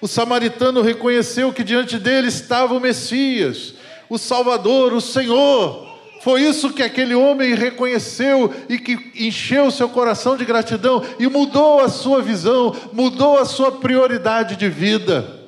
o 0.02 0.08
samaritano 0.08 0.82
reconheceu 0.82 1.54
que 1.54 1.64
diante 1.64 2.00
dele 2.00 2.28
estava 2.28 2.74
o 2.74 2.80
Messias, 2.80 3.76
o 4.10 4.18
Salvador, 4.18 4.94
o 4.94 5.00
Senhor. 5.00 5.90
Foi 6.22 6.42
isso 6.42 6.74
que 6.74 6.84
aquele 6.84 7.16
homem 7.16 7.56
reconheceu 7.56 8.54
e 8.68 8.78
que 8.78 9.12
encheu 9.16 9.72
seu 9.72 9.90
coração 9.90 10.36
de 10.36 10.44
gratidão 10.46 11.04
e 11.20 11.28
mudou 11.28 11.80
a 11.80 11.90
sua 11.90 12.22
visão, 12.22 12.76
mudou 12.92 13.38
a 13.38 13.46
sua 13.46 13.72
prioridade 13.72 14.56
de 14.56 14.70
vida. 14.70 15.40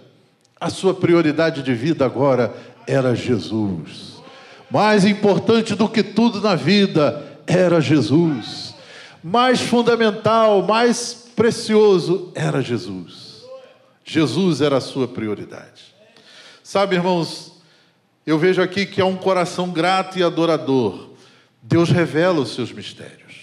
A 0.60 0.70
sua 0.70 0.94
prioridade 0.94 1.62
de 1.62 1.74
vida 1.74 2.06
agora 2.06 2.54
era 2.88 3.16
Jesus. 3.16 4.14
Mais 4.72 5.04
importante 5.06 5.76
do 5.76 5.90
que 5.90 6.02
tudo 6.02 6.40
na 6.42 6.56
vida 6.56 7.24
era 7.46 7.82
Jesus. 7.82 8.74
mais 9.24 9.62
fundamental, 9.62 10.64
mais 10.64 11.32
precioso 11.34 12.32
era 12.36 12.62
Jesus. 12.62 13.23
Jesus 14.04 14.62
era 14.62 14.78
a 14.78 14.82
sua 14.82 15.08
prioridade. 15.08 15.94
Sabe, 16.64 16.96
irmãos, 16.96 17.54
eu 18.26 18.38
vejo 18.38 18.62
aqui 18.62 18.86
que 18.86 19.02
há 19.02 19.06
um 19.06 19.16
coração 19.16 19.70
grato 19.72 20.18
e 20.18 20.24
adorador. 20.24 21.10
Deus 21.62 21.90
revela 21.90 22.42
os 22.42 22.54
seus 22.54 22.72
mistérios. 22.72 23.34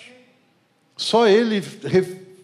Só 0.96 1.26
Ele 1.26 1.62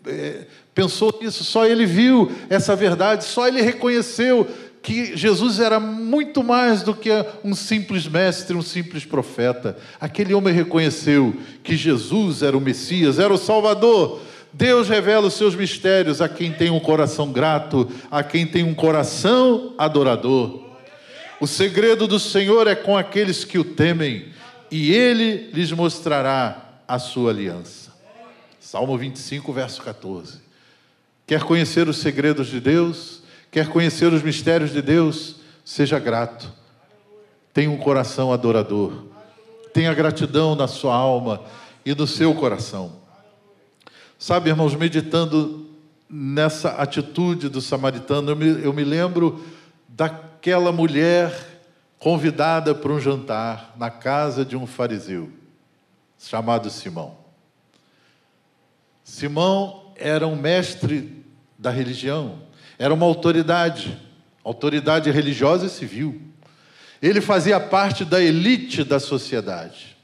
é, 0.07 0.47
pensou 0.75 1.17
nisso, 1.21 1.45
só 1.45 1.67
Ele 1.67 1.85
viu 1.85 2.31
essa 2.49 2.75
verdade, 2.75 3.25
só 3.25 3.47
Ele 3.47 3.61
reconheceu 3.61 4.47
que 4.83 5.17
Jesus 5.17 5.59
era 5.59 5.81
muito 5.81 6.45
mais 6.45 6.83
do 6.83 6.95
que 6.95 7.11
um 7.43 7.57
simples 7.57 8.07
mestre, 8.07 8.57
um 8.57 8.63
simples 8.63 9.05
profeta. 9.05 9.77
Aquele 10.01 10.33
homem 10.33 10.55
reconheceu 10.55 11.35
que 11.65 11.77
Jesus 11.77 12.41
era 12.41 12.57
o 12.57 12.61
Messias, 12.61 13.19
era 13.19 13.35
o 13.35 13.39
Salvador. 13.39 14.21
Deus 14.57 14.89
revela 14.89 15.27
os 15.27 15.35
seus 15.35 15.55
mistérios 15.55 16.23
a 16.23 16.31
quem 16.31 16.51
tem 16.51 16.71
um 16.71 16.81
coração 16.81 17.31
grato, 17.31 17.91
a 18.11 18.23
quem 18.23 18.47
tem 18.47 18.65
um 18.65 18.75
coração 18.75 19.75
adorador. 19.77 20.65
O 21.39 21.47
segredo 21.47 22.07
do 22.07 22.19
Senhor 22.19 22.67
é 22.67 22.75
com 22.75 22.97
aqueles 22.97 23.45
que 23.45 23.59
o 23.59 23.65
temem, 23.65 24.33
e 24.71 24.95
ele 24.95 25.51
lhes 25.53 25.71
mostrará 25.73 26.81
a 26.89 26.99
sua 26.99 27.33
aliança. 27.33 27.93
Salmo 28.59 28.97
25, 28.97 29.53
verso 29.53 29.83
14. 29.83 30.41
Quer 31.27 31.43
conhecer 31.43 31.87
os 31.87 31.99
segredos 31.99 32.49
de 32.49 32.59
Deus? 32.59 33.23
Quer 33.51 33.69
conhecer 33.69 34.11
os 34.11 34.23
mistérios 34.23 34.73
de 34.73 34.81
Deus? 34.81 35.37
Seja 35.67 35.99
grato. 35.99 36.51
Tenha 37.53 37.71
um 37.71 37.77
coração 37.77 38.33
adorador. 38.33 39.05
Tenha 39.75 39.93
gratidão 39.93 40.55
na 40.55 40.67
sua 40.67 40.95
alma 40.95 41.43
e 41.85 41.95
no 41.95 42.07
seu 42.07 42.35
coração. 42.35 43.05
Sabe, 44.19 44.49
irmãos, 44.49 44.75
meditando 44.75 45.69
nessa 46.09 46.71
atitude 46.71 47.49
do 47.49 47.61
samaritano, 47.61 48.31
eu 48.31 48.37
me, 48.37 48.65
eu 48.65 48.73
me 48.73 48.83
lembro 48.83 49.45
daquela 49.89 50.73
mulher 50.73 51.61
convidada 51.99 52.75
para 52.75 52.93
um 52.93 53.01
jantar 53.01 53.75
na 53.77 53.91
casa 53.91 54.45
de 54.45 54.57
um 54.57 54.67
fariseu, 54.67 55.31
chamado 56.19 56.71
Simão. 56.71 57.19
Simão 59.05 59.93
era 59.97 60.27
um 60.27 60.37
mestre 60.37 61.25
da 61.59 61.71
religião, 61.71 62.41
era 62.79 62.95
uma 62.95 63.07
autoridade, 63.07 63.99
autoridade 64.43 65.11
religiosa 65.11 65.67
e 65.67 65.71
civil. 65.71 66.23
Ele 67.03 67.21
fazia 67.21 67.61
parte 67.61 68.05
da 68.05 68.23
elite 68.23 68.83
da 68.83 68.99
sociedade. 68.99 69.97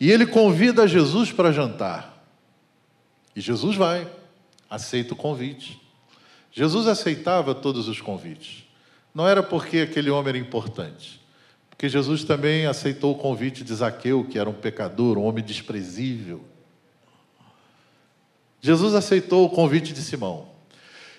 E 0.00 0.10
ele 0.10 0.26
convida 0.26 0.86
Jesus 0.86 1.32
para 1.32 1.52
jantar. 1.52 2.17
E 3.34 3.40
Jesus 3.40 3.76
vai, 3.76 4.06
aceita 4.68 5.14
o 5.14 5.16
convite. 5.16 5.80
Jesus 6.52 6.86
aceitava 6.86 7.54
todos 7.54 7.88
os 7.88 8.00
convites. 8.00 8.64
Não 9.14 9.26
era 9.26 9.42
porque 9.42 9.78
aquele 9.78 10.10
homem 10.10 10.30
era 10.30 10.38
importante, 10.38 11.20
porque 11.70 11.88
Jesus 11.88 12.24
também 12.24 12.66
aceitou 12.66 13.12
o 13.12 13.18
convite 13.18 13.64
de 13.64 13.74
Zaqueu, 13.74 14.24
que 14.24 14.38
era 14.38 14.48
um 14.48 14.54
pecador, 14.54 15.18
um 15.18 15.24
homem 15.24 15.44
desprezível. 15.44 16.44
Jesus 18.60 18.94
aceitou 18.94 19.46
o 19.46 19.50
convite 19.50 19.92
de 19.92 20.02
Simão. 20.02 20.48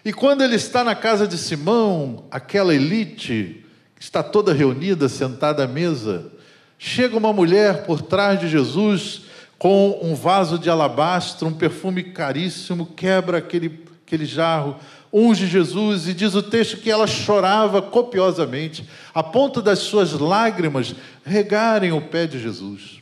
E 0.04 0.14
quando 0.14 0.44
ele 0.44 0.56
está 0.56 0.84
na 0.84 0.96
casa 0.96 1.28
de 1.28 1.38
Simão, 1.38 2.26
aquela 2.32 2.74
elite 2.74 3.66
que 3.96 4.02
está 4.02 4.24
toda 4.24 4.54
reunida, 4.54 5.10
sentada 5.10 5.64
à 5.64 5.68
mesa, 5.68 6.32
chega 6.78 7.18
uma 7.18 7.34
mulher 7.34 7.86
por 7.86 8.02
trás 8.02 8.40
de 8.40 8.48
Jesus 8.48 9.24
com 9.60 10.00
um 10.02 10.16
vaso 10.16 10.58
de 10.58 10.70
alabastro, 10.70 11.50
um 11.50 11.54
perfume 11.54 12.02
caríssimo, 12.02 12.86
quebra 12.86 13.40
aquele, 13.40 13.84
aquele 14.08 14.26
jarro, 14.26 14.78
unge 15.12 15.46
Jesus 15.46 16.08
e 16.08 16.14
diz 16.14 16.34
o 16.34 16.42
texto 16.42 16.78
que 16.78 16.90
ela 16.90 17.06
chorava 17.06 17.82
copiosamente, 17.82 18.88
a 19.14 19.22
ponto 19.22 19.62
das 19.62 19.80
suas 19.80 20.14
lágrimas 20.14 20.96
regarem 21.26 21.92
o 21.92 22.00
pé 22.00 22.26
de 22.26 22.40
Jesus. 22.40 23.00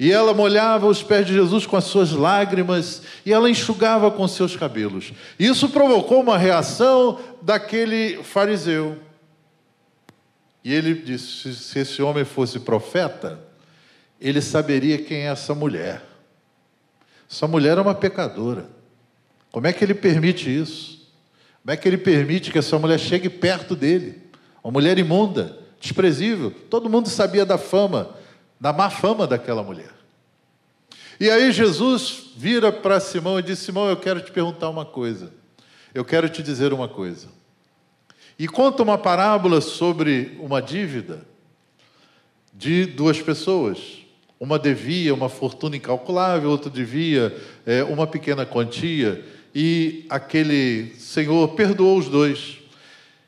E 0.00 0.10
ela 0.10 0.32
molhava 0.32 0.86
os 0.86 1.02
pés 1.02 1.26
de 1.26 1.34
Jesus 1.34 1.66
com 1.66 1.76
as 1.76 1.84
suas 1.84 2.10
lágrimas 2.12 3.02
e 3.24 3.32
ela 3.32 3.50
enxugava 3.50 4.10
com 4.10 4.26
seus 4.26 4.56
cabelos. 4.56 5.12
Isso 5.38 5.68
provocou 5.68 6.22
uma 6.22 6.38
reação 6.38 7.20
daquele 7.42 8.22
fariseu. 8.24 8.96
E 10.64 10.72
ele 10.72 10.94
disse: 10.94 11.54
se 11.54 11.78
esse 11.78 12.02
homem 12.02 12.24
fosse 12.24 12.58
profeta, 12.58 13.38
ele 14.22 14.40
saberia 14.40 14.98
quem 14.98 15.26
é 15.26 15.26
essa 15.26 15.54
mulher. 15.54 16.02
Essa 17.30 17.46
mulher 17.46 17.76
é 17.76 17.80
uma 17.80 17.94
pecadora. 17.94 18.66
Como 19.50 19.66
é 19.66 19.72
que 19.72 19.84
ele 19.84 19.94
permite 19.94 20.48
isso? 20.48 21.10
Como 21.62 21.72
é 21.72 21.76
que 21.76 21.88
ele 21.88 21.98
permite 21.98 22.50
que 22.50 22.58
essa 22.58 22.78
mulher 22.78 22.98
chegue 22.98 23.28
perto 23.28 23.76
dele? 23.76 24.22
Uma 24.62 24.72
mulher 24.72 24.98
imunda, 24.98 25.58
desprezível. 25.80 26.50
Todo 26.70 26.88
mundo 26.88 27.08
sabia 27.08 27.44
da 27.44 27.58
fama 27.58 28.16
da 28.62 28.72
má 28.72 28.88
fama 28.88 29.26
daquela 29.26 29.60
mulher. 29.60 29.90
E 31.18 31.28
aí 31.28 31.50
Jesus 31.50 32.30
vira 32.36 32.70
para 32.70 33.00
Simão 33.00 33.40
e 33.40 33.42
diz: 33.42 33.58
Simão, 33.58 33.88
eu 33.88 33.96
quero 33.96 34.20
te 34.20 34.30
perguntar 34.30 34.70
uma 34.70 34.84
coisa. 34.84 35.32
Eu 35.92 36.04
quero 36.04 36.28
te 36.28 36.44
dizer 36.44 36.72
uma 36.72 36.86
coisa. 36.86 37.26
E 38.38 38.46
conta 38.46 38.84
uma 38.84 38.96
parábola 38.96 39.60
sobre 39.60 40.38
uma 40.40 40.62
dívida 40.62 41.26
de 42.54 42.86
duas 42.86 43.20
pessoas. 43.20 44.01
Uma 44.42 44.58
devia 44.58 45.14
uma 45.14 45.28
fortuna 45.28 45.76
incalculável, 45.76 46.50
outra 46.50 46.68
devia 46.68 47.32
é, 47.64 47.84
uma 47.84 48.08
pequena 48.08 48.44
quantia, 48.44 49.24
e 49.54 50.04
aquele 50.10 50.96
senhor 50.96 51.50
perdoou 51.50 51.96
os 51.96 52.08
dois. 52.08 52.58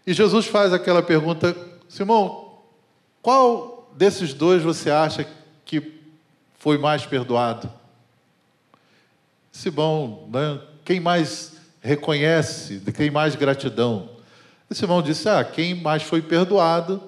E 0.04 0.12
Jesus 0.12 0.46
faz 0.46 0.72
aquela 0.72 1.04
pergunta: 1.04 1.56
Simão, 1.88 2.58
qual 3.22 3.92
desses 3.96 4.34
dois 4.34 4.64
você 4.64 4.90
acha 4.90 5.24
que 5.64 6.00
foi 6.58 6.78
mais 6.78 7.06
perdoado? 7.06 7.70
Simão, 9.52 10.28
né? 10.32 10.60
quem 10.84 10.98
mais 10.98 11.52
reconhece, 11.80 12.82
quem 12.92 13.08
mais 13.08 13.36
gratidão? 13.36 14.10
E 14.68 14.74
Simão 14.74 15.00
disse: 15.00 15.28
Ah, 15.28 15.44
quem 15.44 15.76
mais 15.76 16.02
foi 16.02 16.20
perdoado, 16.20 17.00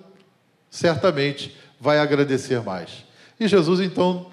certamente 0.70 1.56
vai 1.80 1.98
agradecer 1.98 2.62
mais. 2.62 3.04
E 3.38 3.46
Jesus 3.46 3.80
então 3.80 4.26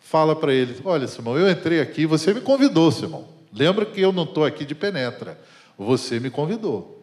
fala 0.00 0.34
para 0.34 0.52
ele: 0.52 0.80
Olha, 0.84 1.06
Simão, 1.06 1.38
eu 1.38 1.50
entrei 1.50 1.80
aqui, 1.80 2.06
você 2.06 2.32
me 2.34 2.40
convidou, 2.40 2.90
Simão. 2.90 3.26
Lembra 3.52 3.86
que 3.86 4.00
eu 4.00 4.12
não 4.12 4.24
estou 4.24 4.44
aqui 4.44 4.64
de 4.64 4.74
penetra, 4.74 5.38
você 5.76 6.20
me 6.20 6.30
convidou. 6.30 7.02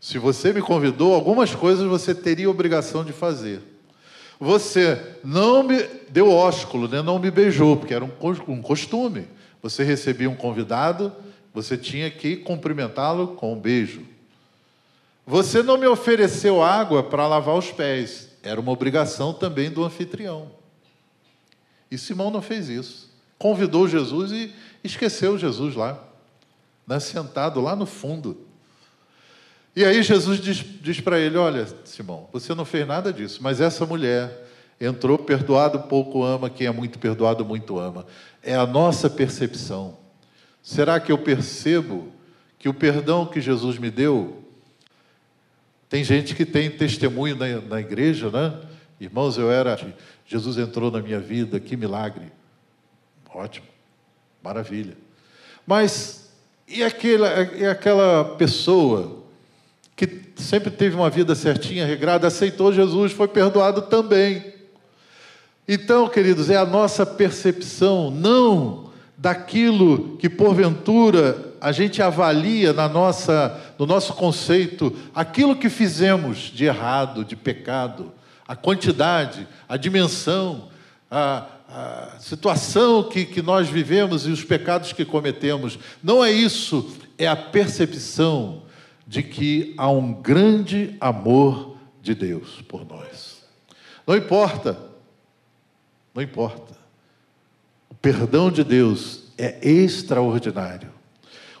Se 0.00 0.18
você 0.18 0.52
me 0.52 0.60
convidou, 0.60 1.14
algumas 1.14 1.54
coisas 1.54 1.86
você 1.86 2.14
teria 2.14 2.50
obrigação 2.50 3.04
de 3.04 3.12
fazer. 3.12 3.60
Você 4.38 5.00
não 5.24 5.62
me 5.62 5.82
deu 6.10 6.30
ósculo, 6.30 6.86
né? 6.86 7.00
não 7.00 7.18
me 7.18 7.30
beijou, 7.30 7.76
porque 7.76 7.94
era 7.94 8.04
um 8.04 8.62
costume. 8.62 9.26
Você 9.62 9.82
recebia 9.82 10.28
um 10.28 10.36
convidado, 10.36 11.12
você 11.52 11.76
tinha 11.76 12.10
que 12.10 12.36
cumprimentá-lo 12.36 13.28
com 13.28 13.54
um 13.54 13.58
beijo. 13.58 14.02
Você 15.26 15.62
não 15.62 15.78
me 15.78 15.86
ofereceu 15.86 16.62
água 16.62 17.02
para 17.02 17.26
lavar 17.26 17.56
os 17.56 17.72
pés, 17.72 18.25
era 18.46 18.60
uma 18.60 18.72
obrigação 18.72 19.34
também 19.34 19.70
do 19.70 19.84
anfitrião. 19.84 20.50
E 21.90 21.98
Simão 21.98 22.30
não 22.30 22.40
fez 22.40 22.68
isso. 22.68 23.10
Convidou 23.38 23.88
Jesus 23.88 24.32
e 24.32 24.54
esqueceu 24.82 25.36
Jesus 25.36 25.74
lá, 25.74 26.02
né? 26.86 26.98
sentado 27.00 27.60
lá 27.60 27.76
no 27.76 27.86
fundo. 27.86 28.46
E 29.74 29.84
aí 29.84 30.02
Jesus 30.02 30.40
diz, 30.40 30.64
diz 30.80 31.00
para 31.00 31.18
ele: 31.18 31.36
Olha, 31.36 31.66
Simão, 31.84 32.28
você 32.32 32.54
não 32.54 32.64
fez 32.64 32.86
nada 32.86 33.12
disso, 33.12 33.40
mas 33.42 33.60
essa 33.60 33.84
mulher 33.84 34.46
entrou, 34.80 35.18
perdoado 35.18 35.80
pouco 35.80 36.22
ama, 36.22 36.48
quem 36.48 36.66
é 36.66 36.70
muito 36.70 36.98
perdoado 36.98 37.44
muito 37.44 37.78
ama. 37.78 38.06
É 38.42 38.54
a 38.54 38.66
nossa 38.66 39.10
percepção. 39.10 39.98
Será 40.62 40.98
que 40.98 41.12
eu 41.12 41.18
percebo 41.18 42.12
que 42.58 42.68
o 42.68 42.74
perdão 42.74 43.26
que 43.26 43.40
Jesus 43.40 43.78
me 43.78 43.90
deu? 43.90 44.45
Tem 45.88 46.02
gente 46.02 46.34
que 46.34 46.44
tem 46.44 46.70
testemunho 46.70 47.36
na, 47.36 47.60
na 47.60 47.80
igreja, 47.80 48.30
né? 48.30 48.58
Irmãos, 49.00 49.38
eu 49.38 49.50
era. 49.50 49.78
Jesus 50.26 50.58
entrou 50.58 50.90
na 50.90 51.00
minha 51.00 51.20
vida, 51.20 51.60
que 51.60 51.76
milagre. 51.76 52.32
Ótimo, 53.32 53.66
maravilha. 54.42 54.96
Mas 55.66 56.26
e 56.66 56.82
aquela, 56.82 57.42
e 57.54 57.64
aquela 57.64 58.24
pessoa 58.36 59.24
que 59.94 60.08
sempre 60.36 60.70
teve 60.70 60.96
uma 60.96 61.08
vida 61.08 61.34
certinha, 61.34 61.86
regrada, 61.86 62.26
aceitou 62.26 62.72
Jesus, 62.72 63.12
foi 63.12 63.28
perdoado 63.28 63.82
também. 63.82 64.52
Então, 65.68 66.08
queridos, 66.08 66.50
é 66.50 66.56
a 66.56 66.66
nossa 66.66 67.06
percepção, 67.06 68.10
não 68.10 68.90
daquilo 69.16 70.16
que 70.18 70.28
porventura 70.28 71.45
a 71.66 71.72
gente 71.72 72.00
avalia 72.00 72.72
na 72.72 72.88
nossa, 72.88 73.60
no 73.76 73.86
nosso 73.86 74.14
conceito, 74.14 74.96
aquilo 75.12 75.56
que 75.56 75.68
fizemos 75.68 76.38
de 76.38 76.64
errado, 76.64 77.24
de 77.24 77.34
pecado, 77.34 78.12
a 78.46 78.54
quantidade, 78.54 79.48
a 79.68 79.76
dimensão, 79.76 80.68
a, 81.10 81.44
a 81.68 82.20
situação 82.20 83.08
que, 83.08 83.24
que 83.24 83.42
nós 83.42 83.68
vivemos 83.68 84.28
e 84.28 84.30
os 84.30 84.44
pecados 84.44 84.92
que 84.92 85.04
cometemos. 85.04 85.76
Não 86.00 86.24
é 86.24 86.30
isso, 86.30 86.96
é 87.18 87.26
a 87.26 87.34
percepção 87.34 88.62
de 89.04 89.24
que 89.24 89.74
há 89.76 89.90
um 89.90 90.12
grande 90.12 90.96
amor 91.00 91.78
de 92.00 92.14
Deus 92.14 92.62
por 92.68 92.86
nós. 92.86 93.42
Não 94.06 94.14
importa, 94.14 94.78
não 96.14 96.22
importa. 96.22 96.76
O 97.90 97.94
perdão 97.96 98.52
de 98.52 98.62
Deus 98.62 99.24
é 99.36 99.68
extraordinário. 99.68 100.94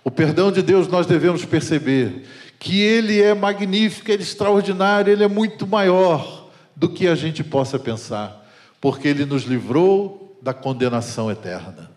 O 0.06 0.10
perdão 0.12 0.52
de 0.52 0.62
Deus 0.62 0.86
nós 0.86 1.04
devemos 1.04 1.44
perceber 1.44 2.22
que 2.60 2.80
ele 2.80 3.20
é 3.20 3.34
magnífico, 3.34 4.08
ele 4.08 4.22
é 4.22 4.24
extraordinário, 4.24 5.12
ele 5.12 5.24
é 5.24 5.28
muito 5.28 5.66
maior 5.66 6.48
do 6.76 6.88
que 6.88 7.08
a 7.08 7.16
gente 7.16 7.42
possa 7.42 7.76
pensar 7.76 8.46
porque 8.80 9.08
ele 9.08 9.24
nos 9.24 9.42
livrou 9.42 10.38
da 10.40 10.54
condenação 10.54 11.28
eterna. 11.28 11.90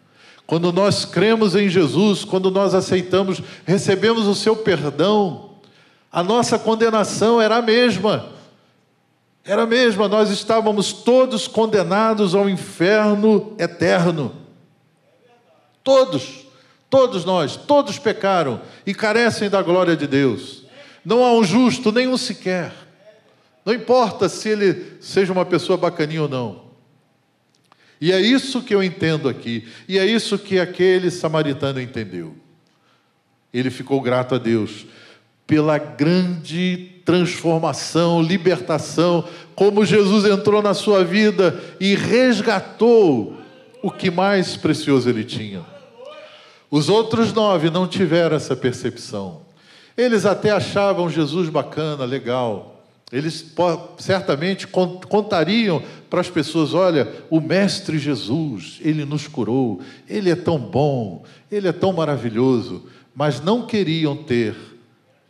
Quando 0.48 0.74
nós 0.74 1.06
cremos 1.06 1.56
em 1.56 1.70
Jesus, 1.70 2.26
quando 2.26 2.50
nós 2.50 2.74
aceitamos, 2.74 3.44
recebemos 3.64 4.26
o 4.26 4.34
seu 4.34 4.56
perdão, 4.56 5.52
a 6.12 6.24
nossa 6.24 6.58
condenação 6.58 7.40
era 7.40 7.58
a 7.58 7.62
mesma. 7.62 8.30
Era 9.46 9.62
a 9.62 9.68
mesma, 9.68 10.08
nós 10.08 10.32
estávamos 10.32 10.92
todos 10.92 11.48
condenados 11.48 12.34
ao 12.34 12.50
inferno 12.50 13.54
eterno. 13.60 14.34
Todos, 15.84 16.49
todos 16.90 17.24
nós, 17.24 17.56
todos 17.56 18.00
pecaram 18.00 18.62
e 18.86 18.94
carecem 18.94 19.50
da 19.50 19.62
glória 19.62 19.96
de 19.96 20.08
Deus. 20.08 20.64
Não 21.06 21.24
há 21.24 21.34
um 21.34 21.44
justo, 21.44 21.92
nenhum 21.92 22.18
sequer. 22.18 22.74
Não 23.66 23.74
importa 23.74 24.28
se 24.28 24.50
ele 24.50 24.98
seja 25.00 25.32
uma 25.32 25.46
pessoa 25.46 25.78
bacaninha 25.78 26.24
ou 26.24 26.30
não. 26.30 26.70
E 28.02 28.12
é 28.12 28.20
isso 28.20 28.62
que 28.62 28.74
eu 28.74 28.82
entendo 28.82 29.28
aqui. 29.28 29.68
E 29.88 30.00
é 30.00 30.06
isso 30.06 30.38
que 30.38 30.60
aquele 30.60 31.12
samaritano 31.12 31.82
entendeu. 31.82 32.36
Ele 33.54 33.70
ficou 33.70 34.00
grato 34.02 34.36
a 34.36 34.38
Deus 34.38 34.86
pela 35.46 35.78
grande 35.78 36.92
transformação, 37.04 38.22
libertação, 38.22 39.28
como 39.56 39.84
Jesus 39.84 40.24
entrou 40.26 40.62
na 40.62 40.74
sua 40.74 41.04
vida 41.04 41.60
e 41.80 41.96
resgatou 41.96 43.36
o 43.82 43.90
que 43.90 44.12
mais 44.12 44.56
precioso 44.56 45.10
ele 45.10 45.24
tinha. 45.24 45.66
Os 46.70 46.90
outros 46.90 47.34
nove 47.34 47.70
não 47.70 47.88
tiveram 47.88 48.36
essa 48.36 48.56
percepção. 48.56 49.42
Eles 49.98 50.26
até 50.26 50.52
achavam 50.52 51.10
Jesus 51.10 51.50
bacana, 51.50 52.06
legal, 52.06 52.80
eles 53.12 53.54
certamente 53.98 54.68
contariam 54.68 55.82
para 56.10 56.22
as 56.22 56.30
pessoas: 56.30 56.74
olha, 56.74 57.12
o 57.30 57.42
Mestre 57.42 57.98
Jesus, 57.98 58.80
ele 58.82 59.04
nos 59.04 59.28
curou, 59.28 59.82
ele 60.08 60.30
é 60.30 60.36
tão 60.36 60.60
bom, 60.60 61.24
ele 61.52 61.68
é 61.68 61.72
tão 61.72 61.92
maravilhoso, 61.92 62.86
mas 63.16 63.42
não 63.42 63.66
queriam 63.66 64.16
ter 64.16 64.56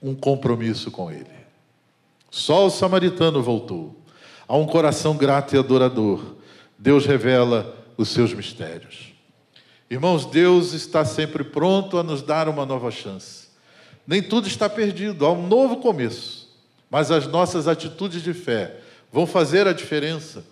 um 0.01 0.13
compromisso 0.13 0.91
com 0.91 1.09
ele. 1.09 1.39
Só 2.29 2.67
o 2.67 2.69
samaritano 2.69 3.41
voltou. 3.41 3.95
A 4.47 4.57
um 4.57 4.65
coração 4.65 5.15
grato 5.15 5.55
e 5.55 5.59
adorador, 5.59 6.35
Deus 6.77 7.05
revela 7.05 7.75
os 7.97 8.09
seus 8.09 8.33
mistérios. 8.33 9.09
Irmãos, 9.89 10.25
Deus 10.25 10.73
está 10.73 11.03
sempre 11.03 11.43
pronto 11.43 11.97
a 11.97 12.03
nos 12.03 12.21
dar 12.21 12.47
uma 12.47 12.65
nova 12.65 12.91
chance. 12.91 13.47
Nem 14.05 14.21
tudo 14.21 14.47
está 14.47 14.69
perdido, 14.69 15.25
há 15.25 15.31
um 15.31 15.47
novo 15.47 15.77
começo 15.77 16.39
mas 16.89 17.11
as 17.11 17.27
nossas 17.27 17.67
atitudes 17.67 18.23
de 18.23 18.33
fé 18.33 18.77
vão 19.11 19.27
fazer 19.27 19.67
a 19.67 19.73
diferença. 19.73 20.43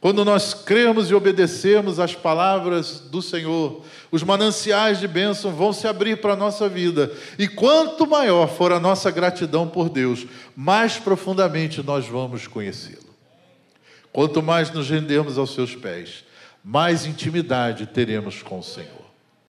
Quando 0.00 0.24
nós 0.24 0.54
cremos 0.54 1.10
e 1.10 1.14
obedecermos 1.14 2.00
às 2.00 2.14
palavras 2.14 3.00
do 3.00 3.20
Senhor, 3.20 3.82
os 4.10 4.22
mananciais 4.22 4.98
de 4.98 5.06
bênção 5.06 5.52
vão 5.52 5.74
se 5.74 5.86
abrir 5.86 6.22
para 6.22 6.32
a 6.32 6.36
nossa 6.36 6.70
vida. 6.70 7.12
E 7.38 7.46
quanto 7.46 8.06
maior 8.06 8.48
for 8.48 8.72
a 8.72 8.80
nossa 8.80 9.10
gratidão 9.10 9.68
por 9.68 9.90
Deus, 9.90 10.26
mais 10.56 10.96
profundamente 10.96 11.82
nós 11.82 12.08
vamos 12.08 12.46
conhecê-lo. 12.46 13.10
Quanto 14.10 14.42
mais 14.42 14.70
nos 14.70 14.88
rendermos 14.88 15.36
aos 15.36 15.52
seus 15.52 15.76
pés, 15.76 16.24
mais 16.62 17.06
intimidade 17.06 17.86
teremos 17.86 18.42
com 18.42 18.58
o 18.58 18.62
Senhor. 18.62 18.99